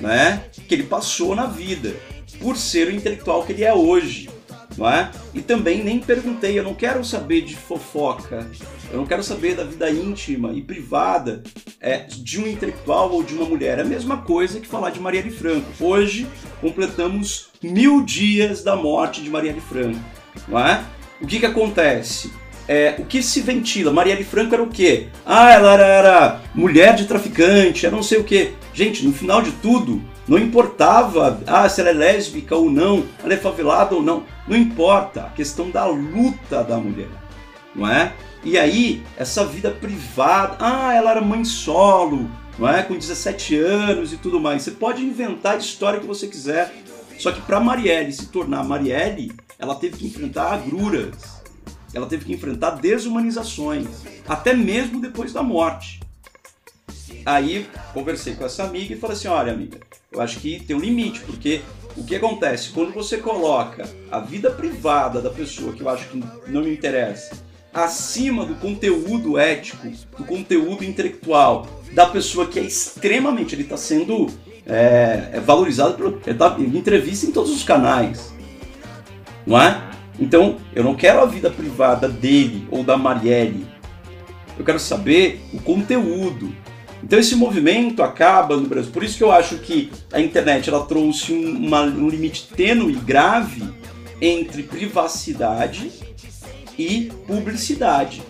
né, 0.00 0.44
que 0.66 0.74
ele 0.74 0.82
passou 0.82 1.36
na 1.36 1.46
vida, 1.46 1.94
por 2.40 2.56
ser 2.56 2.88
o 2.88 2.90
intelectual 2.90 3.44
que 3.44 3.52
ele 3.52 3.62
é 3.62 3.72
hoje 3.72 4.28
não 4.76 4.88
é? 4.88 5.10
E 5.32 5.40
também 5.40 5.82
nem 5.82 6.00
perguntei, 6.00 6.58
eu 6.58 6.64
não 6.64 6.74
quero 6.74 7.04
saber 7.04 7.42
de 7.42 7.56
fofoca, 7.56 8.48
eu 8.90 8.98
não 8.98 9.06
quero 9.06 9.22
saber 9.22 9.54
da 9.54 9.64
vida 9.64 9.90
íntima 9.90 10.52
e 10.52 10.62
privada 10.62 11.42
é, 11.80 11.98
de 11.98 12.40
um 12.40 12.46
intelectual 12.46 13.12
ou 13.12 13.22
de 13.22 13.34
uma 13.34 13.44
mulher. 13.44 13.78
É 13.78 13.82
a 13.82 13.84
mesma 13.84 14.18
coisa 14.18 14.60
que 14.60 14.66
falar 14.66 14.90
de 14.90 15.00
Marielle 15.00 15.30
Franco. 15.30 15.66
Hoje 15.80 16.26
completamos 16.60 17.48
mil 17.62 18.04
dias 18.04 18.62
da 18.62 18.76
morte 18.76 19.22
de 19.22 19.30
Marielle 19.30 19.60
Franco, 19.60 20.00
não 20.48 20.58
é? 20.58 20.84
O 21.20 21.26
que 21.26 21.40
que 21.40 21.46
acontece? 21.46 22.32
É, 22.66 22.96
o 22.98 23.04
que 23.04 23.22
se 23.22 23.40
ventila? 23.40 23.92
Marielle 23.92 24.24
Franco 24.24 24.54
era 24.54 24.62
o 24.62 24.68
quê? 24.68 25.08
Ah, 25.24 25.52
ela 25.52 25.74
era, 25.74 25.86
era 25.86 26.40
mulher 26.54 26.94
de 26.94 27.06
traficante, 27.06 27.84
era 27.84 27.94
não 27.94 28.02
sei 28.02 28.18
o 28.18 28.24
quê. 28.24 28.52
Gente, 28.72 29.04
no 29.04 29.12
final 29.12 29.42
de 29.42 29.50
tudo, 29.52 30.02
não 30.26 30.38
importava 30.38 31.40
ah, 31.46 31.68
se 31.68 31.80
ela 31.80 31.90
é 31.90 31.92
lésbica 31.92 32.56
ou 32.56 32.70
não, 32.70 33.04
ela 33.22 33.34
é 33.34 33.36
favelada 33.36 33.94
ou 33.94 34.02
não. 34.02 34.24
Não 34.48 34.56
importa. 34.56 35.24
A 35.24 35.30
questão 35.30 35.70
da 35.70 35.84
luta 35.84 36.64
da 36.64 36.78
mulher. 36.78 37.08
Não 37.74 37.86
é? 37.88 38.12
E 38.42 38.58
aí, 38.58 39.02
essa 39.16 39.44
vida 39.44 39.70
privada. 39.70 40.56
Ah, 40.60 40.94
ela 40.94 41.10
era 41.10 41.20
mãe 41.20 41.44
solo, 41.44 42.30
não 42.58 42.68
é? 42.68 42.82
Com 42.82 42.94
17 42.94 43.56
anos 43.56 44.12
e 44.12 44.16
tudo 44.16 44.40
mais. 44.40 44.62
Você 44.62 44.70
pode 44.70 45.02
inventar 45.02 45.54
a 45.54 45.58
história 45.58 46.00
que 46.00 46.06
você 46.06 46.26
quiser. 46.26 46.74
Só 47.18 47.30
que 47.30 47.40
para 47.42 47.60
Marielle 47.60 48.12
se 48.12 48.26
tornar 48.26 48.64
Marielle, 48.64 49.32
ela 49.58 49.74
teve 49.74 49.98
que 49.98 50.06
enfrentar 50.06 50.52
agruras. 50.52 51.43
Ela 51.94 52.06
teve 52.06 52.24
que 52.24 52.32
enfrentar 52.32 52.70
desumanizações. 52.70 53.86
Até 54.26 54.54
mesmo 54.54 55.00
depois 55.00 55.32
da 55.32 55.42
morte. 55.42 56.00
Aí 57.24 57.66
conversei 57.92 58.34
com 58.34 58.44
essa 58.44 58.64
amiga 58.64 58.94
e 58.94 58.98
falei 58.98 59.16
assim: 59.16 59.28
olha, 59.28 59.52
amiga, 59.52 59.78
eu 60.12 60.20
acho 60.20 60.40
que 60.40 60.60
tem 60.60 60.76
um 60.76 60.80
limite, 60.80 61.20
porque 61.20 61.62
o 61.96 62.04
que 62.04 62.16
acontece? 62.16 62.70
Quando 62.70 62.92
você 62.92 63.18
coloca 63.18 63.88
a 64.10 64.18
vida 64.18 64.50
privada 64.50 65.22
da 65.22 65.30
pessoa, 65.30 65.72
que 65.72 65.82
eu 65.82 65.88
acho 65.88 66.08
que 66.08 66.22
não 66.46 66.62
me 66.62 66.72
interessa, 66.72 67.36
acima 67.72 68.44
do 68.44 68.54
conteúdo 68.56 69.38
ético, 69.38 69.88
do 70.18 70.24
conteúdo 70.24 70.84
intelectual 70.84 71.66
da 71.92 72.06
pessoa 72.06 72.46
que 72.46 72.58
é 72.58 72.62
extremamente. 72.62 73.54
Ele 73.54 73.62
está 73.62 73.76
sendo 73.76 74.28
é, 74.66 75.30
é 75.32 75.40
valorizado, 75.40 75.94
pelo, 75.94 76.20
ele 76.26 76.38
tá 76.38 76.56
em 76.58 76.76
entrevista 76.76 77.26
em 77.26 77.32
todos 77.32 77.50
os 77.50 77.62
canais. 77.62 78.32
Não 79.46 79.60
é? 79.60 79.93
Então, 80.18 80.58
eu 80.74 80.84
não 80.84 80.94
quero 80.94 81.20
a 81.20 81.26
vida 81.26 81.50
privada 81.50 82.08
dele 82.08 82.66
ou 82.70 82.82
da 82.84 82.96
Marielle. 82.96 83.66
Eu 84.58 84.64
quero 84.64 84.78
saber 84.78 85.40
o 85.52 85.60
conteúdo, 85.60 86.54
então 87.04 87.18
esse 87.18 87.36
movimento 87.36 88.02
acaba 88.02 88.56
no 88.56 88.66
Brasil. 88.66 88.90
Por 88.90 89.04
isso 89.04 89.18
que 89.18 89.22
eu 89.22 89.30
acho 89.30 89.58
que 89.58 89.92
a 90.10 90.18
internet 90.18 90.70
ela 90.70 90.86
trouxe 90.86 91.34
um, 91.34 91.66
uma, 91.66 91.82
um 91.82 92.08
limite 92.08 92.48
tênue 92.48 92.94
e 92.94 92.96
grave 92.96 93.62
entre 94.22 94.62
privacidade 94.62 95.92
e 96.78 97.12
publicidade. 97.26 98.22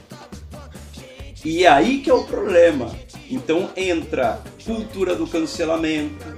E 1.45 1.64
é 1.64 1.68
aí 1.68 1.99
que 1.99 2.11
é 2.11 2.14
o 2.14 2.24
problema. 2.24 2.91
Então 3.30 3.70
entra 3.76 4.41
cultura 4.64 5.14
do 5.14 5.26
cancelamento, 5.26 6.34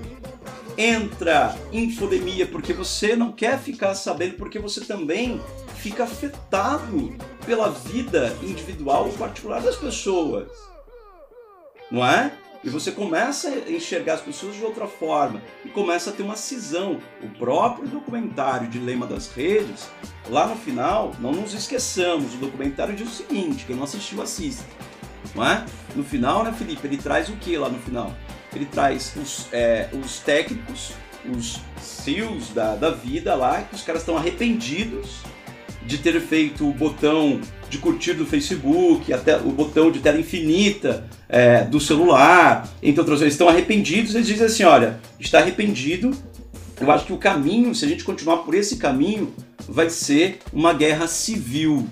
entra 0.77 1.57
infodemia, 1.73 2.47
porque 2.47 2.73
você 2.73 3.17
não 3.17 3.33
quer 3.33 3.59
ficar 3.59 3.95
sabendo, 3.95 4.35
porque 4.35 4.59
você 4.59 4.81
também 4.83 5.41
fica 5.77 6.05
afetado 6.05 7.17
pela 7.45 7.71
vida 7.71 8.37
individual 8.43 9.07
ou 9.07 9.13
particular 9.13 9.61
das 9.61 9.77
pessoas 9.77 10.49
não 11.91 12.05
é? 12.05 12.33
E 12.65 12.69
você 12.69 12.91
começa 12.91 13.49
a 13.49 13.71
enxergar 13.71 14.15
as 14.15 14.21
pessoas 14.21 14.57
de 14.57 14.65
outra 14.65 14.89
forma 14.89 15.41
e 15.65 15.69
começa 15.69 16.11
a 16.11 16.13
ter 16.13 16.25
uma 16.25 16.35
cisão. 16.35 16.99
O 17.23 17.29
próprio 17.39 17.87
documentário 17.87 18.69
Dilema 18.69 19.07
das 19.07 19.31
Redes, 19.31 19.89
lá 20.29 20.49
no 20.49 20.57
final, 20.57 21.13
não 21.21 21.33
nos 21.33 21.55
esqueçamos, 21.55 22.35
o 22.35 22.39
documentário 22.39 22.97
diz 22.97 23.07
o 23.07 23.11
seguinte, 23.11 23.65
quem 23.67 23.77
não 23.77 23.85
assistiu 23.85 24.21
assista. 24.21 24.65
Não 25.35 25.47
é? 25.47 25.65
No 25.95 26.03
final, 26.03 26.43
né, 26.43 26.53
Felipe, 26.53 26.87
ele 26.87 26.97
traz 26.97 27.29
o 27.29 27.37
que 27.37 27.57
lá 27.57 27.69
no 27.69 27.79
final? 27.79 28.13
Ele 28.57 28.65
traz 28.67 29.13
os, 29.17 29.47
é, 29.53 29.89
os 29.93 30.19
técnicos, 30.19 30.93
os 31.31 31.61
SEALs 31.81 32.51
da, 32.51 32.75
da 32.75 32.91
vida 32.91 33.35
lá, 33.35 33.63
que 33.63 33.75
os 33.75 33.83
caras 33.83 34.03
estão 34.03 34.17
arrependidos 34.17 35.21
de 35.85 35.99
ter 35.99 36.21
feito 36.21 36.69
o 36.69 36.73
botão 36.73 37.41
de 37.69 37.79
curtir 37.79 38.15
do 38.15 38.27
Facebook, 38.27 39.13
até 39.13 39.37
o 39.37 39.51
botão 39.51 39.91
de 39.91 40.01
tela 40.01 40.19
infinita 40.19 41.09
é, 41.29 41.63
do 41.65 41.79
celular, 41.79 42.69
entre 42.83 43.01
outras 43.01 43.19
coisas, 43.19 43.35
estão 43.35 43.49
arrependidos, 43.49 44.15
eles 44.15 44.27
dizem 44.27 44.47
assim, 44.47 44.65
olha, 44.65 44.99
está 45.21 45.39
arrependido, 45.39 46.11
eu 46.81 46.91
acho 46.91 47.07
que 47.07 47.13
o 47.13 47.19
caminho, 47.19 47.75
se 47.75 47.85
a 47.85 47.89
gente 47.89 48.05
continuar 48.05 48.39
por 48.39 48.55
esse 48.55 48.77
caminho, 48.77 49.33
vai 49.69 49.89
ser 49.89 50.39
uma 50.53 50.73
guerra 50.73 51.07
civil. 51.07 51.89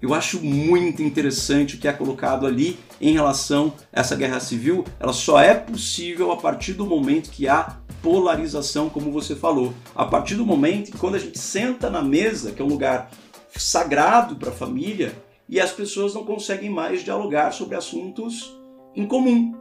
Eu 0.00 0.14
acho 0.14 0.40
muito 0.40 1.02
interessante 1.02 1.76
o 1.76 1.78
que 1.78 1.88
é 1.88 1.92
colocado 1.92 2.46
ali 2.46 2.78
em 3.00 3.12
relação 3.12 3.72
a 3.92 4.00
essa 4.00 4.14
guerra 4.14 4.40
civil. 4.40 4.84
Ela 4.98 5.12
só 5.12 5.40
é 5.40 5.54
possível 5.54 6.30
a 6.32 6.36
partir 6.36 6.74
do 6.74 6.86
momento 6.86 7.30
que 7.30 7.48
há 7.48 7.78
polarização, 8.02 8.88
como 8.88 9.10
você 9.10 9.34
falou. 9.34 9.72
A 9.94 10.04
partir 10.04 10.34
do 10.34 10.46
momento 10.46 10.92
que 10.92 10.98
quando 10.98 11.14
a 11.14 11.18
gente 11.18 11.38
senta 11.38 11.88
na 11.88 12.02
mesa, 12.02 12.52
que 12.52 12.60
é 12.60 12.64
um 12.64 12.68
lugar 12.68 13.10
sagrado 13.54 14.36
para 14.36 14.50
a 14.50 14.54
família, 14.54 15.14
e 15.48 15.60
as 15.60 15.72
pessoas 15.72 16.14
não 16.14 16.24
conseguem 16.24 16.70
mais 16.70 17.02
dialogar 17.02 17.52
sobre 17.52 17.76
assuntos 17.76 18.56
em 18.94 19.06
comum. 19.06 19.52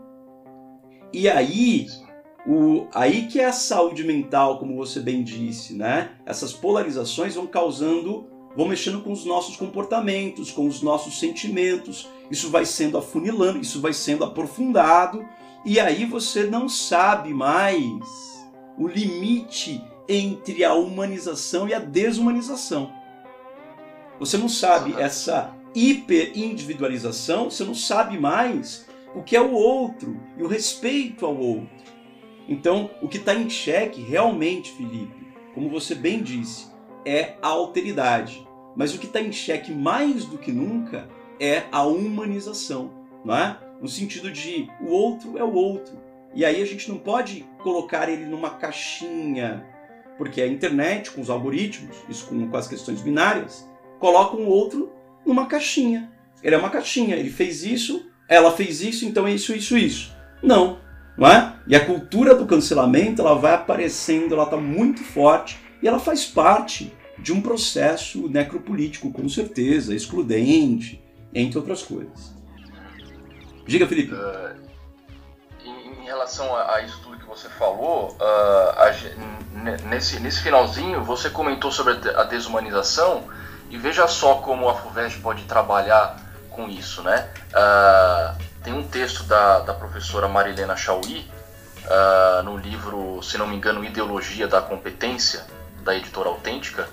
E 1.11 1.27
aí, 1.27 1.87
o, 2.47 2.87
aí 2.93 3.27
que 3.27 3.39
é 3.39 3.45
a 3.45 3.51
saúde 3.51 4.03
mental, 4.03 4.59
como 4.59 4.75
você 4.75 4.99
bem 4.99 5.23
disse, 5.23 5.73
né? 5.73 6.11
Essas 6.25 6.53
polarizações 6.53 7.33
vão 7.33 7.47
causando, 7.47 8.27
vão 8.55 8.67
mexendo 8.67 9.01
com 9.01 9.11
os 9.11 9.25
nossos 9.25 9.55
comportamentos, 9.55 10.51
com 10.51 10.67
os 10.67 10.83
nossos 10.83 11.19
sentimentos. 11.19 12.07
Isso 12.29 12.49
vai 12.49 12.65
sendo 12.65 12.97
afunilando, 12.97 13.59
isso 13.59 13.81
vai 13.81 13.93
sendo 13.93 14.23
aprofundado, 14.23 15.25
e 15.65 15.79
aí 15.79 16.05
você 16.05 16.43
não 16.43 16.69
sabe 16.69 17.33
mais 17.33 17.89
o 18.77 18.87
limite 18.87 19.83
entre 20.07 20.63
a 20.63 20.73
humanização 20.73 21.67
e 21.67 21.73
a 21.73 21.79
desumanização. 21.79 22.91
Você 24.19 24.37
não 24.37 24.49
sabe 24.49 24.93
essa 24.99 25.53
hiperindividualização, 25.73 27.49
você 27.49 27.63
não 27.63 27.75
sabe 27.75 28.17
mais 28.17 28.85
o 29.15 29.21
que 29.21 29.35
é 29.35 29.41
o 29.41 29.51
outro 29.51 30.19
e 30.37 30.43
o 30.43 30.47
respeito 30.47 31.25
ao 31.25 31.37
outro. 31.37 31.89
Então, 32.47 32.89
o 33.01 33.07
que 33.07 33.17
está 33.17 33.33
em 33.33 33.49
xeque 33.49 34.01
realmente, 34.01 34.71
Felipe, 34.71 35.27
como 35.53 35.69
você 35.69 35.93
bem 35.93 36.23
disse, 36.23 36.67
é 37.05 37.35
a 37.41 37.47
alteridade. 37.47 38.47
Mas 38.75 38.93
o 38.93 38.97
que 38.99 39.05
está 39.05 39.21
em 39.21 39.31
xeque 39.31 39.71
mais 39.71 40.25
do 40.25 40.37
que 40.37 40.51
nunca 40.51 41.07
é 41.39 41.63
a 41.71 41.83
humanização, 41.83 42.91
não 43.23 43.35
é? 43.35 43.57
No 43.81 43.87
sentido 43.87 44.31
de 44.31 44.69
o 44.81 44.89
outro 44.89 45.37
é 45.37 45.43
o 45.43 45.53
outro. 45.53 45.97
E 46.33 46.45
aí 46.45 46.61
a 46.61 46.65
gente 46.65 46.89
não 46.89 46.97
pode 46.97 47.45
colocar 47.63 48.07
ele 48.07 48.25
numa 48.25 48.51
caixinha 48.51 49.65
Porque 50.17 50.41
a 50.41 50.47
internet, 50.47 51.11
com 51.11 51.21
os 51.21 51.29
algoritmos, 51.29 51.95
isso 52.09 52.27
com, 52.27 52.47
com 52.47 52.57
as 52.57 52.67
questões 52.67 53.01
binárias, 53.01 53.65
coloca 53.99 54.35
um 54.35 54.47
outro 54.47 54.91
numa 55.25 55.45
caixinha. 55.45 56.11
Ele 56.43 56.55
é 56.55 56.57
uma 56.57 56.69
caixinha, 56.69 57.15
ele 57.15 57.29
fez 57.29 57.63
isso, 57.63 58.05
ela 58.27 58.51
fez 58.51 58.81
isso, 58.81 59.05
então 59.05 59.25
é 59.25 59.33
isso, 59.33 59.55
isso, 59.55 59.77
isso. 59.77 60.13
Não, 60.43 60.79
não 61.17 61.27
é? 61.27 61.55
E 61.67 61.75
a 61.75 61.85
cultura 61.85 62.35
do 62.35 62.45
cancelamento, 62.45 63.21
ela 63.21 63.35
vai 63.35 63.53
aparecendo, 63.53 64.33
ela 64.33 64.43
está 64.43 64.57
muito 64.57 65.03
forte 65.03 65.57
e 65.81 65.87
ela 65.87 65.99
faz 65.99 66.25
parte 66.25 66.93
de 67.17 67.31
um 67.31 67.41
processo 67.41 68.27
necropolítico, 68.29 69.11
com 69.11 69.27
certeza, 69.27 69.95
excludente, 69.95 71.01
entre 71.33 71.57
outras 71.57 71.83
coisas. 71.83 72.33
Diga, 73.65 73.87
Felipe. 73.87 74.13
Uh, 74.13 74.55
em, 75.63 76.01
em, 76.01 76.03
relação 76.05 76.55
a, 76.55 76.75
a, 76.75 76.81
isso 76.81 76.99
tudo 77.03 77.17
que 77.17 77.25
você 77.25 77.47
falou, 77.49 78.17
uh, 78.19 78.69
a, 78.75 79.87
nesse, 79.87 80.19
nesse 80.19 80.41
finalzinho, 80.41 81.03
você 81.03 81.29
comentou 81.29 81.71
sobre 81.71 81.93
a 82.15 82.23
desumanização 82.23 83.25
e 83.69 83.77
veja 83.77 84.07
só 84.07 84.35
como 84.35 84.67
a 84.67 84.73
FUVEST 84.73 85.19
pode 85.19 85.43
trabalhar 85.43 86.19
com 86.49 86.67
isso, 86.67 87.03
né? 87.03 87.29
Uh, 87.49 88.43
tem 88.63 88.73
um 88.73 88.87
texto 88.87 89.23
da, 89.23 89.59
da 89.59 89.73
professora 89.73 90.27
Marilena 90.27 90.75
Chauí, 90.75 91.29
no 92.43 92.55
livro, 92.57 93.19
se 93.23 93.35
não 93.35 93.47
me 93.47 93.55
engano, 93.55 93.83
Ideologia 93.83 94.47
da 94.47 94.61
Competência, 94.61 95.43
da 95.81 95.95
editora 95.95 96.29
Autêntica, 96.29 96.87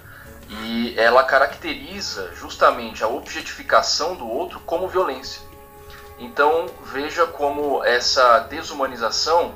e 0.48 0.94
ela 0.96 1.24
caracteriza 1.24 2.32
justamente 2.34 3.02
a 3.02 3.08
objetificação 3.08 4.14
do 4.14 4.28
outro 4.28 4.60
como 4.60 4.88
violência. 4.88 5.42
Então 6.18 6.66
veja 6.84 7.26
como 7.26 7.84
essa 7.84 8.40
desumanização 8.40 9.54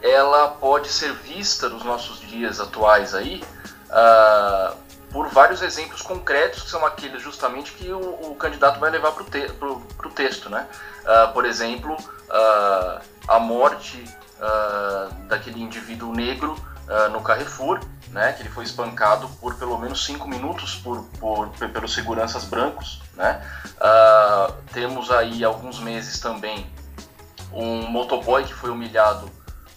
ela 0.00 0.48
pode 0.48 0.88
ser 0.88 1.12
vista 1.12 1.68
nos 1.68 1.84
nossos 1.84 2.20
dias 2.20 2.58
atuais 2.58 3.14
aí 3.14 3.42
uh, 3.88 4.76
por 5.12 5.28
vários 5.28 5.62
exemplos 5.62 6.02
concretos 6.02 6.62
que 6.62 6.70
são 6.70 6.84
aqueles 6.84 7.22
justamente 7.22 7.72
que 7.72 7.92
o, 7.92 8.30
o 8.30 8.34
candidato 8.34 8.80
vai 8.80 8.90
levar 8.90 9.12
para 9.12 9.22
o 9.22 9.26
te, 9.26 9.46
texto, 10.14 10.50
né? 10.50 10.66
Uh, 11.02 11.32
por 11.32 11.44
exemplo, 11.44 11.94
uh, 11.94 13.00
a 13.28 13.38
morte 13.38 14.04
daquele 15.28 15.62
indivíduo 15.62 16.12
negro 16.12 16.56
no 17.12 17.22
Carrefour, 17.22 17.78
né, 18.12 18.32
que 18.34 18.42
ele 18.42 18.50
foi 18.50 18.64
espancado 18.64 19.26
por 19.40 19.54
pelo 19.54 19.78
menos 19.78 20.04
cinco 20.04 20.28
minutos 20.28 20.76
por, 20.76 21.02
por, 21.18 21.48
pelos 21.48 21.94
seguranças 21.94 22.44
brancos. 22.44 23.00
Né? 23.14 23.42
Uh, 23.76 24.52
temos 24.72 25.10
aí 25.10 25.42
alguns 25.42 25.80
meses 25.80 26.20
também 26.20 26.70
um 27.52 27.86
motoboy 27.90 28.44
que 28.44 28.52
foi 28.52 28.70
humilhado 28.70 29.30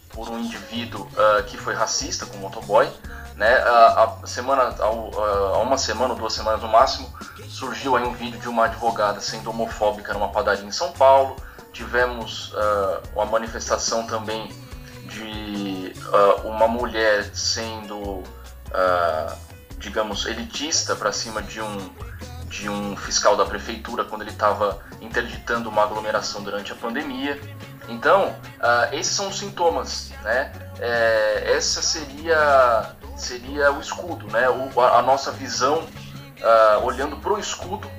por 0.10 0.30
um 0.30 0.40
indivíduo 0.40 1.02
uh, 1.04 1.44
que 1.44 1.58
foi 1.58 1.74
racista 1.74 2.26
com 2.26 2.38
o 2.38 2.40
motoboy. 2.42 2.90
Né? 3.36 3.58
Uh, 3.58 4.24
a 4.24 4.28
semana, 4.28 4.76
há 4.80 5.58
uma 5.60 5.78
semana 5.78 6.14
ou 6.14 6.20
duas 6.20 6.34
semanas 6.34 6.62
no 6.62 6.68
máximo, 6.68 7.10
surgiu 7.48 7.96
aí 7.96 8.04
um 8.04 8.14
vídeo 8.14 8.40
de 8.40 8.50
uma 8.50 8.66
advogada 8.66 9.22
sendo 9.22 9.50
homofóbica 9.50 10.14
numa 10.14 10.30
padaria 10.30 10.66
em 10.66 10.72
São 10.72 10.92
Paulo. 10.92 11.38
Tivemos 11.72 12.54
uma 13.14 13.26
manifestação 13.26 14.08
também 14.08 14.50
de 15.08 15.55
uh, 16.08 16.48
uma 16.48 16.68
mulher 16.68 17.24
sendo, 17.34 18.00
uh, 18.02 19.38
digamos, 19.78 20.26
elitista 20.26 20.96
para 20.96 21.12
cima 21.12 21.42
de 21.42 21.62
um, 21.62 21.90
de 22.50 22.70
um 22.70 22.96
fiscal 22.96 23.36
da 23.36 23.46
prefeitura 23.46 24.04
quando 24.04 24.22
ele 24.22 24.32
estava 24.32 24.80
interditando 25.02 25.70
uma 25.70 25.84
aglomeração 25.84 26.44
durante 26.44 26.72
a 26.72 26.76
pandemia. 26.76 27.40
Então, 27.88 28.30
uh, 28.30 28.94
esses 28.94 29.16
são 29.16 29.30
os 29.30 29.38
sintomas, 29.38 30.12
né? 30.24 30.52
É, 30.80 31.54
essa 31.56 31.82
seria, 31.82 32.96
seria 33.16 33.72
o 33.72 33.80
escudo, 33.80 34.28
né? 34.28 34.50
O, 34.50 34.82
a, 34.82 35.00
a, 35.00 35.02
nossa 35.02 35.32
visão 35.32 35.88
olhando 36.84 37.16
para 37.18 37.34
o 37.34 37.40
escudo, 37.40 37.90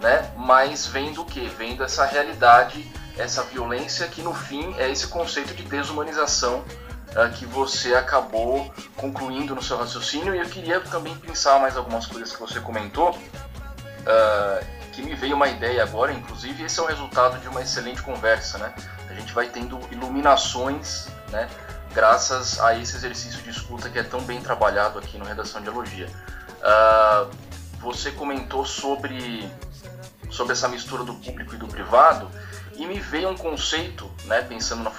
né? 0.00 0.32
Mas 0.36 0.86
vendo 0.86 1.22
o 1.22 1.24
que? 1.24 1.46
Vendo 1.46 1.84
essa 1.84 2.04
realidade 2.04 2.90
essa 3.18 3.42
violência 3.42 4.06
que 4.08 4.22
no 4.22 4.32
fim 4.32 4.74
é 4.78 4.90
esse 4.90 5.06
conceito 5.08 5.54
de 5.54 5.62
desumanização 5.64 6.64
uh, 7.16 7.32
que 7.32 7.46
você 7.46 7.94
acabou 7.94 8.72
concluindo 8.96 9.54
no 9.54 9.62
seu 9.62 9.76
raciocínio 9.76 10.34
e 10.34 10.38
eu 10.38 10.46
queria 10.46 10.80
também 10.80 11.14
pensar 11.16 11.58
mais 11.60 11.76
algumas 11.76 12.06
coisas 12.06 12.32
que 12.32 12.40
você 12.40 12.60
comentou 12.60 13.10
uh, 13.10 14.82
que 14.92 15.02
me 15.02 15.14
veio 15.14 15.34
uma 15.34 15.48
ideia 15.48 15.82
agora, 15.82 16.12
inclusive 16.12 16.64
esse 16.64 16.78
é 16.78 16.82
o 16.82 16.86
resultado 16.86 17.38
de 17.40 17.48
uma 17.48 17.62
excelente 17.62 18.02
conversa, 18.02 18.58
né? 18.58 18.74
A 19.08 19.14
gente 19.14 19.32
vai 19.32 19.48
tendo 19.48 19.78
iluminações, 19.90 21.08
né? 21.30 21.48
Graças 21.94 22.60
a 22.60 22.76
esse 22.76 22.96
exercício 22.96 23.40
de 23.42 23.50
escuta 23.50 23.88
que 23.88 23.98
é 23.98 24.02
tão 24.02 24.20
bem 24.22 24.40
trabalhado 24.40 24.98
aqui 24.98 25.18
no 25.18 25.24
Redação 25.24 25.62
de 25.62 25.68
Elogia. 25.68 26.08
Uh, 26.60 27.30
você 27.80 28.10
comentou 28.12 28.64
sobre, 28.64 29.50
sobre 30.30 30.52
essa 30.52 30.68
mistura 30.68 31.04
do 31.04 31.14
público 31.14 31.54
e 31.54 31.58
do 31.58 31.66
privado 31.66 32.30
e 32.76 32.86
me 32.86 32.98
veio 32.98 33.30
um 33.30 33.36
conceito, 33.36 34.10
né, 34.24 34.42
pensando 34.42 34.90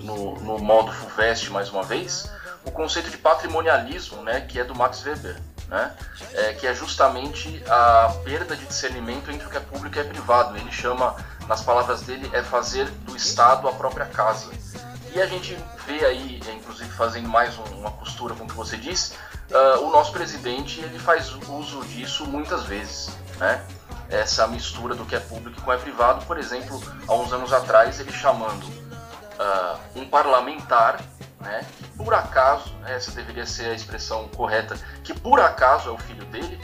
no, 0.00 0.34
no 0.40 0.58
modo 0.58 0.92
FUVEST 0.92 1.50
mais 1.50 1.68
uma 1.70 1.82
vez, 1.82 2.30
o 2.64 2.70
conceito 2.70 3.10
de 3.10 3.18
patrimonialismo, 3.18 4.22
né, 4.22 4.40
que 4.42 4.58
é 4.58 4.64
do 4.64 4.74
Max 4.74 5.04
Weber, 5.04 5.36
né, 5.68 5.94
é, 6.34 6.52
que 6.52 6.66
é 6.66 6.74
justamente 6.74 7.62
a 7.68 8.14
perda 8.24 8.56
de 8.56 8.64
discernimento 8.66 9.30
entre 9.30 9.46
o 9.46 9.50
que 9.50 9.56
é 9.56 9.60
público 9.60 9.96
e 9.96 10.00
é 10.00 10.04
privado. 10.04 10.56
Ele 10.56 10.70
chama, 10.70 11.16
nas 11.48 11.62
palavras 11.62 12.02
dele, 12.02 12.30
é 12.32 12.42
fazer 12.42 12.88
do 12.90 13.16
Estado 13.16 13.68
a 13.68 13.72
própria 13.72 14.06
casa. 14.06 14.50
E 15.14 15.20
a 15.20 15.26
gente 15.26 15.56
vê 15.86 16.04
aí, 16.04 16.40
é, 16.46 16.52
inclusive 16.52 16.88
fazendo 16.90 17.28
mais 17.28 17.56
uma 17.58 17.90
costura 17.90 18.34
com 18.34 18.44
o 18.44 18.46
que 18.46 18.54
você 18.54 18.76
disse, 18.76 19.14
uh, 19.50 19.80
o 19.86 19.90
nosso 19.90 20.12
presidente 20.12 20.80
ele 20.80 20.98
faz 20.98 21.32
uso 21.48 21.84
disso 21.84 22.26
muitas 22.26 22.64
vezes, 22.64 23.10
né? 23.38 23.62
Essa 24.12 24.46
mistura 24.46 24.94
do 24.94 25.06
que 25.06 25.16
é 25.16 25.20
público 25.20 25.60
com 25.62 25.72
é 25.72 25.78
privado. 25.78 26.24
Por 26.26 26.38
exemplo, 26.38 26.80
há 27.08 27.14
uns 27.14 27.32
anos 27.32 27.52
atrás, 27.52 27.98
ele 27.98 28.12
chamando 28.12 28.64
uh, 28.64 29.78
um 29.96 30.06
parlamentar, 30.06 31.00
né, 31.40 31.64
que 31.78 31.88
por 31.96 32.12
acaso, 32.12 32.74
né, 32.82 32.94
essa 32.94 33.10
deveria 33.10 33.46
ser 33.46 33.70
a 33.70 33.74
expressão 33.74 34.28
correta, 34.28 34.76
que 35.02 35.14
por 35.14 35.40
acaso 35.40 35.88
é 35.88 35.92
o 35.92 35.98
filho 35.98 36.24
dele, 36.26 36.60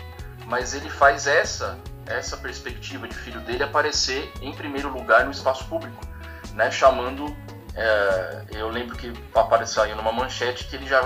mas 0.46 0.74
ele 0.74 0.88
faz 0.88 1.26
essa 1.26 1.78
essa 2.06 2.38
perspectiva 2.38 3.06
de 3.06 3.14
filho 3.14 3.38
dele 3.40 3.62
aparecer 3.62 4.32
em 4.40 4.50
primeiro 4.54 4.88
lugar 4.88 5.26
no 5.26 5.30
espaço 5.30 5.66
público, 5.66 6.00
né, 6.54 6.70
chamando 6.70 7.36
é, 7.74 8.44
eu 8.52 8.70
lembro 8.70 8.96
que 8.96 9.12
apareceu 9.34 9.82
aí 9.82 9.94
numa 9.94 10.10
manchete 10.10 10.64
que 10.66 10.76
ele 10.76 10.86
já 10.86 11.00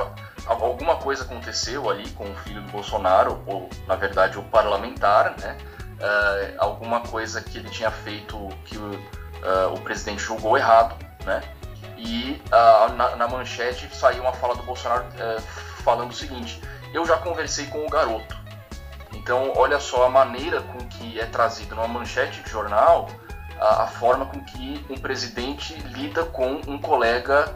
alguma 0.46 0.96
coisa 0.96 1.24
aconteceu 1.24 1.90
ali 1.90 2.08
com 2.10 2.30
o 2.30 2.34
filho 2.36 2.62
do 2.62 2.70
Bolsonaro 2.70 3.42
ou 3.46 3.68
na 3.86 3.96
verdade 3.96 4.38
o 4.38 4.44
parlamentar, 4.44 5.36
né, 5.38 5.58
uh, 6.02 6.54
alguma 6.58 7.00
coisa 7.00 7.40
que 7.40 7.58
ele 7.58 7.70
tinha 7.70 7.90
feito 7.90 8.48
que 8.64 8.76
o, 8.76 8.90
uh, 8.90 9.74
o 9.74 9.80
presidente 9.80 10.20
julgou 10.22 10.58
errado, 10.58 10.96
né? 11.24 11.42
E 11.96 12.42
uh, 12.48 12.92
na, 12.94 13.16
na, 13.16 13.28
manchete 13.28 13.88
saiu 13.94 14.22
uma 14.22 14.32
fala 14.32 14.56
do 14.56 14.62
Bolsonaro 14.64 15.04
falando 15.84 16.10
o 16.10 16.14
seguinte: 16.14 16.60
eu 16.92 17.06
já 17.06 17.16
conversei 17.18 17.66
com 17.66 17.86
o 17.86 17.88
garoto. 17.88 18.42
Então, 19.14 19.52
olha 19.54 19.78
só 19.78 20.06
a 20.06 20.10
maneira 20.10 20.60
com 20.62 20.78
que 20.88 21.20
é 21.20 21.26
trazido 21.26 21.76
numa 21.76 21.86
manchete 21.86 22.42
de 22.42 22.50
jornal 22.50 23.08
a, 23.60 23.84
a 23.84 23.86
forma 23.86 24.26
com 24.26 24.42
que 24.44 24.84
um 24.90 24.96
presidente 24.96 25.74
lida 25.74 26.24
com 26.24 26.60
um 26.66 26.78
colega, 26.78 27.54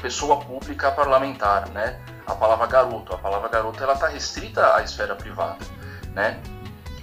pessoa 0.00 0.38
pública 0.40 0.92
parlamentar, 0.92 1.68
né? 1.70 2.00
A 2.24 2.34
palavra 2.34 2.66
garoto, 2.68 3.12
a 3.12 3.18
palavra 3.18 3.48
garoto, 3.48 3.82
ela 3.82 3.94
está 3.94 4.06
restrita 4.06 4.76
à 4.76 4.82
esfera 4.82 5.16
privada, 5.16 5.58
né? 6.14 6.40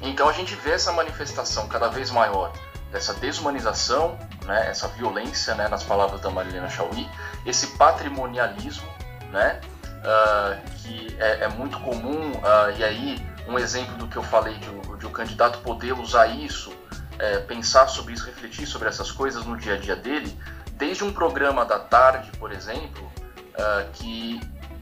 Então 0.02 0.30
a 0.30 0.34
gente 0.34 0.56
vê 0.56 0.72
essa 0.72 0.92
manifestação 0.92 1.68
cada 1.68 1.90
vez 1.90 2.10
maior 2.12 2.52
dessa 2.92 3.14
desumanização, 3.14 4.18
né, 4.46 4.68
essa 4.70 4.88
violência, 4.88 5.54
né, 5.56 5.68
nas 5.68 5.84
palavras 5.84 6.22
da 6.22 6.30
Marilena 6.30 6.70
Chauí, 6.70 7.08
esse 7.46 7.68
patrimonialismo, 7.78 8.88
né, 9.32 9.62
uh, 10.00 10.72
que 10.78 11.16
é, 11.20 11.44
é, 11.44 11.48
muito 11.50 11.80
comum, 11.82 12.32
uh, 12.32 12.78
e 12.78 12.84
aí 12.84 13.30
um 13.48 13.60
exemplo 13.60 13.96
do 13.98 14.08
que 14.08 14.18
eu 14.18 14.24
falei 14.24 14.56
de, 14.56 14.98
de 14.98 15.06
o 15.06 15.10
candidato 15.12 15.60
poder 15.60 15.94
usar 15.94 16.28
isso, 16.28 16.72
é, 17.20 17.40
pensar 17.40 17.88
sobre 17.88 18.14
isso, 18.14 18.26
refletir 18.26 18.66
sobre 18.66 18.88
essas 18.88 19.12
coisas 19.12 19.46
no 19.46 19.58
dia 19.58 19.74
a 19.74 19.78
dia 19.78 19.96
dele, 19.96 20.36
desde 20.74 21.04
um 21.04 21.12
programa 21.12 21.66
da 21.66 21.78
tarde, 21.78 22.32
por 22.40 22.52
exemplo, 22.52 23.06
uh, 23.06 23.90
que 23.94 24.40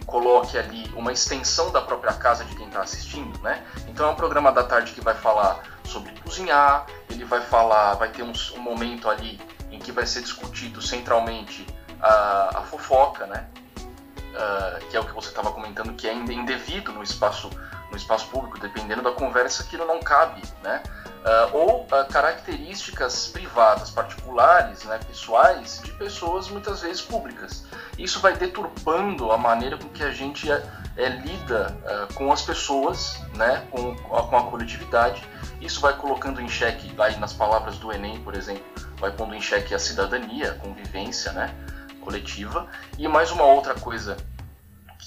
coloque 0.08 0.58
ali 0.58 0.90
uma 0.96 1.12
extensão 1.12 1.70
da 1.72 1.82
própria 1.82 2.14
casa 2.14 2.46
de 2.46 2.56
quem 2.56 2.68
está 2.68 2.82
assistindo, 2.82 3.38
né? 3.44 3.64
Então 3.90 4.08
é 4.08 4.10
um 4.10 4.16
programa 4.16 4.52
da 4.52 4.64
tarde 4.64 4.94
que 4.94 5.02
vai 5.02 5.14
falar 5.14 5.62
sobre 5.84 6.14
cozinhar, 6.22 6.88
ele 7.10 7.26
vai 7.26 7.42
falar, 7.42 7.94
vai 7.96 8.10
ter 8.10 8.24
um, 8.24 8.32
um 8.56 8.60
momento 8.60 9.10
ali 9.10 9.40
em 9.70 9.78
que 9.78 9.92
vai 9.92 10.06
ser 10.06 10.22
discutido 10.22 10.82
centralmente 10.82 11.68
a, 12.02 12.60
a 12.60 12.62
fofoca, 12.62 13.28
né? 13.28 13.48
Uh, 13.78 14.86
que 14.90 14.96
é 14.96 15.00
o 15.00 15.04
que 15.04 15.14
você 15.14 15.30
estava 15.30 15.52
comentando, 15.52 15.94
que 15.94 16.08
é 16.08 16.14
indevido 16.14 16.92
no 16.94 17.04
espaço, 17.04 17.50
no 17.90 17.98
espaço 17.98 18.28
público, 18.28 18.60
dependendo 18.60 19.02
da 19.02 19.12
conversa, 19.12 19.64
aquilo 19.64 19.86
não 19.86 20.00
cabe, 20.00 20.42
né? 20.64 20.84
Uh, 21.18 21.58
ou 21.58 21.82
uh, 21.84 22.08
características 22.10 23.28
privadas, 23.28 23.90
particulares, 23.90 24.84
né, 24.86 24.98
pessoais, 25.06 25.82
de 25.84 25.92
pessoas 25.94 26.48
muitas 26.48 26.82
vezes 26.82 27.02
públicas. 27.02 27.66
Isso 27.98 28.22
vai 28.22 28.38
deturpando 28.38 29.32
a 29.32 29.38
maneira 29.38 29.78
com 29.78 29.90
que 29.90 30.04
a 30.04 30.12
gente 30.12 30.50
é, 30.50 31.10
lida 31.10 31.76
uh, 31.84 32.14
com 32.14 32.32
as 32.32 32.44
pessoas, 32.44 33.20
né, 33.36 33.68
com, 33.72 33.96
com 33.96 34.38
a 34.38 34.44
coletividade. 34.44 35.28
Isso 35.60 35.82
vai 35.82 35.98
colocando 35.98 36.40
em 36.40 36.48
xeque, 36.48 36.94
aí 36.98 37.18
nas 37.18 37.34
palavras 37.34 37.78
do 37.78 37.92
Enem, 37.92 38.22
por 38.22 38.36
exemplo, 38.36 38.64
vai 38.98 39.12
pondo 39.12 39.36
em 39.36 39.42
xeque 39.42 39.74
a 39.74 39.80
cidadania, 39.80 40.52
a 40.52 40.56
convivência 40.56 41.32
né, 41.34 41.54
coletiva. 42.02 42.68
E 42.98 43.08
mais 43.08 43.32
uma 43.32 43.44
outra 43.44 43.74
coisa 43.76 44.18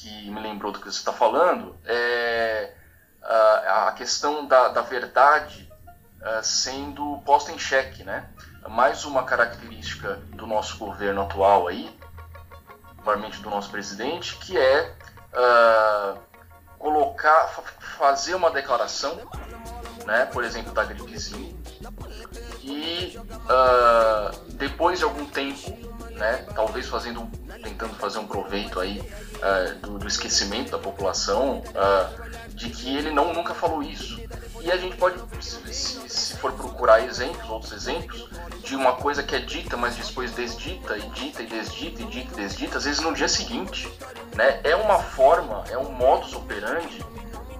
que 0.00 0.30
me 0.30 0.40
lembrou 0.40 0.72
do 0.72 0.78
que 0.78 0.86
você 0.86 0.98
está 0.98 1.12
falando 1.12 1.76
é 1.84 2.72
uh, 3.22 3.88
a 3.88 3.92
questão 3.92 4.46
da, 4.46 4.68
da 4.68 4.80
verdade 4.80 5.70
uh, 6.22 6.42
sendo 6.42 7.18
posta 7.24 7.52
em 7.52 7.58
xeque. 7.58 8.02
Né? 8.02 8.26
Mais 8.68 9.04
uma 9.04 9.24
característica 9.24 10.14
do 10.30 10.46
nosso 10.46 10.78
governo 10.78 11.22
atual 11.22 11.68
aí, 11.68 11.94
particularmente 12.96 13.42
do 13.42 13.50
nosso 13.50 13.70
presidente, 13.70 14.36
que 14.36 14.56
é 14.56 14.94
uh, 15.34 16.18
colocar, 16.78 17.48
fazer 17.98 18.34
uma 18.34 18.50
declaração, 18.50 19.18
né, 20.06 20.26
por 20.26 20.44
exemplo, 20.44 20.72
da 20.72 20.84
gripezinha, 20.84 21.54
e 22.62 23.18
uh, 23.18 24.52
depois 24.52 24.98
de 24.98 25.04
algum 25.04 25.26
tempo, 25.26 25.89
né, 26.20 26.44
talvez 26.54 26.86
fazendo, 26.86 27.26
tentando 27.62 27.94
fazer 27.94 28.18
um 28.18 28.26
proveito 28.26 28.78
aí 28.78 29.00
uh, 29.00 29.74
do, 29.78 29.98
do, 29.98 30.06
esquecimento 30.06 30.70
da 30.70 30.78
população, 30.78 31.62
de 32.50 32.68
que 32.68 32.94
ele 32.94 33.10
não 33.10 33.32
nunca 33.32 33.54
falou 33.54 33.82
isso. 33.82 34.20
E 34.60 34.70
a 34.70 34.76
gente 34.76 34.96
pode, 34.98 35.18
se, 35.42 36.06
se, 36.08 36.36
for 36.36 36.52
procurar 36.52 37.02
exemplos, 37.02 37.48
outros 37.48 37.72
exemplos, 37.72 38.28
de 38.62 38.76
uma 38.76 38.92
coisa 38.92 39.22
que 39.22 39.34
é 39.34 39.38
dita, 39.38 39.76
mas 39.78 39.96
depois 39.96 40.32
desdita, 40.32 40.98
e 40.98 41.08
dita, 41.10 41.42
e 41.42 41.46
desdita, 41.46 42.02
e 42.02 42.04
dita, 42.04 42.32
e 42.32 42.44
desdita, 42.44 42.76
às 42.76 42.84
vezes 42.84 43.00
no 43.00 43.14
dia 43.14 43.28
seguinte. 43.28 43.90
Né? 44.36 44.60
É 44.62 44.76
uma 44.76 44.98
forma, 44.98 45.64
é 45.70 45.78
um 45.78 45.90
modus 45.92 46.34
operandi 46.34 47.02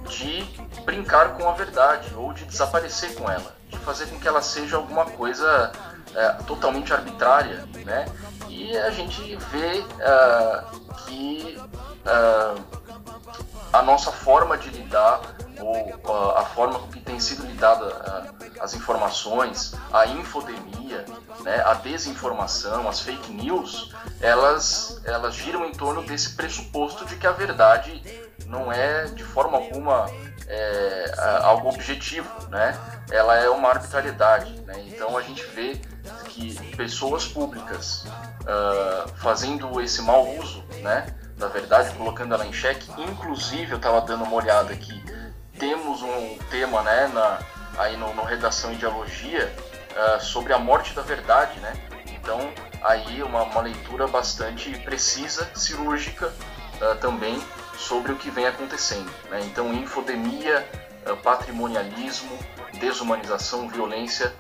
de 0.09 0.45
brincar 0.85 1.35
com 1.37 1.49
a 1.49 1.53
verdade, 1.53 2.13
ou 2.15 2.35
de 2.35 2.45
desaparecer 2.45 3.15
com 3.15 3.31
ela, 3.31 3.57
de 3.71 3.79
fazer 3.79 4.07
com 4.07 4.21
que 4.21 4.29
ela 4.29 4.43
seja 4.43 4.77
alguma 4.77 5.07
coisa 5.07 5.73
é, 6.15 6.29
totalmente 6.47 6.93
arbitrária. 6.93 7.65
Né? 7.85 8.07
E 8.49 8.77
a 8.77 8.91
gente 8.91 9.37
vê 9.37 9.81
uh, 9.81 10.97
que. 11.07 11.59
Uh, 12.01 12.81
a 13.73 13.83
nossa 13.83 14.11
forma 14.11 14.59
de 14.59 14.69
lidar 14.71 15.21
ou 15.61 16.35
a 16.37 16.45
forma 16.45 16.79
com 16.79 16.89
que 16.89 17.01
tem 17.01 17.21
sido 17.21 17.47
lidada 17.47 18.35
as 18.61 18.75
informações, 18.75 19.75
a 19.93 20.07
infodemia, 20.07 21.05
né, 21.43 21.63
a 21.65 21.75
desinformação, 21.75 22.89
as 22.89 23.01
fake 23.01 23.33
news, 23.33 23.95
elas, 24.21 25.01
elas 25.05 25.35
giram 25.35 25.67
em 25.67 25.73
torno 25.73 26.03
desse 26.03 26.35
pressuposto 26.35 27.05
de 27.07 27.17
que 27.17 27.27
a 27.27 27.33
verdade 27.33 28.03
não 28.47 28.73
é 28.73 29.05
de 29.05 29.23
forma 29.23 29.57
alguma 29.57 30.11
é, 30.49 31.15
algo 31.43 31.69
objetivo, 31.69 32.29
né? 32.49 32.77
Ela 33.11 33.37
é 33.37 33.49
uma 33.49 33.69
arbitrariedade, 33.69 34.61
né? 34.63 34.83
Então 34.89 35.17
a 35.17 35.23
gente 35.23 35.45
vê 35.47 35.81
que 36.29 36.55
pessoas 36.77 37.27
públicas 37.27 38.05
uh, 38.43 39.09
fazendo 39.17 39.81
esse 39.81 40.03
mau 40.03 40.29
uso, 40.37 40.65
né? 40.83 41.15
da 41.41 41.49
verdade, 41.49 41.95
colocando 41.97 42.35
ela 42.35 42.47
em 42.47 42.53
xeque. 42.53 42.89
Inclusive, 43.01 43.73
eu 43.73 43.79
estava 43.79 44.01
dando 44.03 44.25
uma 44.25 44.35
olhada 44.35 44.73
aqui, 44.73 45.03
temos 45.59 46.03
um 46.03 46.39
tema 46.51 46.83
né, 46.83 47.11
na, 47.13 47.39
aí 47.79 47.97
no, 47.97 48.15
no 48.15 48.23
Redação 48.23 48.73
Ideologia 48.73 49.53
uh, 49.91 50.21
sobre 50.21 50.53
a 50.53 50.59
morte 50.59 50.95
da 50.95 51.03
verdade, 51.03 51.59
né? 51.61 51.73
Então, 52.07 52.53
aí 52.83 53.23
uma, 53.23 53.43
uma 53.43 53.63
leitura 53.63 54.07
bastante 54.07 54.71
precisa, 54.81 55.51
cirúrgica 55.55 56.27
uh, 56.27 56.95
também 57.01 57.43
sobre 57.77 58.13
o 58.13 58.17
que 58.17 58.31
vem 58.31 58.47
acontecendo. 58.47 59.11
Né? 59.31 59.41
Então, 59.45 59.73
infodemia, 59.73 60.69
patrimonialismo, 61.23 62.39
desumanização, 62.81 63.69
violência 63.69 64.33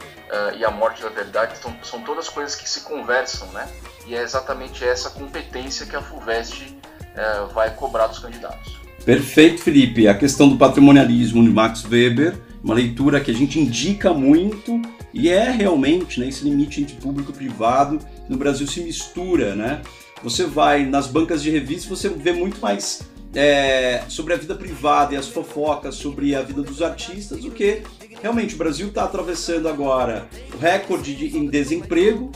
e 0.56 0.64
a 0.64 0.70
morte 0.70 1.02
da 1.02 1.08
verdade 1.08 1.58
são, 1.58 1.74
são 1.82 2.02
todas 2.02 2.28
coisas 2.28 2.54
que 2.54 2.68
se 2.68 2.80
conversam, 2.80 3.48
né? 3.48 3.68
E 4.06 4.14
é 4.14 4.22
exatamente 4.22 4.84
essa 4.84 5.10
competência 5.10 5.86
que 5.86 5.94
a 5.94 6.00
FUVEST 6.00 6.76
é, 7.14 7.52
vai 7.52 7.74
cobrar 7.74 8.06
dos 8.06 8.18
candidatos. 8.18 8.80
Perfeito, 9.04 9.62
Felipe. 9.62 10.08
A 10.08 10.14
questão 10.14 10.48
do 10.48 10.56
patrimonialismo 10.56 11.42
de 11.42 11.50
Max 11.50 11.84
Weber, 11.84 12.38
uma 12.62 12.74
leitura 12.74 13.20
que 13.20 13.30
a 13.30 13.34
gente 13.34 13.58
indica 13.58 14.12
muito 14.12 14.80
e 15.12 15.28
é 15.28 15.50
realmente 15.50 16.20
né, 16.20 16.28
esse 16.28 16.44
limite 16.44 16.80
entre 16.80 16.96
público 16.96 17.30
e 17.32 17.34
privado 17.34 17.98
no 18.28 18.36
Brasil 18.36 18.66
se 18.66 18.80
mistura, 18.80 19.56
né? 19.56 19.80
Você 20.22 20.44
vai 20.44 20.84
nas 20.84 21.06
bancas 21.06 21.42
de 21.42 21.50
revistas, 21.50 21.86
você 21.86 22.08
vê 22.08 22.32
muito 22.32 22.60
mais 22.60 23.02
é, 23.34 24.02
sobre 24.08 24.34
a 24.34 24.36
vida 24.36 24.54
privada 24.54 25.14
e 25.14 25.16
as 25.16 25.28
fofocas 25.28 25.94
sobre 25.94 26.34
a 26.34 26.42
vida 26.42 26.62
dos 26.62 26.82
artistas 26.82 27.40
do 27.40 27.50
que 27.50 27.82
realmente 28.22 28.54
o 28.54 28.58
Brasil 28.58 28.88
está 28.88 29.04
atravessando 29.04 29.68
agora 29.68 30.28
o 30.54 30.58
recorde 30.58 31.14
de, 31.14 31.36
em 31.36 31.46
desemprego, 31.46 32.30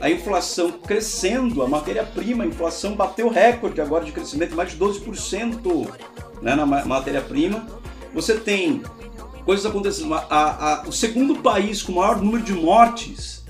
a 0.00 0.10
inflação 0.10 0.72
crescendo, 0.72 1.62
a 1.62 1.68
matéria-prima, 1.68 2.44
a 2.44 2.46
inflação 2.46 2.94
bateu 2.94 3.28
recorde 3.28 3.80
agora 3.80 4.04
de 4.04 4.12
crescimento, 4.12 4.54
mais 4.54 4.70
de 4.70 4.76
12% 4.76 5.88
né, 6.42 6.54
na 6.54 6.66
matéria-prima. 6.66 7.66
Você 8.14 8.34
tem 8.34 8.82
coisas 9.44 9.66
acontecendo. 9.66 10.14
A, 10.14 10.26
a, 10.30 10.82
o 10.86 10.92
segundo 10.92 11.36
país 11.36 11.82
com 11.82 11.92
o 11.92 11.96
maior 11.96 12.20
número 12.20 12.44
de 12.44 12.52
mortes 12.52 13.44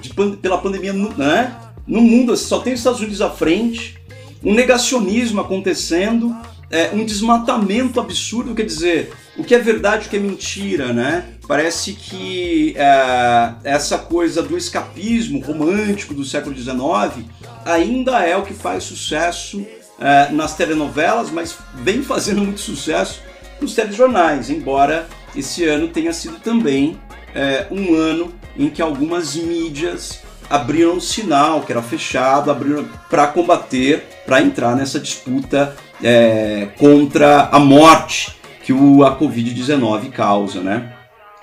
de, 0.00 0.12
pela 0.36 0.58
pandemia 0.58 0.92
né, 0.92 1.56
no 1.86 2.00
mundo, 2.00 2.36
só 2.36 2.60
tem 2.60 2.72
os 2.72 2.80
Estados 2.80 3.00
Unidos 3.00 3.20
à 3.20 3.30
frente, 3.30 3.98
um 4.44 4.54
negacionismo 4.54 5.40
acontecendo, 5.40 6.34
é, 6.70 6.90
um 6.92 7.04
desmatamento 7.04 7.98
absurdo, 8.00 8.54
quer 8.54 8.64
dizer, 8.64 9.12
o 9.36 9.44
que 9.44 9.54
é 9.54 9.58
verdade, 9.58 10.06
o 10.06 10.10
que 10.10 10.16
é 10.16 10.20
mentira, 10.20 10.92
né? 10.92 11.24
Parece 11.46 11.92
que 11.92 12.74
é, 12.76 13.54
essa 13.64 13.98
coisa 13.98 14.42
do 14.42 14.56
escapismo 14.56 15.40
romântico 15.40 16.14
do 16.14 16.24
século 16.24 16.56
XIX 16.56 17.26
ainda 17.64 18.20
é 18.20 18.36
o 18.36 18.42
que 18.42 18.54
faz 18.54 18.84
sucesso 18.84 19.64
é, 19.98 20.30
nas 20.32 20.56
telenovelas, 20.56 21.30
mas 21.30 21.56
vem 21.74 22.02
fazendo 22.04 22.42
muito 22.42 22.60
sucesso 22.60 23.20
nos 23.60 23.74
telejornais, 23.74 24.50
embora 24.50 25.06
esse 25.34 25.64
ano 25.64 25.88
tenha 25.88 26.12
sido 26.12 26.38
também 26.40 26.98
é, 27.34 27.66
um 27.70 27.94
ano 27.94 28.34
em 28.56 28.68
que 28.68 28.82
algumas 28.82 29.36
mídias 29.36 30.20
abriram 30.48 30.94
um 30.94 31.00
sinal 31.00 31.62
que 31.62 31.70
era 31.70 31.82
fechado, 31.82 32.50
abriram 32.50 32.84
para 33.08 33.28
combater, 33.28 34.04
para 34.26 34.42
entrar 34.42 34.74
nessa 34.74 34.98
disputa 34.98 35.76
contra 36.76 37.50
a 37.52 37.58
morte 37.60 38.39
que 38.70 38.72
o, 38.72 39.04
a 39.04 39.18
Covid-19 39.18 40.12
causa, 40.12 40.60
né? 40.60 40.92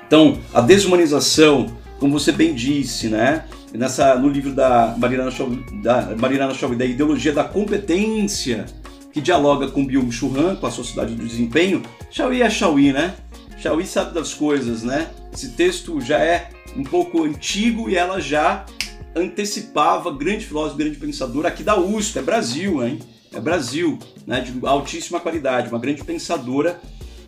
Então, 0.08 0.40
a 0.54 0.62
desumanização, 0.62 1.76
como 2.00 2.18
você 2.18 2.32
bem 2.32 2.56
disse, 2.56 3.10
né? 3.10 3.44
Nessa, 3.74 4.16
no 4.16 4.30
livro 4.30 4.56
da 4.56 4.96
Mariana 4.98 5.30
Chauvi, 5.30 5.62
da, 5.84 6.14
da 6.14 6.86
Ideologia 6.86 7.34
da 7.34 7.44
Competência, 7.44 8.66
que 9.12 9.20
dialoga 9.20 9.68
com 9.68 9.86
Byung-Chul 9.86 10.40
Han, 10.40 10.56
com 10.56 10.68
a 10.68 10.72
Sociedade 10.72 11.16
do 11.16 11.26
Desempenho, 11.26 11.84
Chauí 12.10 12.42
é 12.42 12.50
Chauí, 12.50 12.94
né? 12.94 13.14
Chauí 13.58 13.86
sabe 13.86 14.14
das 14.14 14.34
coisas, 14.34 14.84
né? 14.84 15.10
Esse 15.34 15.50
texto 15.50 16.00
já 16.00 16.20
é 16.20 16.50
um 16.78 16.84
pouco 16.84 17.26
antigo 17.26 17.90
e 17.90 17.98
ela 17.98 18.22
já 18.22 18.66
antecipava 19.14 20.14
grande 20.14 20.46
filósofo, 20.46 20.78
grande 20.78 20.96
pensador 20.96 21.46
aqui 21.46 21.62
da 21.62 21.78
USP, 21.78 22.20
é 22.20 22.22
Brasil, 22.22 22.82
hein? 22.82 23.00
É 23.34 23.40
Brasil, 23.42 24.00
né? 24.26 24.40
De 24.40 24.66
altíssima 24.66 25.20
qualidade, 25.20 25.68
uma 25.68 25.80
grande 25.80 26.06
pensadora 26.06 26.80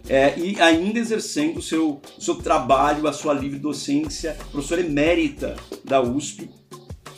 é, 0.08 0.38
e 0.38 0.60
ainda 0.62 1.00
exercendo 1.00 1.58
o 1.58 1.62
seu, 1.62 2.02
seu 2.20 2.36
trabalho, 2.36 3.08
a 3.08 3.14
sua 3.14 3.34
livre 3.34 3.60
docência, 3.60 4.38
professora 4.52 4.82
emérita 4.82 5.56
da 5.84 6.02
USP, 6.02 6.50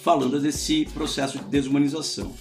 falando 0.04 0.40
desse 0.40 0.86
processo 0.94 1.38
de 1.38 1.46
desumanização. 1.46 2.34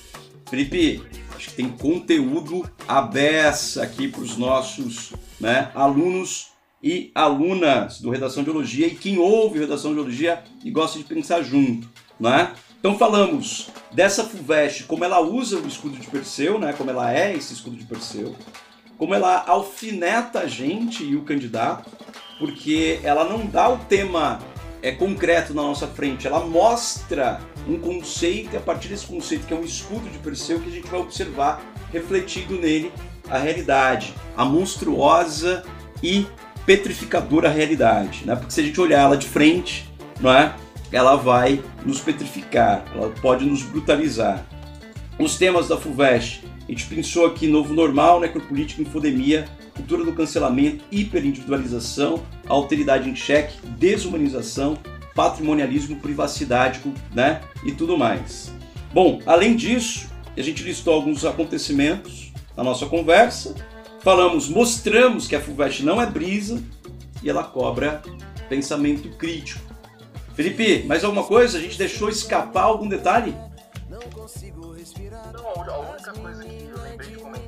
Felipe, 0.49 1.03
acho 1.37 1.51
que 1.51 1.55
tem 1.55 1.69
conteúdo 1.69 2.69
aberto 2.89 3.81
aqui 3.81 4.09
para 4.09 4.21
os 4.21 4.37
nossos 4.37 5.13
né, 5.39 5.71
alunos 5.75 6.49
e 6.83 7.11
alunas 7.15 8.01
do 8.01 8.11
Redação 8.11 8.43
de 8.43 8.51
Biologia 8.51 8.87
e 8.87 8.95
quem 8.95 9.19
ouve 9.19 9.59
Redação 9.59 9.91
de 9.91 9.97
Biologia 9.97 10.43
e 10.65 10.71
gosta 10.71 10.99
de 10.99 11.05
pensar 11.05 11.43
junto. 11.43 11.89
Né? 12.19 12.53
Então 12.79 12.99
falamos 12.99 13.69
dessa 13.93 14.25
FUVEST, 14.25 14.85
como 14.85 15.05
ela 15.05 15.21
usa 15.21 15.59
o 15.59 15.69
escudo 15.69 15.97
de 15.97 16.07
Perseu, 16.07 16.59
né? 16.59 16.73
como 16.73 16.91
ela 16.91 17.15
é 17.15 17.37
esse 17.37 17.53
escudo 17.53 17.77
de 17.77 17.85
Perseu 17.85 18.35
como 19.01 19.15
ela 19.15 19.43
alfineta 19.47 20.41
a 20.41 20.47
gente 20.47 21.03
e 21.03 21.17
o 21.17 21.23
candidato, 21.23 21.91
porque 22.39 23.01
ela 23.03 23.25
não 23.25 23.47
dá 23.47 23.67
o 23.67 23.79
tema 23.79 24.39
é, 24.83 24.93
concreto 24.93 25.55
na 25.55 25.63
nossa 25.63 25.87
frente, 25.87 26.27
ela 26.27 26.45
mostra 26.45 27.41
um 27.67 27.79
conceito 27.79 28.53
e 28.53 28.57
a 28.59 28.61
partir 28.61 28.89
desse 28.89 29.07
conceito, 29.07 29.47
que 29.47 29.55
é 29.55 29.57
um 29.57 29.65
escudo 29.65 30.07
de 30.11 30.19
Perseu, 30.19 30.61
que 30.61 30.69
a 30.69 30.73
gente 30.73 30.87
vai 30.87 31.01
observar 31.01 31.63
refletido 31.91 32.59
nele 32.59 32.93
a 33.31 33.39
realidade, 33.39 34.15
a 34.37 34.45
monstruosa 34.45 35.65
e 36.03 36.27
petrificadora 36.67 37.49
realidade, 37.49 38.27
né? 38.27 38.37
Porque 38.37 38.53
se 38.53 38.61
a 38.61 38.65
gente 38.65 38.79
olhar 38.79 39.01
ela 39.01 39.17
de 39.17 39.27
frente, 39.27 39.91
não 40.21 40.31
é? 40.31 40.55
Ela 40.93 41.17
vai 41.17 41.65
nos 41.87 42.01
petrificar, 42.01 42.85
ela 42.95 43.09
pode 43.23 43.47
nos 43.47 43.63
brutalizar. 43.63 44.45
Os 45.19 45.39
temas 45.39 45.69
da 45.69 45.79
FUVEST 45.79 46.50
A 46.71 46.73
gente 46.73 46.87
pensou 46.87 47.27
aqui 47.27 47.49
novo 47.49 47.75
normal, 47.75 48.21
necropolítica, 48.21 48.81
infodemia, 48.81 49.45
cultura 49.75 50.05
do 50.05 50.13
cancelamento, 50.13 50.85
hiperindividualização, 50.93 52.25
alteridade 52.47 53.11
em 53.11 53.17
xeque, 53.17 53.59
desumanização, 53.71 54.79
patrimonialismo, 55.13 55.97
privacidade 55.97 56.81
né, 57.13 57.41
e 57.65 57.73
tudo 57.73 57.99
mais. 57.99 58.53
Bom, 58.95 59.21
além 59.27 59.57
disso, 59.57 60.09
a 60.37 60.43
gente 60.43 60.63
listou 60.63 60.95
alguns 60.95 61.25
acontecimentos 61.25 62.33
na 62.57 62.63
nossa 62.63 62.87
conversa, 62.87 63.53
falamos, 63.99 64.49
mostramos 64.49 65.27
que 65.27 65.35
a 65.35 65.41
FUVEST 65.41 65.83
não 65.83 66.01
é 66.01 66.07
brisa 66.07 66.63
e 67.21 67.29
ela 67.29 67.43
cobra 67.43 68.01
pensamento 68.49 69.09
crítico. 69.17 69.61
Felipe, 70.35 70.85
mais 70.87 71.03
alguma 71.03 71.25
coisa? 71.25 71.59
A 71.59 71.61
gente 71.61 71.77
deixou 71.77 72.09
escapar 72.09 72.63
algum 72.63 72.87
detalhe? 72.87 73.35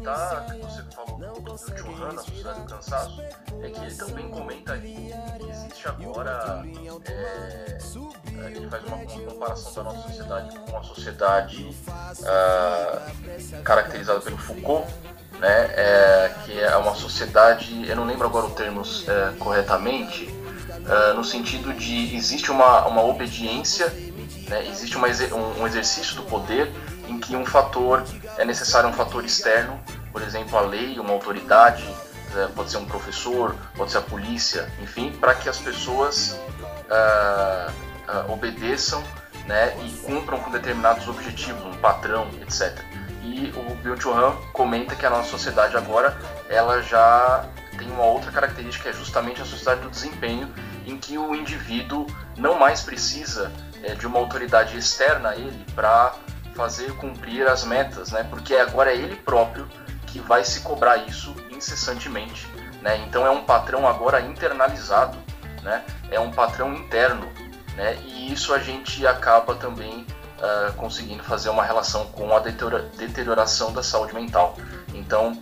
Comentar, 0.02 0.46
que 0.46 0.58
você 0.58 0.82
falou 0.94 1.40
do 1.40 1.78
Churran, 1.78 2.12
na 2.12 2.22
Sociedade 2.22 2.60
do 2.60 2.66
Cansaço, 2.66 3.22
é 3.62 3.70
que 3.70 3.80
ele 3.80 3.94
também 3.94 4.28
comenta 4.28 4.76
que 4.78 5.12
existe 5.48 5.88
agora. 5.88 6.64
É, 7.06 7.78
ele 8.46 8.68
faz 8.68 8.84
uma 8.84 8.98
comparação 8.98 9.84
da 9.84 9.92
nossa 9.92 10.08
sociedade 10.08 10.58
com 10.58 10.76
a 10.76 10.82
sociedade 10.82 11.76
uh, 12.20 13.62
caracterizada 13.62 14.20
pelo 14.20 14.36
Foucault, 14.38 14.90
né, 15.38 15.70
é, 15.76 16.34
que 16.44 16.60
é 16.60 16.76
uma 16.76 16.94
sociedade, 16.94 17.88
eu 17.88 17.94
não 17.94 18.04
lembro 18.04 18.26
agora 18.26 18.46
o 18.46 18.50
termo 18.50 18.82
é, 18.82 19.36
corretamente, 19.38 20.24
uh, 20.24 21.14
no 21.14 21.22
sentido 21.22 21.72
de 21.74 22.16
existe 22.16 22.50
uma, 22.50 22.86
uma 22.86 23.02
obediência, 23.04 23.86
né, 24.48 24.66
existe 24.66 24.96
uma, 24.96 25.08
um, 25.08 25.62
um 25.62 25.66
exercício 25.66 26.16
do 26.16 26.22
poder 26.22 26.72
em 27.08 27.18
que 27.18 27.36
um 27.36 27.44
fator 27.44 28.04
é 28.42 28.44
necessário 28.44 28.88
um 28.88 28.92
fator 28.92 29.24
externo, 29.24 29.80
por 30.10 30.20
exemplo, 30.20 30.58
a 30.58 30.62
lei, 30.62 30.98
uma 30.98 31.12
autoridade, 31.12 31.84
é, 32.34 32.46
pode 32.48 32.72
ser 32.72 32.78
um 32.78 32.84
professor, 32.84 33.54
pode 33.76 33.92
ser 33.92 33.98
a 33.98 34.02
polícia, 34.02 34.68
enfim, 34.80 35.12
para 35.12 35.32
que 35.34 35.48
as 35.48 35.58
pessoas 35.58 36.40
uh, 36.90 37.70
uh, 37.70 38.32
obedeçam 38.32 39.02
né, 39.46 39.76
e 39.84 39.92
cumpram 39.98 40.40
com 40.40 40.50
determinados 40.50 41.06
objetivos, 41.06 41.64
um 41.64 41.76
patrão, 41.78 42.28
etc. 42.40 42.76
E 43.22 43.52
o 43.56 43.76
Bill 43.76 44.00
Churran 44.00 44.32
comenta 44.52 44.96
que 44.96 45.06
a 45.06 45.10
nossa 45.10 45.30
sociedade 45.30 45.76
agora 45.76 46.18
ela 46.48 46.82
já 46.82 47.44
tem 47.78 47.88
uma 47.92 48.04
outra 48.04 48.32
característica, 48.32 48.88
é 48.88 48.92
justamente 48.92 49.40
a 49.40 49.44
sociedade 49.44 49.82
do 49.82 49.90
desempenho, 49.90 50.52
em 50.84 50.98
que 50.98 51.16
o 51.16 51.32
indivíduo 51.32 52.06
não 52.36 52.58
mais 52.58 52.82
precisa 52.82 53.52
é, 53.84 53.94
de 53.94 54.04
uma 54.04 54.18
autoridade 54.18 54.76
externa 54.76 55.30
a 55.30 55.36
ele 55.36 55.64
para 55.76 56.12
fazer 56.54 56.92
cumprir 56.96 57.46
as 57.46 57.64
metas, 57.64 58.10
né? 58.10 58.24
Porque 58.28 58.54
agora 58.54 58.92
é 58.92 58.96
ele 58.96 59.16
próprio 59.16 59.68
que 60.06 60.20
vai 60.20 60.44
se 60.44 60.60
cobrar 60.60 60.98
isso 60.98 61.34
incessantemente, 61.50 62.46
né? 62.80 62.98
Então 63.06 63.26
é 63.26 63.30
um 63.30 63.44
patrão 63.44 63.88
agora 63.88 64.20
internalizado, 64.20 65.16
né? 65.62 65.84
É 66.10 66.20
um 66.20 66.30
patrão 66.30 66.74
interno, 66.74 67.26
né? 67.76 67.96
E 68.04 68.32
isso 68.32 68.52
a 68.52 68.58
gente 68.58 69.06
acaba 69.06 69.54
também 69.54 70.06
uh, 70.38 70.72
conseguindo 70.74 71.22
fazer 71.22 71.48
uma 71.48 71.64
relação 71.64 72.06
com 72.06 72.36
a 72.36 72.40
deterioração 72.40 73.72
da 73.72 73.82
saúde 73.82 74.14
mental. 74.14 74.56
Então 74.92 75.32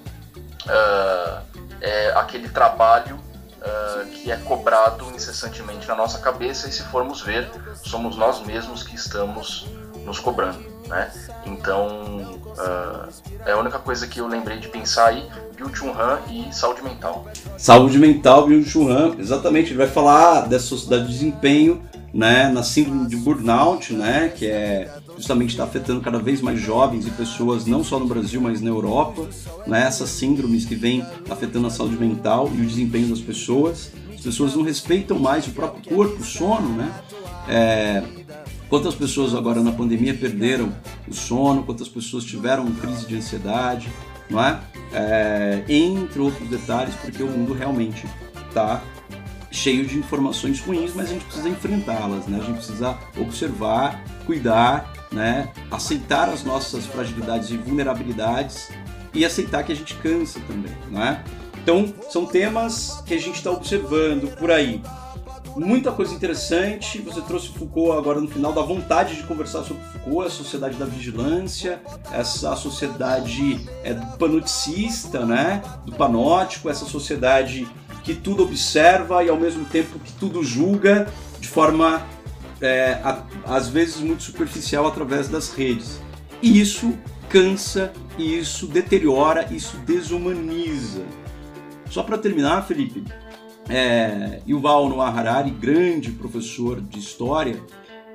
uh, 0.67 1.43
é 1.81 2.13
aquele 2.15 2.49
trabalho 2.49 3.17
uh, 3.17 4.07
que 4.11 4.31
é 4.31 4.37
cobrado 4.37 5.11
incessantemente 5.11 5.89
na 5.89 5.95
nossa 5.95 6.19
cabeça 6.19 6.69
e 6.69 6.73
se 6.73 6.83
formos 6.85 7.23
ver, 7.23 7.51
somos 7.83 8.17
nós 8.17 8.41
mesmos 8.41 8.83
que 8.83 8.95
estamos 8.95 9.67
nos 10.05 10.19
cobrando, 10.19 10.59
né? 10.91 11.11
Então, 11.47 12.39
uh, 12.47 13.09
é 13.47 13.53
a 13.53 13.59
única 13.59 13.79
coisa 13.79 14.07
que 14.07 14.21
eu 14.21 14.27
lembrei 14.27 14.59
de 14.59 14.69
pensar 14.69 15.07
aí, 15.07 15.25
Bill 15.57 15.75
Chun 15.75 15.93
Han 15.93 16.19
e 16.31 16.53
saúde 16.53 16.83
mental. 16.83 17.27
Saúde 17.57 17.99
mental, 17.99 18.47
Bill 18.47 18.65
Chun 18.65 18.91
Han, 18.91 19.15
exatamente, 19.19 19.71
ele 19.71 19.79
vai 19.79 19.89
falar 19.89 20.49
dessa 20.49 20.67
sociedade 20.67 21.07
de 21.07 21.13
desempenho, 21.13 21.83
né, 22.13 22.49
na 22.49 22.65
síndrome 22.65 23.07
de 23.07 23.17
burnout, 23.17 23.93
né, 23.95 24.33
que 24.35 24.47
é 24.47 24.91
justamente 25.17 25.51
está 25.51 25.65
afetando 25.65 26.01
cada 26.01 26.19
vez 26.19 26.41
mais 26.41 26.59
jovens 26.59 27.07
e 27.07 27.11
pessoas 27.11 27.67
não 27.67 27.85
só 27.85 27.99
no 28.01 28.07
Brasil, 28.07 28.41
mas 28.41 28.61
na 28.61 28.71
Europa, 28.71 29.29
né, 29.67 29.87
essas 29.87 30.09
síndromes 30.11 30.65
que 30.65 30.75
vêm 30.75 31.07
afetando 31.29 31.67
a 31.67 31.71
saúde 31.71 31.97
mental 31.97 32.51
e 32.53 32.63
o 32.63 32.67
desempenho 32.67 33.09
das 33.09 33.21
pessoas. 33.21 33.93
As 34.15 34.25
pessoas 34.25 34.55
não 34.55 34.63
respeitam 34.63 35.19
mais 35.19 35.47
o 35.47 35.51
próprio 35.51 35.95
corpo, 35.95 36.21
o 36.21 36.25
sono, 36.25 36.69
né? 36.77 36.93
É, 37.49 38.03
Quantas 38.71 38.95
pessoas 38.95 39.35
agora 39.35 39.61
na 39.61 39.73
pandemia 39.73 40.15
perderam 40.15 40.73
o 41.09 41.13
sono, 41.13 41.65
quantas 41.65 41.89
pessoas 41.89 42.23
tiveram 42.23 42.71
crise 42.71 43.05
de 43.05 43.17
ansiedade, 43.17 43.89
não 44.31 44.41
é? 44.41 44.61
é 44.93 45.65
entre 45.69 46.21
outros 46.21 46.49
detalhes, 46.49 46.95
porque 46.95 47.21
o 47.21 47.27
mundo 47.27 47.53
realmente 47.53 48.07
está 48.49 48.81
cheio 49.51 49.85
de 49.85 49.99
informações 49.99 50.61
ruins, 50.61 50.93
mas 50.95 51.11
a 51.11 51.15
gente 51.15 51.25
precisa 51.25 51.49
enfrentá-las, 51.49 52.29
né? 52.29 52.39
A 52.41 52.45
gente 52.45 52.59
precisa 52.59 52.97
observar, 53.19 54.05
cuidar, 54.25 54.93
né? 55.11 55.49
Aceitar 55.69 56.29
as 56.29 56.45
nossas 56.45 56.87
fragilidades 56.87 57.51
e 57.51 57.57
vulnerabilidades 57.57 58.71
e 59.13 59.25
aceitar 59.25 59.65
que 59.65 59.73
a 59.73 59.77
gente 59.77 59.95
cansa 59.97 60.39
também, 60.47 60.73
não 60.89 61.03
é? 61.03 61.25
Então, 61.61 61.93
são 62.09 62.25
temas 62.25 63.03
que 63.05 63.15
a 63.15 63.19
gente 63.19 63.35
está 63.35 63.51
observando 63.51 64.33
por 64.37 64.53
aí 64.53 64.81
muita 65.57 65.93
coisa 65.93 66.15
interessante. 66.15 67.01
Você 67.03 67.21
trouxe 67.21 67.49
Foucault 67.49 67.99
agora 67.99 68.21
no 68.21 68.29
final, 68.29 68.53
da 68.53 68.63
vontade 68.63 69.17
de 69.17 69.23
conversar 69.25 69.65
sobre 69.65 69.83
Foucault, 69.85 70.27
a 70.27 70.31
sociedade 70.31 70.77
da 70.77 70.85
vigilância, 70.85 71.81
essa 72.13 72.55
sociedade 72.57 73.69
é, 73.85 73.95
panoticista, 74.19 75.25
né? 75.25 75.63
do 75.85 75.93
panótico, 75.93 76.69
essa 76.69 76.85
sociedade 76.85 77.69
que 78.03 78.15
tudo 78.15 78.45
observa 78.45 79.23
e 79.23 79.29
ao 79.29 79.37
mesmo 79.37 79.65
tempo 79.65 79.99
que 79.99 80.13
tudo 80.13 80.43
julga 80.43 81.07
de 81.39 81.49
forma 81.49 82.03
é, 82.61 83.01
a, 83.05 83.23
às 83.47 83.69
vezes 83.69 83.97
muito 84.01 84.23
superficial 84.23 84.87
através 84.87 85.29
das 85.29 85.53
redes. 85.53 86.01
E 86.43 86.61
isso 86.61 86.95
cansa, 87.29 87.93
isso 88.19 88.67
deteriora, 88.67 89.47
isso 89.51 89.77
desumaniza. 89.79 91.03
Só 91.89 92.03
para 92.03 92.19
terminar, 92.19 92.67
Felipe, 92.67 93.05
é, 93.71 94.43
Yuval 94.49 94.89
Noah 94.89 95.17
Harari, 95.17 95.51
grande 95.51 96.11
professor 96.11 96.81
de 96.81 96.99
história, 96.99 97.63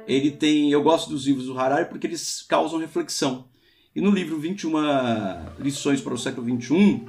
ele 0.06 0.30
tem, 0.30 0.70
eu 0.70 0.84
gosto 0.84 1.10
dos 1.10 1.26
livros 1.26 1.46
do 1.46 1.58
Harari 1.58 1.86
porque 1.86 2.06
eles 2.06 2.46
causam 2.48 2.78
reflexão. 2.78 3.46
E 3.96 4.02
no 4.02 4.12
livro 4.12 4.38
21 4.38 4.74
lições 5.58 6.02
para 6.02 6.14
o 6.14 6.18
século 6.18 6.46
21, 6.46 7.06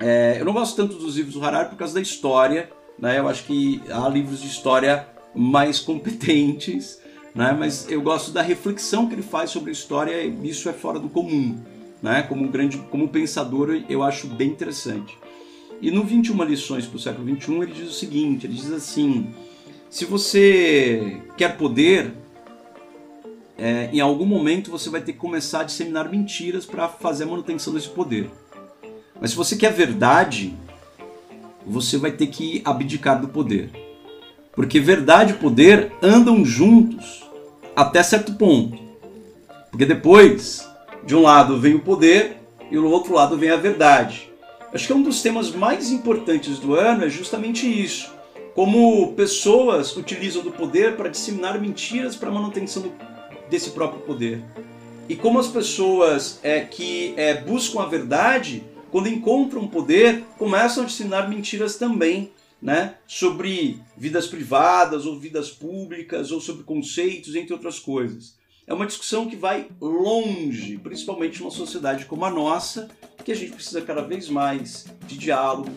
é, 0.00 0.36
eu 0.40 0.44
não 0.44 0.52
gosto 0.52 0.74
tanto 0.74 0.96
dos 0.96 1.16
livros 1.16 1.34
do 1.34 1.44
Harari 1.44 1.68
por 1.68 1.76
causa 1.76 1.94
da 1.94 2.00
história, 2.00 2.68
né? 2.98 3.20
Eu 3.20 3.28
acho 3.28 3.44
que 3.44 3.80
há 3.88 4.08
livros 4.08 4.40
de 4.40 4.48
história 4.48 5.06
mais 5.32 5.78
competentes, 5.78 7.00
né? 7.32 7.56
Mas 7.56 7.88
eu 7.88 8.02
gosto 8.02 8.32
da 8.32 8.42
reflexão 8.42 9.06
que 9.06 9.14
ele 9.14 9.22
faz 9.22 9.50
sobre 9.50 9.70
a 9.70 9.72
história, 9.72 10.20
e 10.20 10.48
isso 10.48 10.68
é 10.68 10.72
fora 10.72 10.98
do 10.98 11.08
comum, 11.08 11.56
né? 12.02 12.22
Como 12.22 12.42
um 12.42 12.48
grande, 12.48 12.78
como 12.90 13.08
pensador, 13.08 13.84
eu 13.88 14.02
acho 14.02 14.26
bem 14.26 14.48
interessante. 14.48 15.16
E 15.82 15.90
no 15.90 16.04
21 16.04 16.44
lições 16.44 16.86
para 16.86 16.96
o 16.96 17.00
século 17.00 17.26
21 17.26 17.64
ele 17.64 17.72
diz 17.72 17.90
o 17.90 17.92
seguinte, 17.92 18.46
ele 18.46 18.54
diz 18.54 18.70
assim, 18.70 19.34
se 19.90 20.04
você 20.04 21.20
quer 21.36 21.56
poder, 21.56 22.12
é, 23.58 23.90
em 23.92 23.98
algum 23.98 24.24
momento 24.24 24.70
você 24.70 24.88
vai 24.88 25.00
ter 25.00 25.12
que 25.12 25.18
começar 25.18 25.62
a 25.62 25.64
disseminar 25.64 26.08
mentiras 26.08 26.64
para 26.64 26.86
fazer 26.86 27.24
a 27.24 27.26
manutenção 27.26 27.74
desse 27.74 27.88
poder. 27.88 28.30
Mas 29.20 29.30
se 29.30 29.36
você 29.36 29.56
quer 29.56 29.72
verdade, 29.72 30.54
você 31.66 31.96
vai 31.98 32.12
ter 32.12 32.28
que 32.28 32.62
abdicar 32.64 33.20
do 33.20 33.26
poder. 33.26 33.68
Porque 34.52 34.78
verdade 34.78 35.32
e 35.32 35.36
poder 35.36 35.90
andam 36.00 36.44
juntos 36.44 37.24
até 37.74 38.04
certo 38.04 38.34
ponto. 38.34 38.78
Porque 39.68 39.84
depois, 39.84 40.64
de 41.04 41.16
um 41.16 41.22
lado 41.22 41.58
vem 41.58 41.74
o 41.74 41.80
poder 41.80 42.36
e 42.70 42.76
do 42.76 42.88
outro 42.88 43.14
lado 43.14 43.36
vem 43.36 43.50
a 43.50 43.56
verdade. 43.56 44.31
Acho 44.72 44.86
que 44.86 44.92
um 44.94 45.02
dos 45.02 45.20
temas 45.20 45.50
mais 45.50 45.90
importantes 45.90 46.58
do 46.58 46.74
ano 46.74 47.04
é 47.04 47.10
justamente 47.10 47.66
isso. 47.66 48.10
Como 48.54 49.12
pessoas 49.12 49.94
utilizam 49.96 50.42
do 50.42 50.50
poder 50.50 50.96
para 50.96 51.10
disseminar 51.10 51.60
mentiras 51.60 52.16
para 52.16 52.30
a 52.30 52.32
manutenção 52.32 52.90
desse 53.50 53.70
próprio 53.70 54.00
poder. 54.00 54.42
E 55.10 55.14
como 55.14 55.38
as 55.38 55.48
pessoas 55.48 56.40
é, 56.42 56.60
que 56.60 57.12
é, 57.18 57.34
buscam 57.34 57.82
a 57.82 57.86
verdade, 57.86 58.64
quando 58.90 59.08
encontram 59.08 59.68
poder, 59.68 60.24
começam 60.38 60.84
a 60.84 60.86
disseminar 60.86 61.28
mentiras 61.28 61.76
também, 61.76 62.32
né? 62.60 62.94
Sobre 63.06 63.78
vidas 63.94 64.26
privadas 64.26 65.04
ou 65.04 65.18
vidas 65.18 65.50
públicas 65.50 66.32
ou 66.32 66.40
sobre 66.40 66.62
conceitos, 66.62 67.34
entre 67.34 67.52
outras 67.52 67.78
coisas. 67.78 68.36
É 68.66 68.72
uma 68.72 68.86
discussão 68.86 69.28
que 69.28 69.36
vai 69.36 69.68
longe, 69.80 70.78
principalmente 70.78 71.40
numa 71.40 71.50
sociedade 71.50 72.06
como 72.06 72.24
a 72.24 72.30
nossa, 72.30 72.88
que 73.24 73.32
a 73.32 73.34
gente 73.34 73.52
precisa 73.52 73.82
cada 73.82 74.02
vez 74.02 74.28
mais 74.28 74.86
de 75.06 75.18
diálogo, 75.18 75.70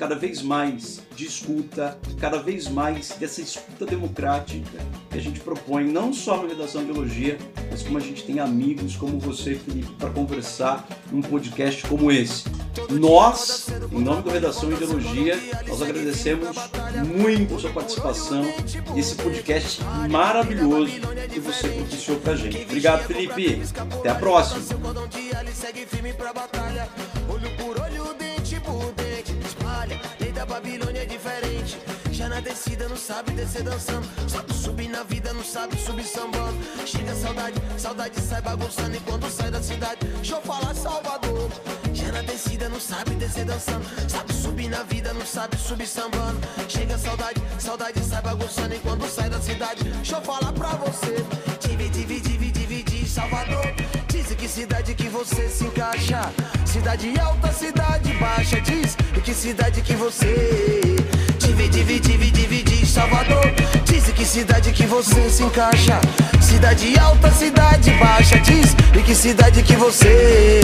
cada 0.00 0.14
vez 0.14 0.40
mais 0.40 1.02
de 1.14 1.26
escuta, 1.26 1.98
cada 2.18 2.38
vez 2.38 2.66
mais 2.68 3.10
dessa 3.18 3.42
escuta 3.42 3.84
democrática 3.84 4.78
que 5.10 5.18
a 5.18 5.20
gente 5.20 5.40
propõe, 5.40 5.84
não 5.84 6.10
só 6.10 6.38
na 6.40 6.48
redação 6.48 6.82
de 6.82 6.90
Elogia, 6.90 7.36
mas 7.70 7.82
como 7.82 7.98
a 7.98 8.00
gente 8.00 8.24
tem 8.24 8.40
amigos 8.40 8.96
como 8.96 9.18
você, 9.18 9.56
Felipe, 9.56 9.92
para 9.98 10.08
conversar 10.08 10.88
num 11.12 11.20
podcast 11.20 11.86
como 11.86 12.10
esse. 12.10 12.44
Nós, 12.88 13.66
em 13.92 14.00
nome 14.00 14.22
da 14.22 14.32
Redação 14.32 14.70
de 14.70 14.76
Ideologia, 14.76 15.38
nós 15.68 15.82
agradecemos 15.82 16.56
muito 17.06 17.56
a 17.56 17.58
sua 17.58 17.70
participação 17.70 18.42
e 18.96 19.00
esse 19.00 19.16
podcast 19.16 19.82
maravilhoso 20.08 20.92
que 21.30 21.40
você 21.40 21.68
propiciou 21.68 22.18
pra 22.20 22.34
gente. 22.36 22.62
Obrigado, 22.62 23.06
Felipe. 23.06 23.60
Até 23.98 24.08
a 24.08 24.14
próxima. 24.14 24.62
Babilônia 30.60 31.00
é 31.00 31.06
diferente. 31.06 31.78
Já 32.10 32.28
na 32.28 32.38
descida 32.38 32.86
não 32.86 32.96
sabe 32.96 33.32
descer 33.32 33.62
dançando. 33.62 34.06
Sabe 34.28 34.52
subir 34.52 34.88
na 34.88 35.02
vida, 35.04 35.32
não 35.32 35.42
sabe 35.42 35.74
subir 35.78 36.04
sambando. 36.04 36.54
Chega 36.84 37.14
saudade, 37.14 37.62
saudade 37.78 38.20
sai 38.20 38.42
bagunçando. 38.42 38.94
E 38.94 39.00
quando 39.00 39.30
sai 39.30 39.50
da 39.50 39.62
cidade, 39.62 40.06
deixa 40.06 40.34
eu 40.34 40.42
falar 40.42 40.74
Salvador. 40.74 41.50
Já 41.94 42.12
na 42.12 42.20
descida 42.20 42.68
não 42.68 42.78
sabe 42.78 43.12
descer 43.12 43.46
dançando. 43.46 43.86
Sabe 44.06 44.34
subir 44.34 44.68
na 44.68 44.82
vida, 44.82 45.14
não 45.14 45.24
sabe 45.24 45.56
subir 45.56 45.86
sambando. 45.86 46.38
Chega 46.68 46.98
saudade, 46.98 47.42
saudade 47.58 48.04
sai 48.04 48.20
bagunçando. 48.20 48.74
E 48.74 48.78
quando 48.80 49.08
sai 49.08 49.30
da 49.30 49.40
cidade, 49.40 49.82
deixa 49.84 50.16
eu 50.16 50.20
falar 50.20 50.52
pra 50.52 50.74
você. 50.74 51.24
Divide, 51.66 52.04
divide, 52.04 52.50
divide, 52.52 53.08
Salvador. 53.08 53.69
Que 54.40 54.48
cidade 54.48 54.94
que 54.94 55.06
você 55.06 55.50
se 55.50 55.64
encaixa. 55.64 56.32
Cidade 56.64 57.12
alta, 57.20 57.52
cidade 57.52 58.10
baixa. 58.14 58.58
Diz 58.62 58.96
e 59.14 59.20
que 59.20 59.34
cidade 59.34 59.82
que 59.82 59.92
você 59.92 60.96
divide, 61.38 62.00
divide, 62.00 62.30
divide, 62.30 62.86
Salvador. 62.86 63.44
Diz 63.84 64.08
e 64.08 64.12
que 64.12 64.24
cidade 64.24 64.72
que 64.72 64.86
você 64.86 65.28
se 65.28 65.42
encaixa. 65.42 66.00
Cidade 66.40 66.98
alta, 66.98 67.30
cidade 67.30 67.90
baixa. 67.90 68.38
Diz 68.38 68.74
e 68.98 69.02
que 69.02 69.14
cidade 69.14 69.62
que 69.62 69.76
você. 69.76 70.60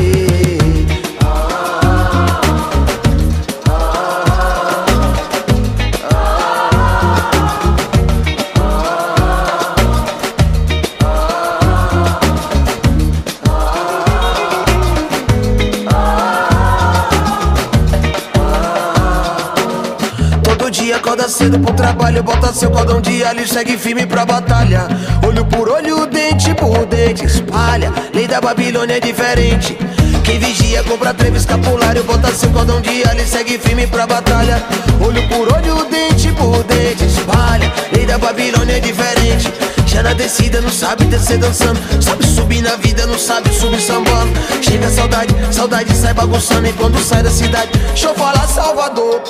Acorda 21.27 21.29
cedo 21.29 21.59
pro 21.59 21.75
trabalho, 21.75 22.23
bota 22.23 22.53
seu 22.53 22.71
cordão 22.71 23.01
de 23.01 23.25
alho, 23.25 23.47
segue 23.47 23.77
firme 23.77 24.07
pra 24.07 24.25
batalha. 24.25 24.87
Olho 25.27 25.45
por 25.45 25.69
olho, 25.69 26.07
dente 26.07 26.55
por 26.55 26.87
dente, 26.87 27.25
espalha. 27.25 27.93
Lei 28.15 28.27
da 28.27 28.41
Babilônia 28.41 28.97
é 28.97 29.01
diferente. 29.01 29.77
Quem 30.25 30.39
vigia 30.39 30.83
compra 30.85 31.13
trevo 31.13 31.37
escapulário, 31.37 32.03
bota 32.05 32.33
seu 32.33 32.51
cordão 32.51 32.81
de 32.81 33.07
alho 33.09 33.27
segue 33.27 33.59
firme 33.59 33.87
pra 33.87 34.07
batalha. 34.07 34.63
Olho 35.01 35.27
por 35.29 35.53
olho, 35.53 35.85
dente 35.91 36.33
por 36.33 36.63
dente, 36.65 37.05
espalha. 37.05 37.73
Lei 37.93 38.07
da 38.07 38.19
Babilônia 38.19 38.77
é 38.77 38.81
diferente. 38.81 39.53
Já 39.87 40.03
na 40.03 40.13
descida 40.13 40.61
não 40.61 40.69
sabe 40.69 41.05
descer 41.05 41.39
dançando 41.39 41.81
Sabe 42.03 42.27
subir 42.27 42.61
na 42.61 42.77
vida, 42.77 43.07
não 43.07 43.19
sabe 43.19 43.49
subir 43.55 43.81
sambando 43.81 44.33
Chega 44.61 44.89
a 44.89 44.91
saudade, 44.91 45.35
saudade 45.51 45.97
sai 45.97 46.13
bagunçando 46.13 46.67
E 46.67 46.73
quando 46.75 46.99
sai 46.99 47.23
da 47.23 47.31
cidade, 47.31 47.71
deixa 47.89 48.09
eu 48.09 48.15
falar 48.15 48.47
Salvador 48.47 49.23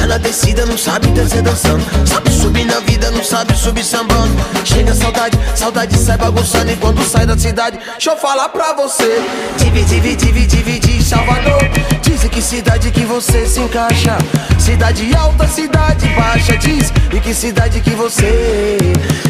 Já 0.00 0.06
na 0.06 0.16
descida 0.16 0.64
não 0.64 0.78
sabe 0.78 1.08
descer 1.08 1.42
dançando. 1.42 1.84
Sabe 2.06 2.30
subir 2.30 2.64
na 2.64 2.80
vida, 2.80 3.10
não 3.10 3.22
sabe 3.22 3.54
subir 3.54 3.84
sambando. 3.84 4.34
Chega 4.64 4.94
saudade, 4.94 5.38
saudade 5.54 5.98
sai 5.98 6.16
bagunçando. 6.16 6.72
E 6.72 6.76
quando 6.76 7.04
sai 7.04 7.26
da 7.26 7.36
cidade, 7.36 7.78
deixa 7.92 8.12
eu 8.12 8.16
falar 8.16 8.48
pra 8.48 8.72
você. 8.72 9.22
Divide, 9.58 10.00
divide, 10.00 10.46
divide, 10.46 11.04
Salvador. 11.04 11.60
Diz 12.00 12.22
que 12.30 12.40
cidade 12.40 12.90
que 12.90 13.04
você 13.04 13.46
se 13.46 13.60
encaixa. 13.60 14.16
Cidade 14.58 15.14
alta, 15.14 15.46
cidade 15.46 16.06
baixa 16.14 16.56
Diz 16.56 16.90
e 17.12 17.20
que 17.20 17.34
cidade 17.34 17.80
que 17.80 17.90
você. 17.90 18.78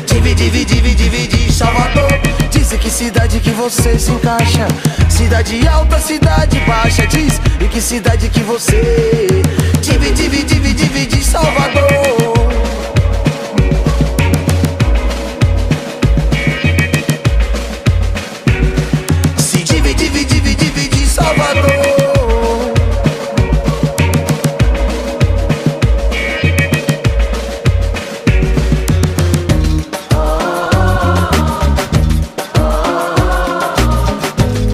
Divide 0.07 0.51
divide, 0.51 0.95
divide 0.95 1.53
Salvador. 1.53 2.13
Diz 2.49 2.69
que 2.69 2.91
cidade 2.91 3.41
que 3.41 3.51
você 3.51 3.99
se 3.99 4.13
encaixa. 4.13 4.69
Cidade 5.09 5.67
alta, 5.67 5.99
cidade 5.99 6.61
baixa 6.61 7.05
Diz 7.09 7.41
e 7.61 7.67
que 7.67 7.81
cidade 7.81 8.29
que 8.29 8.41
você 8.41 9.43
Divide, 9.91 10.15
divide, 10.15 10.75
divide 10.77 11.21
Salvador 11.21 12.30